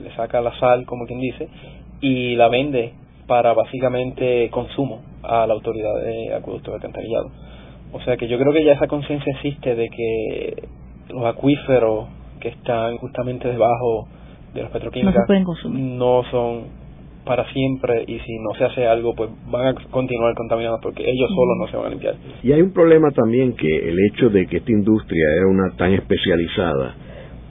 le 0.00 0.14
saca 0.14 0.42
la 0.42 0.56
sal, 0.60 0.84
como 0.84 1.06
quien 1.06 1.20
dice, 1.20 1.48
y 2.02 2.36
la 2.36 2.48
vende 2.48 2.92
para 3.26 3.54
básicamente 3.54 4.50
consumo 4.50 5.07
a 5.22 5.46
la 5.46 5.54
autoridad 5.54 6.02
de 6.02 6.34
acueducto 6.34 6.70
de 6.70 6.76
alcantarillado. 6.76 7.30
O 7.92 8.00
sea 8.00 8.16
que 8.16 8.28
yo 8.28 8.38
creo 8.38 8.52
que 8.52 8.64
ya 8.64 8.72
esa 8.72 8.86
conciencia 8.86 9.32
existe 9.32 9.74
de 9.74 9.88
que 9.88 10.68
los 11.10 11.24
acuíferos 11.24 12.08
que 12.40 12.48
están 12.48 12.96
justamente 12.98 13.48
debajo 13.48 14.08
de 14.54 14.62
los 14.62 14.70
petroquímicos 14.70 15.24
no, 15.70 16.22
son 16.30 16.64
para 17.24 17.50
siempre 17.52 18.04
y 18.06 18.18
si 18.20 18.38
no 18.38 18.54
se 18.56 18.64
hace 18.64 18.86
algo 18.86 19.14
pues 19.14 19.30
van 19.50 19.66
a 19.66 19.74
continuar 19.90 20.34
contaminados 20.34 20.80
porque 20.82 21.02
ellos 21.02 21.28
solos 21.28 21.56
no 21.58 21.68
se 21.68 21.76
van 21.76 21.86
a 21.86 21.90
limpiar. 21.90 22.14
Y 22.42 22.52
hay 22.52 22.62
un 22.62 22.72
problema 22.72 23.10
también 23.10 23.54
que 23.54 23.88
el 23.88 23.98
hecho 24.10 24.30
de 24.30 24.46
que 24.46 24.58
esta 24.58 24.72
industria 24.72 25.24
era 25.36 25.46
una 25.46 25.76
tan 25.76 25.92
especializada 25.92 26.94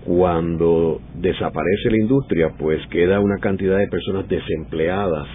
cuando 0.05 0.99
desaparece 1.15 1.91
la 1.91 1.97
industria 1.97 2.53
pues 2.57 2.85
queda 2.87 3.19
una 3.19 3.37
cantidad 3.39 3.77
de 3.77 3.87
personas 3.87 4.27
desempleadas 4.27 5.27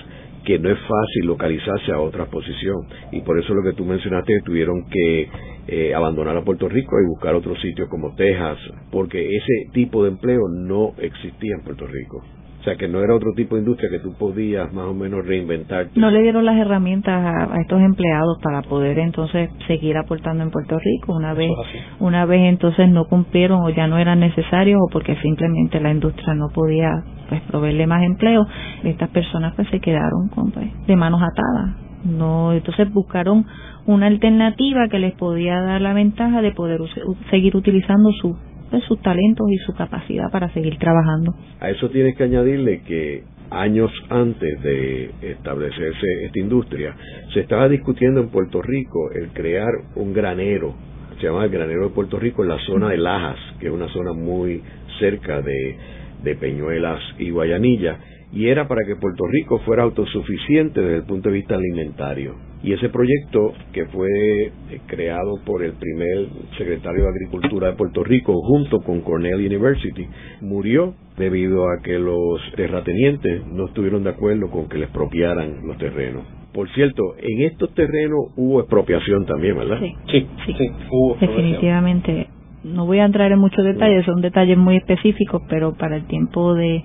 que 0.45 0.59
no 0.59 0.71
es 0.71 0.79
fácil 0.79 1.27
localizarse 1.27 1.93
a 1.93 2.01
otra 2.01 2.27
posición. 2.27 2.77
Y 3.13 3.21
por 3.23 3.39
eso 3.39 3.55
lo 3.55 3.63
que 3.63 3.77
tú 3.77 3.85
mencionaste 3.85 4.41
tuvieron 4.45 4.85
que 4.91 5.29
eh, 5.69 5.95
abandonar 5.95 6.37
a 6.37 6.45
Puerto 6.45 6.69
Rico 6.69 6.97
y 7.01 7.07
buscar 7.07 7.35
otros 7.35 7.61
sitios 7.61 7.89
como 7.89 8.15
Texas 8.17 8.59
porque 8.91 9.25
ese 9.25 9.71
tipo 9.73 10.03
de 10.03 10.11
empleo 10.11 10.43
no 10.49 10.95
existía 10.99 11.55
en 11.55 11.63
Puerto 11.63 11.87
Rico 11.87 12.23
o 12.63 12.65
sea, 12.65 12.77
que 12.77 12.87
no 12.87 13.03
era 13.03 13.13
otro 13.17 13.33
tipo 13.35 13.57
de 13.57 13.63
industria 13.63 13.91
que 13.91 13.99
tú 13.99 14.15
podías 14.17 14.73
más 14.73 14.85
o 14.85 14.95
menos 14.95 15.27
reinventar. 15.27 15.89
No 15.97 16.13
le 16.13 16.23
dieron 16.23 16.45
las 16.45 16.57
herramientas 16.57 17.13
a, 17.13 17.61
estos 17.61 17.81
empleados 17.81 18.39
para 18.41 18.63
poder 18.63 19.01
entonces 19.01 19.51
seguir 19.67 19.97
aportando 19.97 20.45
en 20.45 20.53
Puerto 20.53 20.79
Rico. 20.79 21.13
Una 21.13 21.35
vez, 21.35 21.51
una 21.99 22.25
vez 22.25 22.43
entonces 22.43 22.89
no 22.89 23.07
cumplieron 23.07 23.63
o 23.65 23.71
ya 23.71 23.89
no 23.89 23.99
eran 23.99 24.21
necesarios 24.21 24.79
o 24.81 24.89
porque 24.93 25.17
simplemente 25.17 25.81
la 25.81 25.91
industria 25.91 26.35
no 26.35 26.51
podía 26.55 27.03
pues 27.29 27.41
proveerle 27.51 27.89
más 27.89 28.05
empleo, 28.05 28.47
estas 28.85 29.09
personas 29.09 29.55
pues 29.57 29.69
se 29.71 29.81
quedaron 29.81 30.29
con, 30.33 30.53
pues, 30.53 30.69
de 30.87 30.95
manos 30.95 31.21
atadas. 31.21 31.77
No, 32.05 32.53
entonces 32.53 32.93
buscaron 32.93 33.45
una 33.87 34.07
alternativa 34.07 34.87
que 34.89 35.01
les 35.01 35.15
podía 35.15 35.61
dar 35.63 35.81
la 35.81 35.95
ventaja 35.95 36.41
de 36.43 36.53
poder 36.53 36.81
seguir 37.29 37.57
utilizando 37.57 38.13
su 38.21 38.37
sus 38.81 39.01
talentos 39.03 39.47
y 39.51 39.59
su 39.59 39.75
capacidad 39.75 40.31
para 40.31 40.53
seguir 40.53 40.79
trabajando. 40.79 41.35
A 41.61 41.71
eso 41.71 41.91
tienes 41.91 42.17
que 42.17 42.25
añadirle 42.25 42.81
que 42.83 43.25
años 43.53 43.91
antes 44.09 44.63
de 44.63 45.11
establecerse 45.21 46.25
esta 46.25 46.39
industria, 46.39 46.97
se 47.33 47.41
estaba 47.41 47.69
discutiendo 47.69 48.21
en 48.21 48.29
Puerto 48.29 48.63
Rico 48.63 49.11
el 49.13 49.29
crear 49.29 49.73
un 49.97 50.13
granero, 50.13 50.75
se 51.21 51.27
llama 51.27 51.45
el 51.45 51.51
granero 51.51 51.85
de 51.85 51.95
Puerto 51.95 52.19
Rico 52.19 52.43
en 52.43 52.49
la 52.49 52.59
zona 52.67 52.89
de 52.89 52.97
Lajas, 52.97 53.39
que 53.61 53.67
es 53.67 53.73
una 53.73 53.89
zona 53.89 54.13
muy 54.13 54.63
cerca 54.99 55.43
de, 55.43 55.77
de 56.23 56.35
Peñuelas 56.37 57.01
y 57.19 57.31
Guayanilla, 57.31 57.99
y 58.33 58.49
era 58.49 58.67
para 58.67 58.87
que 58.87 58.97
Puerto 58.97 59.25
Rico 59.27 59.59
fuera 59.61 59.83
autosuficiente 59.83 60.81
desde 60.81 60.97
el 60.97 61.05
punto 61.05 61.29
de 61.29 61.35
vista 61.37 61.55
alimentario. 61.55 62.35
Y 62.63 62.73
ese 62.73 62.89
proyecto, 62.89 63.53
que 63.73 63.87
fue 63.87 64.09
eh, 64.09 64.81
creado 64.87 65.35
por 65.45 65.63
el 65.63 65.73
primer 65.73 66.29
secretario 66.57 67.03
de 67.03 67.09
Agricultura 67.11 67.69
de 67.69 67.77
Puerto 67.77 68.03
Rico 68.05 68.35
junto 68.41 68.79
con 68.79 69.03
Cornell 69.03 69.35
University, 69.35 70.07
murió 70.41 70.95
debido 71.19 71.65
a 71.65 71.83
que 71.83 71.99
los 71.99 72.41
terratenientes 72.57 73.47
no 73.49 73.67
estuvieron 73.67 74.05
de 74.05 74.11
acuerdo 74.11 74.49
con 74.51 74.69
que 74.69 74.79
les 74.79 74.85
expropiaran 74.85 75.67
los 75.67 75.77
terrenos. 75.77 76.25
Por 76.55 76.71
cierto, 76.73 77.03
en 77.19 77.43
estos 77.43 77.75
terrenos 77.75 78.33
hubo 78.37 78.61
expropiación 78.61 79.27
también, 79.27 79.57
¿verdad? 79.57 79.79
Sí, 79.81 79.95
sí, 80.11 80.27
sí. 80.47 80.71
hubo 80.91 81.17
Definitivamente. 81.21 82.29
No 82.65 82.87
voy 82.87 83.01
a 83.01 83.05
entrar 83.05 83.33
en 83.33 83.41
muchos 83.41 83.65
detalles, 83.65 84.05
son 84.05 84.21
detalles 84.21 84.57
muy 84.57 84.77
específicos, 84.77 85.43
pero 85.49 85.75
para 85.75 85.97
el 85.97 86.07
tiempo 86.07 86.55
de 86.55 86.85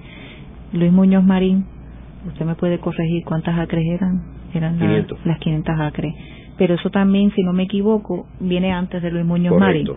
Luis 0.73 0.91
Muñoz 0.91 1.23
Marín, 1.23 1.65
usted 2.27 2.45
me 2.45 2.55
puede 2.55 2.79
corregir 2.79 3.23
cuántas 3.25 3.57
acres 3.57 3.85
eran, 3.85 4.21
eran 4.53 4.79
las 5.25 5.39
500 5.39 5.79
acres. 5.79 6.13
Pero 6.57 6.75
eso 6.75 6.89
también, 6.89 7.31
si 7.31 7.43
no 7.43 7.53
me 7.53 7.63
equivoco, 7.63 8.27
viene 8.39 8.73
antes 8.73 9.01
de 9.01 9.11
Luis 9.11 9.25
Muñoz 9.25 9.57
Marín. 9.57 9.87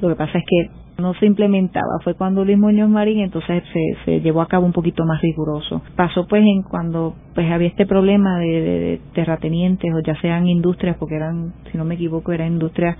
Lo 0.00 0.08
que 0.08 0.14
pasa 0.14 0.38
es 0.38 0.44
que 0.46 0.70
no 1.00 1.14
se 1.14 1.26
implementaba, 1.26 1.98
fue 2.02 2.14
cuando 2.14 2.44
Luis 2.44 2.58
Muñoz 2.58 2.88
Marín 2.88 3.20
entonces 3.20 3.62
se, 3.72 4.04
se 4.04 4.20
llevó 4.20 4.42
a 4.42 4.48
cabo 4.48 4.66
un 4.66 4.72
poquito 4.72 5.04
más 5.04 5.20
riguroso. 5.20 5.82
Pasó 5.96 6.26
pues 6.26 6.42
en 6.42 6.62
cuando 6.62 7.14
pues 7.34 7.50
había 7.50 7.68
este 7.68 7.86
problema 7.86 8.38
de, 8.38 8.46
de 8.46 9.00
terratenientes 9.14 9.92
o 9.92 10.00
ya 10.00 10.18
sean 10.20 10.46
industrias, 10.46 10.96
porque 10.98 11.16
eran, 11.16 11.52
si 11.70 11.78
no 11.78 11.84
me 11.84 11.94
equivoco, 11.94 12.32
eran 12.32 12.52
industrias 12.52 12.96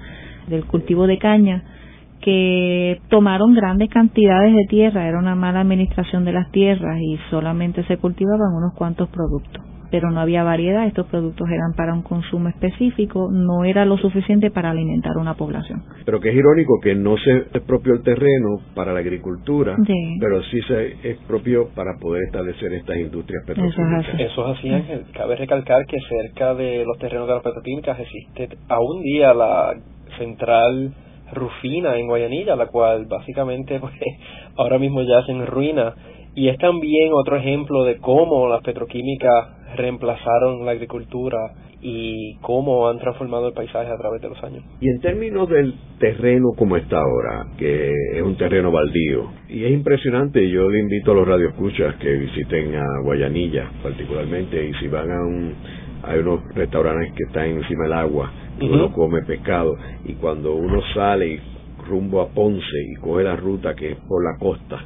del 0.49 0.65
cultivo 0.65 1.07
de 1.07 1.19
caña, 1.19 1.63
que 2.21 3.01
tomaron 3.09 3.55
grandes 3.55 3.89
cantidades 3.89 4.55
de 4.55 4.65
tierra, 4.69 5.09
era 5.09 5.19
una 5.19 5.35
mala 5.35 5.61
administración 5.61 6.25
de 6.25 6.33
las 6.33 6.51
tierras 6.51 6.99
y 7.01 7.19
solamente 7.31 7.83
se 7.85 7.97
cultivaban 7.97 8.55
unos 8.55 8.75
cuantos 8.75 9.09
productos, 9.09 9.63
pero 9.91 10.11
no 10.11 10.21
había 10.21 10.45
variedad, 10.45 10.87
estos 10.87 11.07
productos 11.07 11.49
eran 11.49 11.73
para 11.77 11.95
un 11.95 12.03
consumo 12.03 12.49
específico, 12.49 13.29
no 13.33 13.65
era 13.65 13.85
lo 13.85 13.97
suficiente 13.97 14.51
para 14.51 14.71
alimentar 14.71 15.17
una 15.17 15.35
población. 15.35 15.83
Pero 16.05 16.21
que 16.21 16.29
es 16.29 16.37
irónico 16.37 16.79
que 16.83 16.95
no 16.95 17.17
se 17.17 17.37
expropió 17.55 17.95
el 17.95 18.03
terreno 18.03 18.61
para 18.75 18.93
la 18.93 19.01
agricultura, 19.01 19.77
pero 20.21 20.43
sí 20.45 20.61
se 20.63 21.11
expropió 21.11 21.69
para 21.75 21.99
poder 21.99 22.25
establecer 22.25 22.73
estas 22.75 22.99
industrias 22.99 23.45
petroquímicas. 23.47 24.21
Eso 24.21 24.47
es 24.47 24.59
así, 24.59 24.69
Ángel. 24.69 25.05
Cabe 25.15 25.37
recalcar 25.37 25.87
que 25.87 25.99
cerca 26.01 26.55
de 26.55 26.85
los 26.85 26.99
terrenos 26.99 27.27
de 27.27 27.35
las 27.35 27.43
petroquímicas 27.43 27.99
existe 27.99 28.49
aún 28.69 29.03
día 29.03 29.33
la 29.33 29.75
central 30.19 30.93
Rufina 31.33 31.97
en 31.97 32.07
Guayanilla, 32.07 32.57
la 32.57 32.67
cual 32.67 33.07
básicamente 33.07 33.79
pues, 33.81 33.93
ahora 34.57 34.79
mismo 34.79 35.03
ya 35.03 35.21
en 35.29 35.47
ruina. 35.47 35.95
Y 36.35 36.49
es 36.49 36.59
también 36.59 37.11
otro 37.13 37.37
ejemplo 37.37 37.85
de 37.85 37.99
cómo 37.99 38.49
las 38.49 38.63
petroquímicas 38.63 39.77
reemplazaron 39.77 40.65
la 40.65 40.73
agricultura 40.73 41.39
y 41.83 42.37
cómo 42.43 42.89
han 42.89 42.99
transformado 42.99 43.49
el 43.49 43.55
paisaje 43.55 43.91
a 43.91 43.97
través 43.97 44.21
de 44.21 44.29
los 44.29 44.43
años. 44.45 44.63
Y 44.81 44.89
en 44.89 45.01
términos 45.01 45.49
del 45.49 45.75
terreno 45.99 46.51
como 46.57 46.77
está 46.77 46.99
ahora, 46.99 47.47
que 47.59 47.93
es 48.15 48.23
un 48.23 48.37
terreno 48.37 48.71
baldío, 48.71 49.31
y 49.49 49.65
es 49.65 49.73
impresionante, 49.73 50.49
yo 50.51 50.69
le 50.69 50.81
invito 50.81 51.13
a 51.13 51.15
los 51.15 51.27
radioescuchas 51.27 51.97
que 51.97 52.13
visiten 52.13 52.75
a 52.75 52.85
Guayanilla 53.03 53.71
particularmente, 53.83 54.69
y 54.69 54.75
si 54.75 54.89
van 54.89 55.11
a 55.11 55.21
un, 55.23 55.55
hay 56.11 56.19
unos 56.19 56.41
restaurantes 56.55 57.13
que 57.15 57.25
están 57.25 57.47
encima 57.47 57.85
del 57.85 57.93
agua, 57.93 58.33
uno 58.61 58.93
come 58.93 59.23
pescado 59.23 59.77
y 60.05 60.15
cuando 60.15 60.55
uno 60.55 60.83
sale 60.93 61.41
rumbo 61.87 62.21
a 62.21 62.29
Ponce 62.29 62.83
y 62.93 63.01
coge 63.01 63.25
la 63.25 63.37
ruta 63.37 63.75
que 63.75 63.93
es 63.93 63.99
por 64.09 64.23
la 64.23 64.39
costa, 64.39 64.85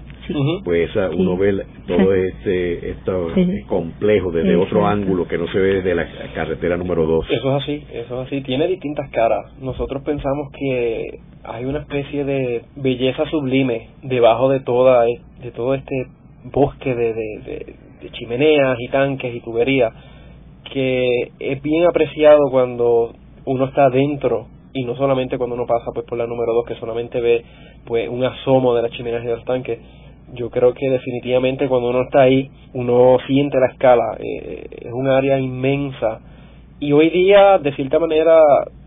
pues 0.64 0.90
uno 1.14 1.36
ve 1.36 1.64
todo 1.86 2.14
este 2.14 2.90
esto 2.90 3.28
complejo 3.66 4.32
desde 4.32 4.56
otro 4.56 4.86
ángulo 4.86 5.26
que 5.26 5.38
no 5.38 5.46
se 5.48 5.58
ve 5.58 5.74
desde 5.76 5.94
la 5.94 6.06
carretera 6.34 6.76
número 6.76 7.06
2. 7.06 7.26
Eso 7.30 7.56
es 7.56 7.62
así, 7.62 7.84
eso 7.92 8.20
es 8.20 8.26
así, 8.26 8.40
tiene 8.42 8.66
distintas 8.68 9.10
caras. 9.10 9.52
Nosotros 9.60 10.02
pensamos 10.02 10.50
que 10.52 11.20
hay 11.42 11.64
una 11.64 11.80
especie 11.80 12.24
de 12.24 12.62
belleza 12.76 13.24
sublime 13.30 13.88
debajo 14.02 14.50
de 14.50 14.60
toda 14.60 15.04
de 15.04 15.50
todo 15.54 15.74
este 15.74 16.06
bosque 16.44 16.94
de, 16.94 17.14
de 18.00 18.10
chimeneas 18.10 18.76
y 18.78 18.88
tanques 18.88 19.34
y 19.34 19.40
tuberías 19.40 19.92
que 20.72 21.32
es 21.38 21.62
bien 21.62 21.84
apreciado 21.86 22.50
cuando 22.50 23.12
uno 23.44 23.64
está 23.66 23.90
dentro 23.90 24.46
y 24.72 24.84
no 24.84 24.96
solamente 24.96 25.38
cuando 25.38 25.54
uno 25.54 25.66
pasa 25.66 25.92
pues 25.94 26.06
por 26.06 26.18
la 26.18 26.26
número 26.26 26.52
2 26.52 26.66
que 26.66 26.74
solamente 26.76 27.20
ve 27.20 27.44
pues 27.86 28.08
un 28.08 28.24
asomo 28.24 28.74
de 28.74 28.82
las 28.82 28.90
chimeneas 28.92 29.22
y 29.22 29.26
de 29.26 29.36
los 29.36 29.44
tanques 29.44 29.78
yo 30.32 30.50
creo 30.50 30.72
que 30.74 30.88
definitivamente 30.88 31.68
cuando 31.68 31.90
uno 31.90 32.02
está 32.02 32.22
ahí 32.22 32.50
uno 32.72 33.18
siente 33.26 33.58
la 33.58 33.66
escala. 33.66 34.16
Eh, 34.18 34.66
es 34.82 34.92
un 34.92 35.08
área 35.08 35.38
inmensa. 35.38 36.20
Y 36.80 36.92
hoy 36.92 37.10
día 37.10 37.58
de 37.58 37.74
cierta 37.74 37.98
manera 37.98 38.40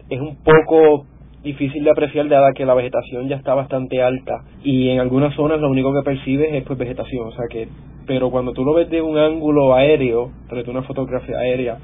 es 0.10 0.20
un 0.20 0.38
poco 0.44 1.06
difícil 1.44 1.84
de 1.84 1.92
apreciar 1.92 2.28
dada 2.28 2.52
que 2.54 2.66
la 2.66 2.74
vegetación 2.74 3.28
ya 3.28 3.38
está 3.38 3.54
bastante 3.54 4.02
alta. 4.02 4.44
Y 4.64 4.90
en 4.90 5.00
algunas 5.00 5.34
zonas 5.36 5.60
lo 5.60 5.70
único 5.70 5.94
que 5.94 6.04
percibes 6.04 6.54
es 6.54 6.64
pues 6.64 6.78
vegetación, 6.78 7.28
o 7.28 7.32
sea 7.32 7.46
que 7.50 7.68
pero 8.08 8.32
cuando 8.32 8.54
tú 8.54 8.64
lo 8.64 8.74
ves 8.74 8.90
de 8.90 9.02
un 9.02 9.18
ángulo 9.18 9.76
aéreo, 9.76 10.32
de 10.50 10.72
una 10.72 10.84
fotografía 10.84 11.38
aérea, 11.38 11.78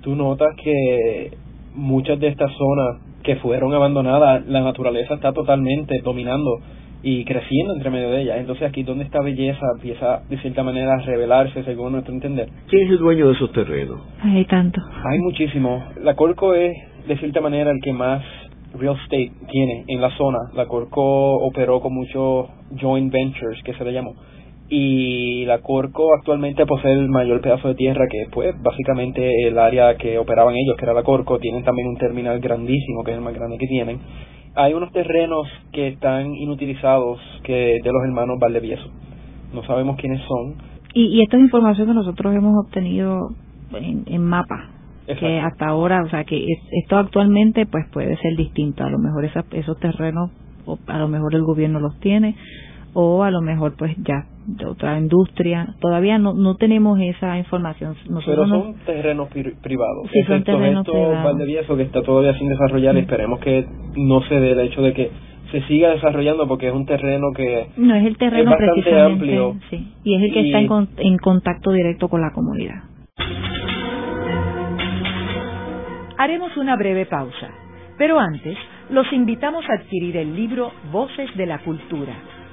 tú 0.00 0.14
notas 0.14 0.48
que 0.62 1.32
muchas 1.74 2.18
de 2.20 2.28
estas 2.28 2.50
zonas 2.52 3.02
que 3.22 3.36
fueron 3.36 3.74
abandonadas, 3.74 4.46
la 4.46 4.60
naturaleza 4.60 5.14
está 5.14 5.32
totalmente 5.32 6.00
dominando 6.04 6.60
y 7.02 7.24
creciendo 7.24 7.74
entre 7.74 7.90
medio 7.90 8.10
de 8.10 8.22
ellas. 8.22 8.38
Entonces 8.38 8.68
aquí 8.68 8.82
donde 8.82 9.04
esta 9.04 9.20
belleza 9.20 9.60
empieza 9.74 10.22
de 10.28 10.38
cierta 10.38 10.62
manera 10.62 10.94
a 10.94 10.98
revelarse 10.98 11.62
según 11.64 11.92
nuestro 11.92 12.14
entender. 12.14 12.48
¿Quién 12.68 12.84
es 12.84 12.90
el 12.90 12.98
dueño 12.98 13.26
de 13.28 13.34
esos 13.34 13.52
terrenos? 13.52 14.00
Hay 14.22 14.44
tanto. 14.44 14.80
Hay 15.04 15.18
muchísimo. 15.18 15.84
La 16.02 16.14
Corco 16.14 16.54
es 16.54 16.72
de 17.06 17.18
cierta 17.18 17.40
manera 17.40 17.70
el 17.70 17.80
que 17.82 17.92
más 17.92 18.22
real 18.78 18.96
estate 19.02 19.32
tiene 19.50 19.84
en 19.88 20.00
la 20.00 20.10
zona. 20.16 20.38
La 20.54 20.66
Corco 20.66 21.36
operó 21.36 21.80
con 21.80 21.94
muchos 21.94 22.46
joint 22.80 23.12
ventures, 23.12 23.62
que 23.64 23.74
se 23.74 23.84
le 23.84 23.92
llamó. 23.92 24.14
Y 24.68 25.44
la 25.44 25.58
Corco 25.58 26.12
actualmente 26.14 26.66
posee 26.66 26.92
el 26.92 27.08
mayor 27.08 27.40
pedazo 27.40 27.68
de 27.68 27.74
tierra 27.76 28.06
que 28.10 28.26
pues 28.32 28.54
básicamente 28.60 29.46
el 29.46 29.58
área 29.58 29.96
que 29.96 30.18
operaban 30.18 30.54
ellos, 30.56 30.76
que 30.76 30.84
era 30.84 30.94
la 30.94 31.04
Corco. 31.04 31.38
Tienen 31.38 31.62
también 31.62 31.88
un 31.88 31.96
terminal 31.96 32.40
grandísimo, 32.40 33.04
que 33.04 33.12
es 33.12 33.16
el 33.16 33.22
más 33.22 33.34
grande 33.34 33.58
que 33.58 33.66
tienen. 33.66 34.00
Hay 34.54 34.74
unos 34.74 34.90
terrenos 34.92 35.46
que 35.72 35.88
están 35.88 36.34
inutilizados 36.34 37.20
que 37.44 37.78
de 37.82 37.92
los 37.92 38.02
hermanos 38.04 38.38
Valdevieso. 38.40 38.88
No 39.54 39.62
sabemos 39.64 39.96
quiénes 39.96 40.20
son. 40.26 40.54
Y, 40.94 41.18
y 41.18 41.22
esta 41.22 41.36
es 41.36 41.42
información 41.42 41.86
que 41.86 41.94
nosotros 41.94 42.34
hemos 42.34 42.54
obtenido 42.64 43.30
en, 43.72 44.04
en 44.06 44.24
mapa 44.24 44.70
que 45.14 45.38
hasta 45.38 45.68
ahora, 45.68 46.02
o 46.02 46.08
sea, 46.08 46.24
que 46.24 46.44
esto 46.82 46.98
actualmente 46.98 47.64
pues 47.66 47.86
puede 47.92 48.16
ser 48.16 48.36
distinto, 48.36 48.82
a 48.82 48.90
lo 48.90 48.98
mejor 48.98 49.24
esos 49.24 49.78
terrenos, 49.78 50.30
a 50.88 50.98
lo 50.98 51.08
mejor 51.08 51.34
el 51.34 51.42
gobierno 51.42 51.78
los 51.78 51.98
tiene, 52.00 52.34
o 52.92 53.22
a 53.22 53.30
lo 53.30 53.40
mejor 53.40 53.76
pues 53.76 53.94
ya 53.98 54.26
de 54.46 54.66
otra 54.66 54.98
industria, 54.98 55.74
todavía 55.80 56.18
no 56.18 56.32
no 56.32 56.56
tenemos 56.56 56.98
esa 57.00 57.38
información. 57.38 57.96
Pero 58.24 58.46
son 58.46 58.74
terrenos 58.84 59.28
privados, 59.28 60.08
sí, 60.12 60.22
son 60.22 60.44
terrenos 60.44 60.84
privados. 60.86 61.66
que 61.76 61.82
está 61.82 62.02
todavía 62.02 62.34
sin 62.38 62.48
desarrollar, 62.48 62.96
esperemos 62.96 63.40
que 63.40 63.66
no 63.96 64.22
se 64.22 64.34
dé 64.40 64.52
el 64.52 64.60
hecho 64.60 64.82
de 64.82 64.92
que 64.92 65.10
se 65.50 65.62
siga 65.62 65.90
desarrollando 65.90 66.46
porque 66.48 66.68
es 66.68 66.74
un 66.74 66.86
terreno 66.86 67.28
que 67.34 67.68
no 67.76 67.94
es 67.94 68.06
el 68.06 68.16
terreno 68.16 68.50
es 68.52 68.58
bastante 68.58 69.00
amplio. 69.00 69.56
sí, 69.70 69.92
y 70.04 70.14
es 70.14 70.22
el 70.22 70.32
que 70.32 70.46
está 70.46 70.60
en, 70.60 70.88
en 70.98 71.18
contacto 71.18 71.72
directo 71.72 72.08
con 72.08 72.20
la 72.20 72.32
comunidad. 72.32 72.82
Haremos 76.18 76.56
una 76.56 76.76
breve 76.76 77.06
pausa, 77.06 77.50
pero 77.98 78.18
antes 78.18 78.56
los 78.90 79.12
invitamos 79.12 79.64
a 79.68 79.74
adquirir 79.74 80.16
el 80.16 80.34
libro 80.34 80.72
Voces 80.90 81.34
de 81.36 81.46
la 81.46 81.58
Cultura, 81.58 82.14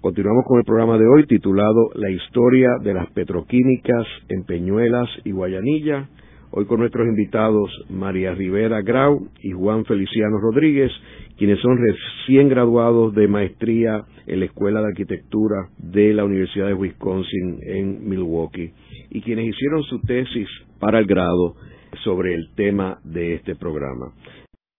Continuamos 0.00 0.46
con 0.46 0.58
el 0.58 0.64
programa 0.64 0.96
de 0.96 1.06
hoy 1.06 1.26
titulado 1.26 1.90
La 1.94 2.08
historia 2.08 2.70
de 2.82 2.94
las 2.94 3.10
petroquímicas 3.10 4.06
en 4.30 4.44
Peñuelas 4.44 5.10
y 5.24 5.32
Guayanilla. 5.32 6.08
Hoy 6.52 6.64
con 6.64 6.80
nuestros 6.80 7.06
invitados 7.06 7.70
María 7.90 8.32
Rivera 8.32 8.80
Grau 8.80 9.28
y 9.42 9.50
Juan 9.50 9.84
Feliciano 9.84 10.38
Rodríguez, 10.38 10.90
quienes 11.36 11.60
son 11.60 11.76
recién 11.76 12.48
graduados 12.48 13.14
de 13.14 13.28
maestría 13.28 14.06
en 14.26 14.40
la 14.40 14.46
Escuela 14.46 14.80
de 14.80 14.86
Arquitectura 14.86 15.68
de 15.76 16.14
la 16.14 16.24
Universidad 16.24 16.68
de 16.68 16.74
Wisconsin 16.74 17.58
en 17.66 18.08
Milwaukee 18.08 18.72
y 19.10 19.20
quienes 19.20 19.48
hicieron 19.48 19.82
su 19.82 20.00
tesis 20.00 20.48
para 20.78 20.98
el 20.98 21.04
grado 21.04 21.56
sobre 22.04 22.34
el 22.34 22.54
tema 22.56 23.00
de 23.04 23.34
este 23.34 23.54
programa. 23.54 24.14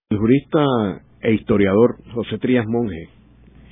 El 0.09 0.17
jurista 0.17 0.65
e 1.21 1.31
historiador 1.31 1.97
José 2.11 2.39
Trías 2.39 2.65
Monge 2.67 3.20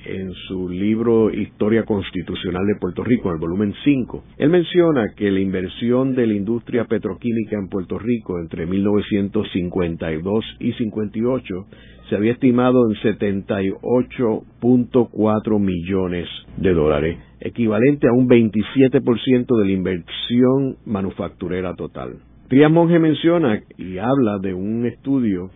en 0.04 0.32
su 0.48 0.68
libro 0.68 1.30
Historia 1.30 1.84
Constitucional 1.84 2.66
de 2.66 2.74
Puerto 2.80 3.04
Rico, 3.04 3.28
en 3.28 3.34
el 3.34 3.40
volumen 3.40 3.72
5, 3.84 4.24
él 4.38 4.50
menciona 4.50 5.04
que 5.16 5.30
la 5.30 5.38
inversión 5.40 6.14
de 6.14 6.26
la 6.26 6.34
industria 6.34 6.84
petroquímica 6.84 7.56
en 7.56 7.68
Puerto 7.68 7.98
Rico 7.98 8.38
entre 8.38 8.66
1952 8.66 10.44
y 10.60 10.72
58 10.72 11.66
se 12.08 12.16
había 12.16 12.32
estimado 12.32 12.90
en 12.90 12.96
78.4 12.96 15.60
millones 15.60 16.26
de 16.56 16.74
dólares, 16.74 17.18
equivalente 17.40 18.08
a 18.08 18.12
un 18.12 18.28
27% 18.28 19.56
de 19.56 19.64
la 19.64 19.72
inversión 19.72 20.76
manufacturera 20.84 21.74
total. 21.74 22.16
Trías 22.48 22.70
Monge 22.70 22.98
menciona 22.98 23.62
y 23.78 23.96
habla 23.98 24.38
de 24.38 24.52
un 24.54 24.86
estudio 24.86 25.50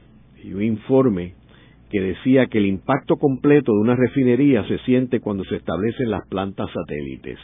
y 0.45 0.53
un 0.53 0.63
informe 0.63 1.35
que 1.95 2.01
decía 2.01 2.47
que 2.47 2.59
el 2.59 2.67
impacto 2.67 3.19
completo 3.19 3.71
de 3.73 3.79
una 3.79 3.95
refinería 3.95 4.67
se 4.67 4.79
siente 4.79 5.21
cuando 5.21 5.45
se 5.45 5.55
establecen 5.55 6.11
las 6.11 6.27
plantas 6.29 6.69
satélites. 6.75 7.39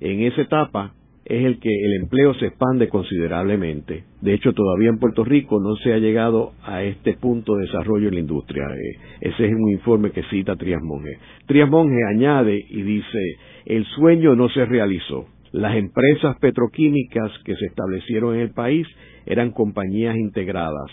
En 0.00 0.22
esa 0.22 0.42
etapa 0.42 0.92
es 1.24 1.44
el 1.44 1.60
que 1.60 1.68
el 1.68 2.02
empleo 2.02 2.34
se 2.34 2.46
expande 2.46 2.88
considerablemente. 2.88 4.02
De 4.20 4.34
hecho, 4.34 4.54
todavía 4.54 4.88
en 4.88 4.98
Puerto 4.98 5.22
Rico 5.22 5.60
no 5.60 5.76
se 5.76 5.92
ha 5.92 5.98
llegado 5.98 6.50
a 6.64 6.82
este 6.82 7.14
punto 7.14 7.54
de 7.54 7.66
desarrollo 7.66 8.08
en 8.08 8.14
la 8.14 8.20
industria. 8.22 8.64
Eh, 8.74 8.98
ese 9.20 9.46
es 9.46 9.54
un 9.54 9.70
informe 9.70 10.10
que 10.10 10.24
cita 10.24 10.56
Trias 10.56 10.82
Monge. 10.82 11.18
Trias 11.46 11.70
Monge 11.70 12.02
añade 12.12 12.58
y 12.70 12.82
dice, 12.82 13.36
el 13.66 13.84
sueño 13.94 14.34
no 14.34 14.48
se 14.48 14.64
realizó. 14.64 15.26
Las 15.52 15.76
empresas 15.76 16.36
petroquímicas 16.40 17.30
que 17.44 17.54
se 17.54 17.66
establecieron 17.66 18.34
en 18.34 18.40
el 18.40 18.50
país 18.50 18.84
eran 19.26 19.52
compañías 19.52 20.16
integradas 20.16 20.90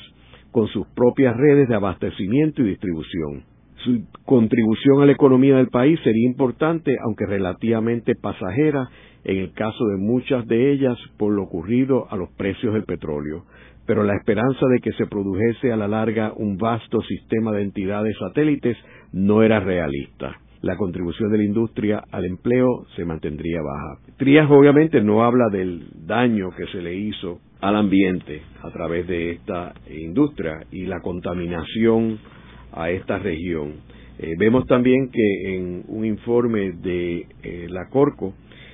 con 0.51 0.67
sus 0.67 0.87
propias 0.87 1.35
redes 1.37 1.67
de 1.67 1.75
abastecimiento 1.75 2.61
y 2.61 2.69
distribución. 2.69 3.43
Su 3.83 4.03
contribución 4.25 5.01
a 5.01 5.05
la 5.05 5.13
economía 5.13 5.55
del 5.55 5.69
país 5.69 5.99
sería 6.03 6.27
importante, 6.27 6.97
aunque 7.05 7.25
relativamente 7.25 8.13
pasajera, 8.15 8.89
en 9.23 9.37
el 9.37 9.53
caso 9.53 9.85
de 9.85 9.97
muchas 9.97 10.45
de 10.47 10.71
ellas 10.71 10.97
por 11.17 11.33
lo 11.33 11.43
ocurrido 11.43 12.07
a 12.09 12.17
los 12.17 12.29
precios 12.31 12.73
del 12.73 12.83
petróleo. 12.83 13.45
Pero 13.85 14.03
la 14.03 14.15
esperanza 14.15 14.65
de 14.67 14.79
que 14.79 14.91
se 14.93 15.07
produjese 15.07 15.71
a 15.71 15.77
la 15.77 15.87
larga 15.87 16.33
un 16.35 16.57
vasto 16.57 17.01
sistema 17.01 17.51
de 17.53 17.63
entidades 17.63 18.15
satélites 18.19 18.77
no 19.13 19.43
era 19.43 19.59
realista. 19.59 20.35
La 20.61 20.75
contribución 20.75 21.31
de 21.31 21.37
la 21.37 21.45
industria 21.45 22.03
al 22.11 22.25
empleo 22.25 22.67
se 22.95 23.05
mantendría 23.05 23.61
baja. 23.61 24.15
Trías 24.17 24.49
obviamente 24.51 25.01
no 25.01 25.23
habla 25.23 25.47
del 25.49 25.87
daño 26.05 26.49
que 26.51 26.67
se 26.67 26.81
le 26.81 26.95
hizo 26.95 27.39
al 27.61 27.75
ambiente 27.75 28.41
a 28.61 28.69
través 28.71 29.07
de 29.07 29.31
esta 29.31 29.73
industria 29.89 30.65
y 30.71 30.85
la 30.85 31.01
contaminación 31.01 32.19
a 32.71 32.89
esta 32.89 33.19
región. 33.19 33.75
Eh, 34.19 34.33
vemos 34.37 34.65
también 34.65 35.09
que 35.11 35.55
en 35.55 35.83
un 35.87 36.05
informe 36.05 36.71
de 36.73 37.25
eh, 37.43 37.67
la 37.69 37.87
Corco, 37.89 38.33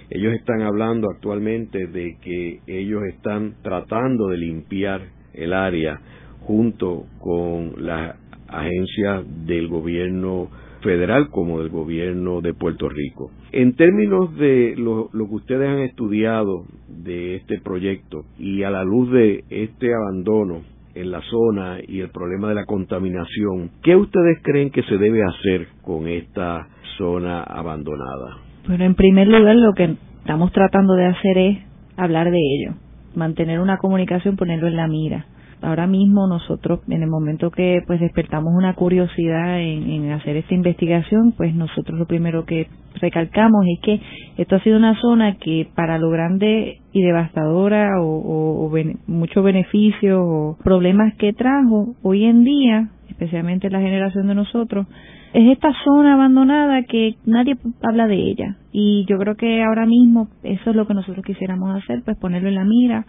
ellos 0.10 0.34
están 0.34 0.62
hablando 0.62 1.08
actualmente 1.10 1.88
de 1.88 2.18
que 2.22 2.60
ellos 2.68 3.04
están 3.14 3.56
tratando 3.64 4.28
de 4.28 4.38
limpiar 4.38 5.02
el 5.34 5.54
área 5.54 6.00
junto 6.42 7.06
con 7.20 7.74
las 7.84 8.16
agencias 8.48 9.24
del 9.46 9.68
gobierno 9.68 10.50
federal 10.86 11.30
como 11.30 11.60
del 11.60 11.70
gobierno 11.70 12.40
de 12.42 12.54
Puerto 12.54 12.88
Rico. 12.88 13.32
En 13.52 13.76
términos 13.76 14.34
de 14.38 14.76
lo, 14.78 15.10
que 15.12 15.36
ustedes 15.36 15.68
han 15.68 15.80
estudiado 15.80 16.64
de 16.88 17.36
este 17.36 17.60
proyecto 17.60 18.24
y 18.38 18.64
a 18.64 18.70
la 18.70 18.84
luz 18.84 19.12
de 19.12 19.44
este 19.50 19.94
abandono 19.94 20.62
en 20.94 21.12
la 21.12 21.22
zona 21.22 21.80
y 21.86 22.00
el 22.00 22.10
problema 22.10 22.50
de 22.50 22.56
la 22.56 22.66
contaminación, 22.66 23.72
¿qué 23.84 23.96
ustedes 23.98 24.40
creen 24.44 24.70
que 24.70 24.84
se 24.84 24.98
debe 24.98 25.24
hacer 25.24 25.68
con 25.82 26.08
esta 26.08 26.68
zona 26.98 27.44
abandonada? 27.44 28.38
Bueno, 28.68 28.86
en 28.86 28.96
primer 28.96 29.28
lugar 29.28 29.56
lo 29.56 29.74
que 29.74 29.96
estamos 30.20 30.54
tratando 30.54 30.94
de 30.94 31.06
hacer 31.08 31.38
es 31.38 31.58
hablar 31.98 32.32
de 32.32 32.38
ello 32.38 32.76
mantener 33.16 33.60
una 33.60 33.78
comunicación, 33.78 34.36
ponerlo 34.36 34.68
en 34.68 34.76
la 34.76 34.88
mira. 34.88 35.26
Ahora 35.66 35.88
mismo 35.88 36.28
nosotros, 36.28 36.82
en 36.90 37.02
el 37.02 37.10
momento 37.10 37.50
que 37.50 37.82
pues 37.88 38.00
despertamos 38.00 38.54
una 38.56 38.76
curiosidad 38.76 39.60
en, 39.60 40.12
hacer 40.12 40.38
esta 40.38 40.54
investigación, 40.54 41.32
pues 41.36 41.56
nosotros 41.56 41.98
lo 41.98 42.06
primero 42.06 42.46
que 42.46 42.68
recalcamos 43.02 43.66
es 43.68 43.80
que 43.82 44.00
esto 44.38 44.58
ha 44.58 44.60
sido 44.60 44.78
una 44.78 44.94
zona 45.02 45.38
que 45.38 45.68
para 45.76 45.98
lo 45.98 46.12
grande 46.12 46.82
y 46.94 47.02
devastadora 47.02 48.00
o, 48.00 48.68
o 48.68 48.72
muchos 49.08 49.44
beneficios 49.44 50.20
o 50.22 50.56
problemas 50.64 51.16
que 51.16 51.34
trajo 51.34 51.96
hoy 52.04 52.26
en 52.26 52.44
día, 52.44 52.90
especialmente 53.10 53.72
la 53.72 53.80
generación 53.80 54.28
de 54.28 54.36
nosotros, 54.36 54.86
es 55.34 55.52
esta 55.52 55.74
zona 55.84 56.14
abandonada 56.14 56.84
que 56.84 57.16
nadie 57.26 57.58
habla 57.82 58.06
de 58.06 58.16
ella. 58.16 58.58
Y 58.72 59.06
yo 59.10 59.18
creo 59.18 59.36
que 59.36 59.64
ahora 59.64 59.88
mismo 59.88 60.30
eso 60.44 60.70
es 60.70 60.76
lo 60.76 60.86
que 60.86 60.94
nosotros 60.94 61.26
quisiéramos 61.26 61.76
hacer, 61.76 62.04
pues 62.06 62.18
ponerlo 62.18 62.50
en 62.50 62.56
la 62.56 62.66
mira, 62.66 63.06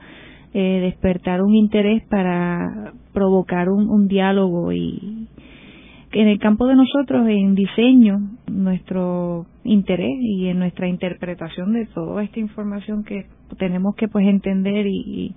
eh, 0.59 0.81
despertar 0.81 1.43
un 1.43 1.55
interés 1.55 2.03
para 2.09 2.95
provocar 3.13 3.69
un, 3.69 4.09
diálogo 4.09 4.73
y 4.73 5.29
en 6.13 6.29
el 6.29 6.39
campo 6.39 6.67
de 6.67 6.77
nosotros 6.77 7.29
en 7.29 7.55
diseño 7.55 8.21
nuestro 8.51 9.45
interés 9.65 10.17
y 10.19 10.49
en 10.49 10.59
nuestra 10.59 10.89
interpretación 10.89 11.75
de 11.75 11.85
toda 11.85 12.25
esta 12.25 12.41
información 12.41 13.05
que 13.05 13.27
tenemos 13.59 13.95
que 13.97 14.09
pues 14.09 14.27
entender 14.27 14.87
y, 14.87 15.35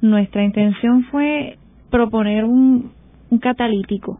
nuestra 0.00 0.42
intención 0.42 1.02
fue 1.10 1.58
proponer 1.90 2.46
un 2.46 2.90
catalítico 3.42 4.18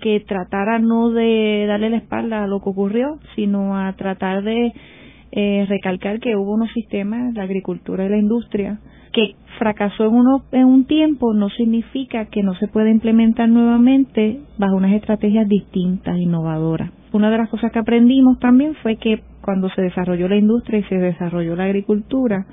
que 0.00 0.20
tratara 0.20 0.78
no 0.78 1.10
de 1.10 1.66
darle 1.68 1.90
la 1.90 1.98
espalda 1.98 2.42
a 2.42 2.46
lo 2.46 2.60
que 2.60 2.70
ocurrió, 2.70 3.18
sino 3.36 3.76
a 3.76 3.92
tratar 3.94 4.42
de 4.44 4.72
eh, 5.32 5.66
recalcar 5.68 6.20
que 6.20 6.36
hubo 6.36 6.54
unos 6.54 6.72
sistemas, 6.72 7.34
la 7.34 7.42
agricultura 7.42 8.04
y 8.04 8.08
la 8.08 8.18
industria, 8.18 8.78
que 9.12 9.34
fracasó 9.58 10.04
en, 10.06 10.14
uno, 10.14 10.42
en 10.52 10.64
un 10.64 10.84
tiempo 10.84 11.34
no 11.34 11.48
significa 11.50 12.26
que 12.26 12.42
no 12.42 12.54
se 12.54 12.68
pueda 12.68 12.90
implementar 12.90 13.48
nuevamente 13.48 14.40
bajo 14.58 14.76
unas 14.76 14.92
estrategias 14.92 15.48
distintas, 15.48 16.16
innovadoras. 16.18 16.90
Una 17.12 17.30
de 17.30 17.38
las 17.38 17.48
cosas 17.48 17.72
que 17.72 17.78
aprendimos 17.78 18.38
también 18.38 18.74
fue 18.82 18.96
que 18.96 19.22
cuando 19.40 19.70
se 19.70 19.82
desarrolló 19.82 20.28
la 20.28 20.36
industria 20.36 20.80
y 20.80 20.84
se 20.84 20.96
desarrolló 20.96 21.56
la 21.56 21.64
agricultura, 21.64 22.46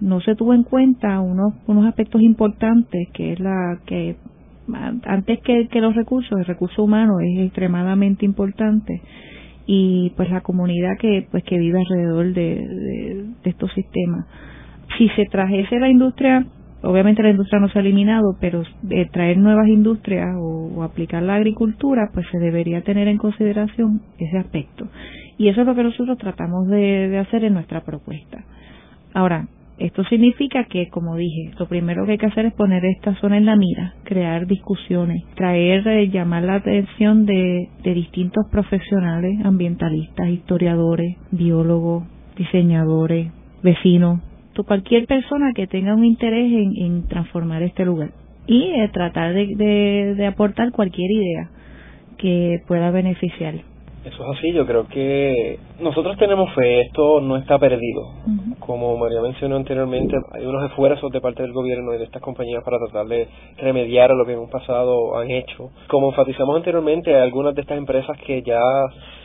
no 0.00 0.20
se 0.20 0.34
tuvo 0.34 0.54
en 0.54 0.64
cuenta 0.64 1.20
unos, 1.20 1.54
unos 1.66 1.86
aspectos 1.86 2.20
importantes, 2.22 3.08
que 3.12 3.32
es 3.32 3.40
la 3.40 3.78
que 3.86 4.16
antes 5.04 5.40
que, 5.40 5.68
que 5.68 5.80
los 5.80 5.94
recursos, 5.94 6.38
el 6.38 6.44
recurso 6.44 6.84
humano 6.84 7.20
es 7.20 7.46
extremadamente 7.46 8.24
importante 8.24 9.00
y 9.72 10.10
pues 10.16 10.28
la 10.30 10.40
comunidad 10.40 10.98
que 10.98 11.28
pues 11.30 11.44
que 11.44 11.56
vive 11.56 11.78
alrededor 11.78 12.32
de, 12.32 13.24
estos 13.44 13.72
sistemas. 13.72 14.26
Si 14.98 15.08
se 15.10 15.26
trajese 15.26 15.78
la 15.78 15.88
industria, 15.88 16.44
obviamente 16.82 17.22
la 17.22 17.30
industria 17.30 17.60
no 17.60 17.68
se 17.68 17.78
ha 17.78 17.82
eliminado, 17.82 18.36
pero 18.40 18.64
de 18.82 19.06
traer 19.12 19.38
nuevas 19.38 19.68
industrias 19.68 20.34
o, 20.40 20.82
aplicar 20.82 21.22
la 21.22 21.36
agricultura, 21.36 22.10
pues 22.12 22.26
se 22.32 22.38
debería 22.40 22.82
tener 22.82 23.06
en 23.06 23.16
consideración 23.16 24.00
ese 24.18 24.38
aspecto. 24.38 24.88
Y 25.38 25.46
eso 25.46 25.60
es 25.60 25.66
lo 25.68 25.76
que 25.76 25.84
nosotros 25.84 26.18
tratamos 26.18 26.66
de, 26.66 27.08
de 27.08 27.18
hacer 27.18 27.44
en 27.44 27.54
nuestra 27.54 27.82
propuesta. 27.82 28.42
Ahora, 29.14 29.46
esto 29.80 30.04
significa 30.04 30.64
que, 30.64 30.88
como 30.88 31.16
dije, 31.16 31.52
lo 31.58 31.66
primero 31.66 32.04
que 32.04 32.12
hay 32.12 32.18
que 32.18 32.26
hacer 32.26 32.44
es 32.44 32.52
poner 32.52 32.84
esta 32.84 33.14
zona 33.16 33.38
en 33.38 33.46
la 33.46 33.56
mira, 33.56 33.94
crear 34.04 34.46
discusiones, 34.46 35.24
traer, 35.34 35.88
eh, 35.88 36.08
llamar 36.10 36.42
la 36.42 36.56
atención 36.56 37.24
de, 37.24 37.68
distintos 37.82 38.44
profesionales, 38.50 39.40
ambientalistas, 39.42 40.28
historiadores, 40.28 41.16
biólogos, 41.30 42.04
diseñadores, 42.36 43.32
vecinos, 43.62 44.20
cualquier 44.66 45.06
persona 45.06 45.52
que 45.54 45.66
tenga 45.66 45.94
un 45.94 46.04
interés 46.04 46.52
en, 46.52 47.08
transformar 47.08 47.62
este 47.62 47.86
lugar 47.86 48.10
y 48.46 48.64
eh, 48.64 48.90
tratar 48.92 49.32
de, 49.32 50.14
de 50.14 50.26
aportar 50.26 50.70
cualquier 50.72 51.10
idea 51.10 51.48
que 52.18 52.60
pueda 52.68 52.90
beneficiar. 52.90 53.54
Eso 54.04 54.24
es 54.24 54.38
así, 54.38 54.52
yo 54.54 54.64
creo 54.64 54.86
que 54.88 55.58
nosotros 55.78 56.16
tenemos 56.16 56.50
fe, 56.54 56.80
esto 56.80 57.20
no 57.20 57.36
está 57.36 57.58
perdido. 57.58 58.14
Como 58.58 58.96
María 58.96 59.20
mencionó 59.20 59.56
anteriormente, 59.56 60.16
hay 60.32 60.46
unos 60.46 60.70
esfuerzos 60.70 61.12
de 61.12 61.20
parte 61.20 61.42
del 61.42 61.52
gobierno 61.52 61.94
y 61.94 61.98
de 61.98 62.04
estas 62.04 62.22
compañías 62.22 62.64
para 62.64 62.78
tratar 62.78 63.06
de 63.08 63.28
remediar 63.58 64.10
lo 64.10 64.24
que 64.24 64.32
en 64.32 64.38
un 64.38 64.48
pasado 64.48 65.18
han 65.18 65.30
hecho. 65.30 65.70
Como 65.88 66.08
enfatizamos 66.08 66.56
anteriormente, 66.56 67.14
hay 67.14 67.20
algunas 67.20 67.54
de 67.54 67.60
estas 67.60 67.76
empresas 67.76 68.16
que 68.24 68.42
ya 68.42 68.62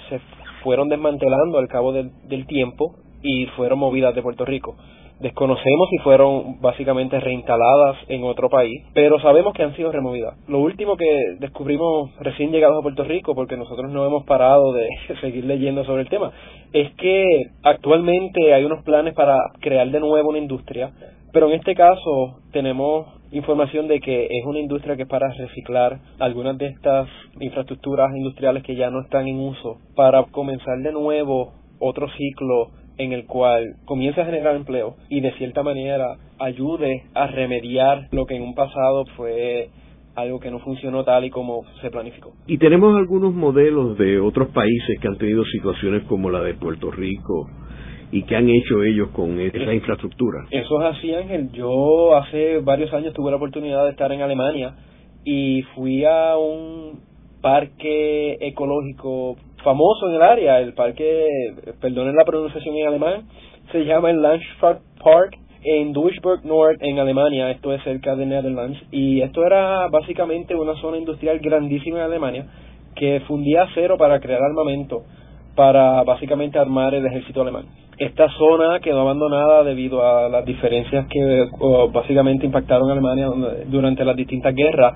se 0.10 0.20
fueron 0.62 0.90
desmantelando 0.90 1.58
al 1.58 1.70
cabo 1.70 1.94
del, 1.94 2.12
del 2.28 2.46
tiempo 2.46 2.96
y 3.22 3.46
fueron 3.56 3.80
movidas 3.80 4.14
de 4.14 4.22
Puerto 4.22 4.44
Rico. 4.44 4.76
Desconocemos 5.20 5.90
si 5.90 5.98
fueron 6.00 6.60
básicamente 6.60 7.20
reinstaladas 7.20 7.98
en 8.10 8.24
otro 8.24 8.50
país, 8.50 8.84
pero 8.94 9.20
sabemos 9.22 9.54
que 9.54 9.64
han 9.64 9.76
sido 9.76 9.92
removidas. 9.92 10.38
Lo 10.48 10.60
último 10.60 10.98
que 10.98 11.38
descubrimos 11.40 12.12
recién 12.20 12.52
llegados 12.52 12.78
a 12.78 12.82
Puerto 12.82 13.04
Rico, 13.06 13.34
porque 13.34 13.56
nosotros 13.56 13.92
no 13.92 14.06
hemos 14.06 14.26
parado 14.26 14.74
de 14.74 14.88
seguir 15.22 15.46
leyendo 15.46 15.86
sobre 15.86 16.02
el 16.02 16.10
tema, 16.10 16.32
es 16.74 16.94
que 16.96 17.44
actualmente 17.64 18.54
hay 18.54 18.66
unos 18.66 18.84
planes 18.84 19.14
para 19.14 19.40
crear 19.62 19.90
de 19.90 20.00
nuevo 20.02 20.30
una 20.30 20.40
industria, 20.40 20.92
pero 21.32 21.48
en 21.48 21.54
este 21.54 21.76
caso 21.76 22.40
tenemos 22.52 23.08
información 23.32 23.88
de 23.88 24.00
que 24.00 24.26
es 24.26 24.46
una 24.46 24.60
industria 24.60 24.96
que 24.96 25.04
es 25.04 25.10
para 25.10 25.30
reciclar 25.34 26.00
algunas 26.20 26.58
de 26.58 26.68
estas 26.68 27.10
infraestructuras 27.40 28.16
industriales 28.16 28.64
que 28.64 28.76
ya 28.76 28.90
no 28.90 29.02
están 29.02 29.28
en 29.28 29.40
uso, 29.40 29.78
para 29.96 30.24
comenzar 30.26 30.78
de 30.80 30.92
nuevo 30.92 31.54
otro 31.80 32.08
ciclo 32.18 32.72
en 32.98 33.14
el 33.14 33.26
cual 33.26 33.76
comience 33.86 34.22
a 34.22 34.26
generar 34.26 34.56
empleo 34.56 34.96
y 35.10 35.22
de 35.22 35.32
cierta 35.34 35.64
manera 35.64 36.18
ayude 36.40 37.04
a 37.14 37.28
remediar 37.28 38.08
lo 38.12 38.26
que 38.26 38.36
en 38.36 38.44
un 38.44 38.56
pasado 38.56 39.06
fue 39.18 39.70
algo 40.16 40.40
que 40.40 40.50
no 40.50 40.60
funcionó 40.60 41.04
tal 41.04 41.26
y 41.26 41.30
como 41.30 41.64
se 41.82 41.92
planificó. 41.92 42.34
Y 42.48 42.58
tenemos 42.58 42.96
algunos 42.96 43.34
modelos 43.34 43.98
de 43.98 44.20
otros 44.20 44.50
países 44.50 45.00
que 45.02 45.08
han 45.08 45.18
tenido 45.18 45.44
situaciones 45.46 46.04
como 46.04 46.30
la 46.30 46.42
de 46.42 46.54
Puerto 46.54 46.90
Rico 46.90 47.50
y 48.12 48.24
que 48.24 48.36
han 48.36 48.50
hecho 48.50 48.82
ellos 48.84 49.10
con 49.10 49.40
esa 49.40 49.74
infraestructura. 49.74 50.46
Eso 50.52 50.82
es 50.82 50.98
así, 50.98 51.14
Ángel. 51.14 51.52
Yo 51.52 52.16
hace 52.16 52.60
varios 52.60 52.94
años 52.94 53.14
tuve 53.14 53.32
la 53.32 53.38
oportunidad 53.38 53.84
de 53.84 53.92
estar 53.92 54.12
en 54.12 54.22
Alemania 54.22 54.76
y 55.26 55.64
fui 55.76 56.06
a 56.06 56.38
un 56.38 57.00
parque 57.42 58.38
ecológico 58.40 59.36
famoso 59.66 60.08
en 60.08 60.16
el 60.16 60.22
área, 60.22 60.60
el 60.60 60.74
parque, 60.74 61.28
perdonen 61.82 62.16
la 62.16 62.24
pronunciación 62.24 62.78
en 62.78 62.88
alemán, 62.88 63.24
se 63.72 63.84
llama 63.84 64.12
el 64.12 64.22
Landschaftspark 64.22 64.80
Park 65.04 65.38
en 65.64 65.92
Duisburg 65.92 66.46
Nord 66.46 66.78
en 66.82 67.00
Alemania, 67.00 67.50
esto 67.50 67.74
es 67.74 67.84
cerca 67.84 68.16
de 68.16 68.28
Netherlands, 68.28 68.80
y 68.92 69.22
esto 69.22 69.44
era 69.44 69.88
básicamente 69.88 70.54
una 70.56 70.76
zona 70.76 70.98
industrial 70.98 71.40
grandísima 71.40 71.98
en 71.98 72.04
Alemania 72.04 72.46
que 72.96 73.22
fundía 73.28 73.64
acero 73.64 73.98
para 73.98 74.20
crear 74.20 74.40
armamento, 74.42 75.02
para 75.56 76.04
básicamente 76.04 76.60
armar 76.60 76.94
el 76.94 77.06
ejército 77.08 77.42
alemán. 77.42 77.66
Esta 77.98 78.30
zona 78.38 78.80
quedó 78.82 79.02
abandonada 79.02 79.64
debido 79.64 80.06
a 80.06 80.30
las 80.30 80.46
diferencias 80.46 81.08
que 81.10 81.48
básicamente 81.92 82.46
impactaron 82.46 82.88
a 82.90 82.94
Alemania 82.94 83.30
durante 83.66 84.06
las 84.06 84.16
distintas 84.16 84.54
guerras 84.54 84.94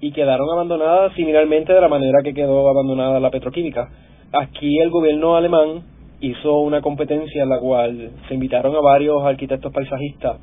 y 0.00 0.12
quedaron 0.12 0.50
abandonadas 0.52 1.14
similarmente 1.14 1.72
de 1.72 1.80
la 1.80 1.88
manera 1.88 2.18
que 2.22 2.34
quedó 2.34 2.68
abandonada 2.68 3.18
la 3.18 3.30
petroquímica 3.30 3.88
aquí 4.32 4.78
el 4.78 4.90
gobierno 4.90 5.36
alemán 5.36 5.82
hizo 6.20 6.60
una 6.60 6.80
competencia 6.80 7.42
en 7.42 7.48
la 7.48 7.58
cual 7.58 8.10
se 8.28 8.34
invitaron 8.34 8.74
a 8.76 8.80
varios 8.80 9.22
arquitectos 9.22 9.72
paisajistas 9.72 10.38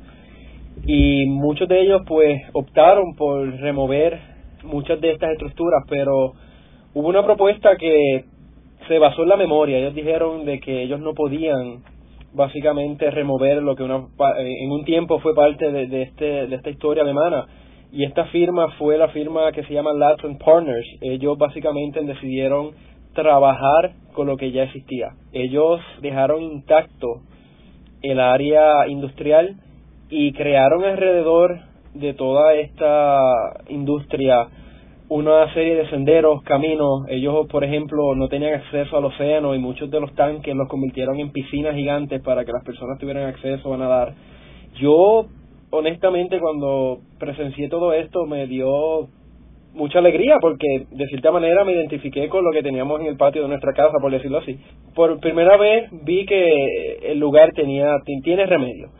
y 0.86 1.26
muchos 1.26 1.68
de 1.68 1.80
ellos 1.80 2.02
pues 2.06 2.40
optaron 2.52 3.14
por 3.16 3.48
remover 3.60 4.18
muchas 4.64 5.00
de 5.00 5.12
estas 5.12 5.32
estructuras, 5.32 5.84
pero 5.88 6.32
hubo 6.94 7.08
una 7.08 7.24
propuesta 7.24 7.76
que 7.76 8.24
se 8.86 8.98
basó 8.98 9.22
en 9.22 9.28
la 9.28 9.36
memoria. 9.36 9.78
Ellos 9.78 9.94
dijeron 9.94 10.44
de 10.44 10.60
que 10.60 10.82
ellos 10.82 11.00
no 11.00 11.14
podían 11.14 11.82
básicamente 12.32 13.10
remover 13.10 13.62
lo 13.62 13.74
que 13.74 13.82
una, 13.82 14.06
en 14.38 14.70
un 14.70 14.84
tiempo 14.84 15.18
fue 15.20 15.34
parte 15.34 15.70
de, 15.70 15.86
de, 15.86 16.02
este, 16.02 16.46
de 16.46 16.56
esta 16.56 16.70
historia 16.70 17.02
alemana. 17.02 17.46
Y 17.90 18.04
esta 18.04 18.26
firma 18.26 18.68
fue 18.78 18.98
la 18.98 19.08
firma 19.08 19.50
que 19.52 19.64
se 19.64 19.72
llama 19.72 19.92
Latin 19.94 20.36
Partners. 20.38 20.86
Ellos 21.00 21.38
básicamente 21.38 22.02
decidieron 22.02 22.72
trabajar 23.14 23.92
con 24.12 24.26
lo 24.26 24.36
que 24.36 24.52
ya 24.52 24.64
existía. 24.64 25.10
Ellos 25.32 25.80
dejaron 26.00 26.42
intacto 26.42 27.22
el 28.02 28.20
área 28.20 28.86
industrial 28.88 29.56
y 30.10 30.32
crearon 30.32 30.84
alrededor 30.84 31.60
de 31.94 32.14
toda 32.14 32.54
esta 32.54 33.62
industria 33.68 34.48
una 35.10 35.52
serie 35.54 35.74
de 35.74 35.88
senderos, 35.88 36.42
caminos. 36.42 37.06
Ellos, 37.08 37.46
por 37.48 37.64
ejemplo, 37.64 38.14
no 38.14 38.28
tenían 38.28 38.54
acceso 38.54 38.96
al 38.96 39.06
océano 39.06 39.54
y 39.54 39.58
muchos 39.58 39.90
de 39.90 40.00
los 40.00 40.14
tanques 40.14 40.54
los 40.54 40.68
convirtieron 40.68 41.18
en 41.18 41.32
piscinas 41.32 41.74
gigantes 41.74 42.20
para 42.22 42.44
que 42.44 42.52
las 42.52 42.62
personas 42.62 42.98
tuvieran 42.98 43.24
acceso 43.24 43.72
a 43.72 43.78
nadar. 43.78 44.14
Yo, 44.78 45.26
honestamente, 45.70 46.38
cuando 46.38 46.98
presencié 47.18 47.68
todo 47.68 47.94
esto, 47.94 48.26
me 48.26 48.46
dio 48.46 49.08
mucha 49.74 49.98
alegría 49.98 50.38
porque 50.40 50.86
de 50.90 51.06
cierta 51.06 51.30
manera 51.30 51.64
me 51.64 51.72
identifiqué 51.72 52.28
con 52.28 52.44
lo 52.44 52.50
que 52.52 52.62
teníamos 52.62 53.00
en 53.00 53.06
el 53.06 53.16
patio 53.16 53.42
de 53.42 53.48
nuestra 53.48 53.72
casa, 53.72 53.98
por 54.00 54.10
decirlo 54.10 54.38
así. 54.38 54.58
Por 54.94 55.20
primera 55.20 55.56
vez 55.56 55.88
vi 56.04 56.26
que 56.26 56.98
el 57.02 57.18
lugar 57.18 57.50
tenía 57.54 57.96
tiene 58.22 58.46
remedio. 58.46 58.90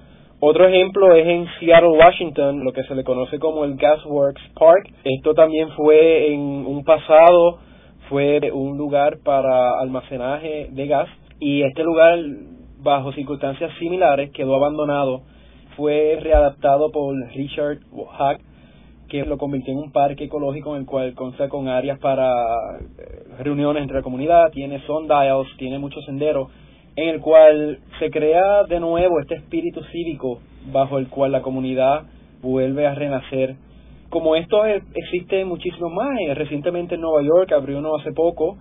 Otro 0.41 0.69
ejemplo 0.69 1.15
es 1.15 1.27
en 1.27 1.47
Seattle, 1.59 1.99
Washington, 1.99 2.63
lo 2.65 2.73
que 2.73 2.85
se 2.85 2.95
le 2.95 3.03
conoce 3.03 3.41
como 3.41 3.65
el 3.65 3.75
Gasworks 3.75 4.41
Park. 4.55 4.89
Esto 5.03 5.35
también 5.35 5.69
fue 5.71 6.33
en 6.33 6.41
un 6.41 6.85
pasado, 6.85 7.59
fue 8.09 8.41
un 8.53 8.79
lugar 8.79 9.19
para 9.25 9.81
almacenaje 9.81 10.69
de 10.71 10.87
gas 10.87 11.09
y 11.41 11.63
este 11.63 11.83
lugar, 11.83 12.19
bajo 12.81 13.13
circunstancias 13.13 13.73
similares, 13.81 14.31
quedó 14.31 14.55
abandonado. 14.55 15.23
Fue 15.77 16.19
readaptado 16.21 16.91
por 16.93 17.15
Richard 17.35 17.79
Hack 18.19 18.41
que 19.09 19.25
lo 19.25 19.39
convirtió 19.39 19.73
en 19.73 19.79
un 19.79 19.91
parque 19.91 20.25
ecológico 20.25 20.75
en 20.75 20.83
el 20.83 20.87
cual 20.87 21.15
consta 21.15 21.49
con 21.49 21.69
áreas 21.69 21.99
para 21.99 22.31
eh, 22.79 23.25
reuniones 23.39 23.83
entre 23.83 23.97
la 23.97 24.03
comunidad, 24.03 24.51
tiene 24.53 24.81
sundials, 24.87 25.49
tiene 25.57 25.79
muchos 25.79 26.05
senderos, 26.05 26.51
en 26.95 27.09
el 27.09 27.21
cual 27.21 27.79
se 27.99 28.11
crea 28.11 28.65
de 28.69 28.81
nuevo 28.81 29.21
este 29.21 29.37
espíritu 29.37 29.83
cívico 29.93 30.41
bajo 30.73 30.99
el 30.99 31.09
cual 31.09 31.33
la 31.33 31.43
comunidad 31.43 32.03
vuelve 32.43 32.87
a 32.87 32.95
renacer. 32.95 33.57
Como 34.11 34.37
esto 34.37 34.65
existe 34.65 35.45
muchísimo 35.45 35.89
más, 35.89 36.19
eh, 36.21 36.35
recientemente 36.35 36.97
en 36.97 37.01
Nueva 37.01 37.23
York 37.23 37.53
abrió 37.53 37.79
uno 37.79 37.97
hace 37.97 38.13
poco 38.13 38.59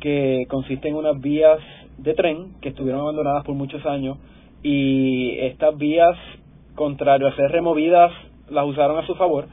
que 0.00 0.44
consiste 0.48 0.88
en 0.88 0.96
unas 0.96 1.20
vías 1.20 1.58
de 1.98 2.14
tren 2.14 2.54
que 2.62 2.70
estuvieron 2.70 3.02
abandonadas 3.02 3.44
por 3.44 3.54
muchos 3.54 3.84
años 3.84 4.16
y 4.62 5.38
estas 5.40 5.76
vías, 5.76 6.16
contrario 6.74 7.26
a 7.26 7.36
ser 7.36 7.50
removidas, 7.50 8.10
las 8.48 8.66
usaron 8.66 8.98
a 8.98 9.06
su 9.06 9.14
favor 9.14 9.46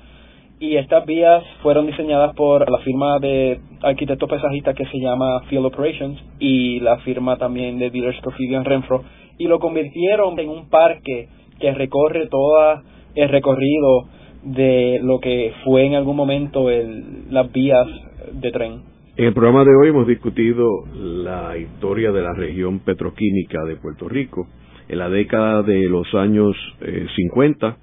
y 0.59 0.75
estas 0.75 1.05
vías 1.05 1.43
fueron 1.61 1.85
diseñadas 1.85 2.33
por 2.35 2.69
la 2.69 2.79
firma 2.79 3.19
de 3.19 3.59
arquitectos 3.83 4.29
paisajistas 4.29 4.75
que 4.75 4.85
se 4.85 4.99
llama 4.99 5.41
Field 5.49 5.65
Operations 5.65 6.19
y 6.39 6.79
la 6.79 6.97
firma 6.99 7.37
también 7.37 7.77
de 7.77 7.91
dealers 7.91 8.19
Profidio 8.21 8.63
Renfro 8.63 9.03
y 9.37 9.47
lo 9.47 9.59
convirtieron 9.59 10.39
en 10.39 10.49
un 10.49 10.69
parque 10.69 11.27
que 11.59 11.73
recorre 11.73 12.27
todo 12.27 12.81
el 13.13 13.29
recorrido 13.29 14.07
de 14.43 14.99
lo 15.03 15.19
que 15.19 15.53
fue 15.63 15.85
en 15.85 15.95
algún 15.95 16.15
momento 16.15 16.69
el, 16.69 17.31
las 17.31 17.51
vías 17.51 17.87
de 18.31 18.51
tren. 18.51 18.81
En 19.15 19.25
el 19.25 19.33
programa 19.33 19.63
de 19.63 19.75
hoy 19.75 19.89
hemos 19.89 20.07
discutido 20.07 20.85
la 20.95 21.57
historia 21.57 22.11
de 22.11 22.21
la 22.21 22.33
región 22.33 22.79
petroquímica 22.79 23.63
de 23.63 23.75
Puerto 23.75 24.07
Rico. 24.07 24.47
En 24.87 24.99
la 24.99 25.09
década 25.09 25.63
de 25.63 25.89
los 25.89 26.13
años 26.13 26.55
eh, 26.81 27.07
50 27.15 27.77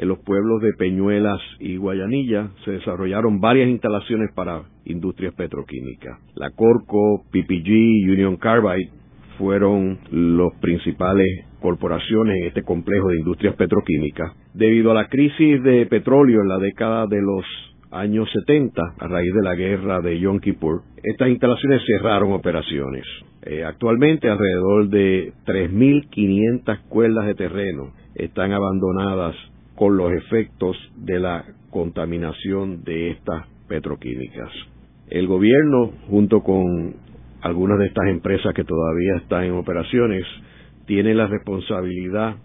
en 0.00 0.08
los 0.08 0.18
pueblos 0.20 0.62
de 0.62 0.72
Peñuelas 0.72 1.38
y 1.58 1.76
Guayanilla 1.76 2.48
se 2.64 2.70
desarrollaron 2.70 3.38
varias 3.38 3.68
instalaciones 3.68 4.32
para 4.34 4.62
industrias 4.86 5.34
petroquímicas. 5.34 6.18
La 6.36 6.50
Corco, 6.52 7.24
PPG, 7.30 8.10
Union 8.10 8.38
Carbide 8.38 8.88
fueron 9.36 9.98
los 10.10 10.54
principales 10.62 11.26
corporaciones 11.60 12.34
en 12.40 12.48
este 12.48 12.62
complejo 12.62 13.08
de 13.08 13.18
industrias 13.18 13.54
petroquímicas. 13.56 14.32
Debido 14.54 14.90
a 14.90 14.94
la 14.94 15.08
crisis 15.08 15.62
de 15.62 15.84
petróleo 15.84 16.40
en 16.40 16.48
la 16.48 16.58
década 16.58 17.06
de 17.06 17.20
los 17.20 17.44
años 17.90 18.26
70, 18.32 18.80
a 19.00 19.06
raíz 19.06 19.34
de 19.34 19.42
la 19.42 19.54
guerra 19.54 20.00
de 20.00 20.18
Yom 20.18 20.40
Kippur, 20.40 20.80
estas 21.02 21.28
instalaciones 21.28 21.82
cerraron 21.86 22.32
operaciones. 22.32 23.04
Eh, 23.42 23.64
actualmente 23.64 24.30
alrededor 24.30 24.88
de 24.88 25.34
3.500 25.44 26.88
cuerdas 26.88 27.26
de 27.26 27.34
terreno 27.34 27.92
están 28.14 28.52
abandonadas 28.52 29.36
con 29.80 29.96
los 29.96 30.12
efectos 30.12 30.76
de 30.94 31.18
la 31.18 31.42
contaminación 31.70 32.84
de 32.84 33.12
estas 33.12 33.46
petroquímicas. 33.66 34.50
El 35.08 35.26
gobierno, 35.26 35.92
junto 36.10 36.42
con 36.42 36.96
algunas 37.40 37.78
de 37.78 37.86
estas 37.86 38.08
empresas 38.08 38.52
que 38.52 38.64
todavía 38.64 39.16
están 39.22 39.44
en 39.44 39.52
operaciones, 39.52 40.22
tiene 40.84 41.14
la 41.14 41.28
responsabilidad 41.28 42.36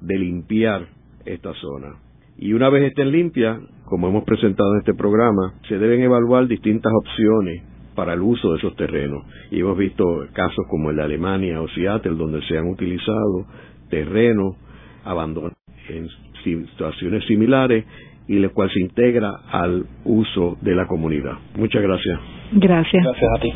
de 0.00 0.16
limpiar 0.16 0.86
esta 1.24 1.52
zona. 1.54 1.96
Y 2.38 2.52
una 2.52 2.70
vez 2.70 2.84
estén 2.84 3.10
limpias, 3.10 3.58
como 3.86 4.06
hemos 4.06 4.22
presentado 4.22 4.74
en 4.74 4.78
este 4.78 4.94
programa, 4.94 5.54
se 5.66 5.78
deben 5.78 6.02
evaluar 6.02 6.46
distintas 6.46 6.92
opciones 7.00 7.64
para 7.96 8.12
el 8.12 8.20
uso 8.20 8.52
de 8.52 8.58
esos 8.58 8.76
terrenos. 8.76 9.24
Y 9.50 9.58
hemos 9.58 9.76
visto 9.76 10.04
casos 10.32 10.64
como 10.70 10.90
el 10.90 10.96
de 10.98 11.02
Alemania 11.02 11.60
o 11.60 11.66
Seattle, 11.66 12.14
donde 12.14 12.42
se 12.42 12.56
han 12.56 12.68
utilizado 12.68 13.44
terrenos 13.90 14.54
abandonados 15.02 15.65
en 15.88 16.08
situaciones 16.44 17.24
similares 17.26 17.84
y 18.28 18.36
el 18.36 18.50
cual 18.50 18.70
se 18.70 18.80
integra 18.80 19.30
al 19.50 19.84
uso 20.04 20.56
de 20.60 20.74
la 20.74 20.86
comunidad. 20.86 21.34
Muchas 21.56 21.82
gracias. 21.82 22.18
Gracias. 22.52 23.04
Gracias 23.04 23.30
a 23.34 23.40
ti. 23.40 23.52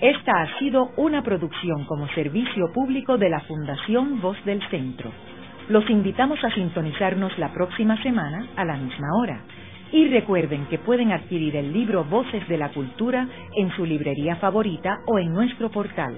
Esta 0.00 0.42
ha 0.42 0.58
sido 0.58 0.90
una 0.96 1.22
producción 1.22 1.84
como 1.86 2.06
servicio 2.08 2.70
público 2.72 3.16
de 3.16 3.30
la 3.30 3.40
Fundación 3.40 4.20
Voz 4.20 4.36
del 4.44 4.60
Centro. 4.68 5.10
Los 5.68 5.88
invitamos 5.90 6.38
a 6.44 6.54
sintonizarnos 6.54 7.36
la 7.38 7.52
próxima 7.52 8.00
semana 8.02 8.46
a 8.56 8.64
la 8.64 8.76
misma 8.76 9.08
hora. 9.20 9.40
Y 9.92 10.08
recuerden 10.08 10.66
que 10.66 10.78
pueden 10.78 11.12
adquirir 11.12 11.56
el 11.56 11.72
libro 11.72 12.04
Voces 12.04 12.46
de 12.48 12.58
la 12.58 12.68
Cultura 12.70 13.26
en 13.56 13.70
su 13.74 13.84
librería 13.84 14.36
favorita 14.36 14.98
o 15.06 15.18
en 15.18 15.32
nuestro 15.32 15.70
portal 15.70 16.14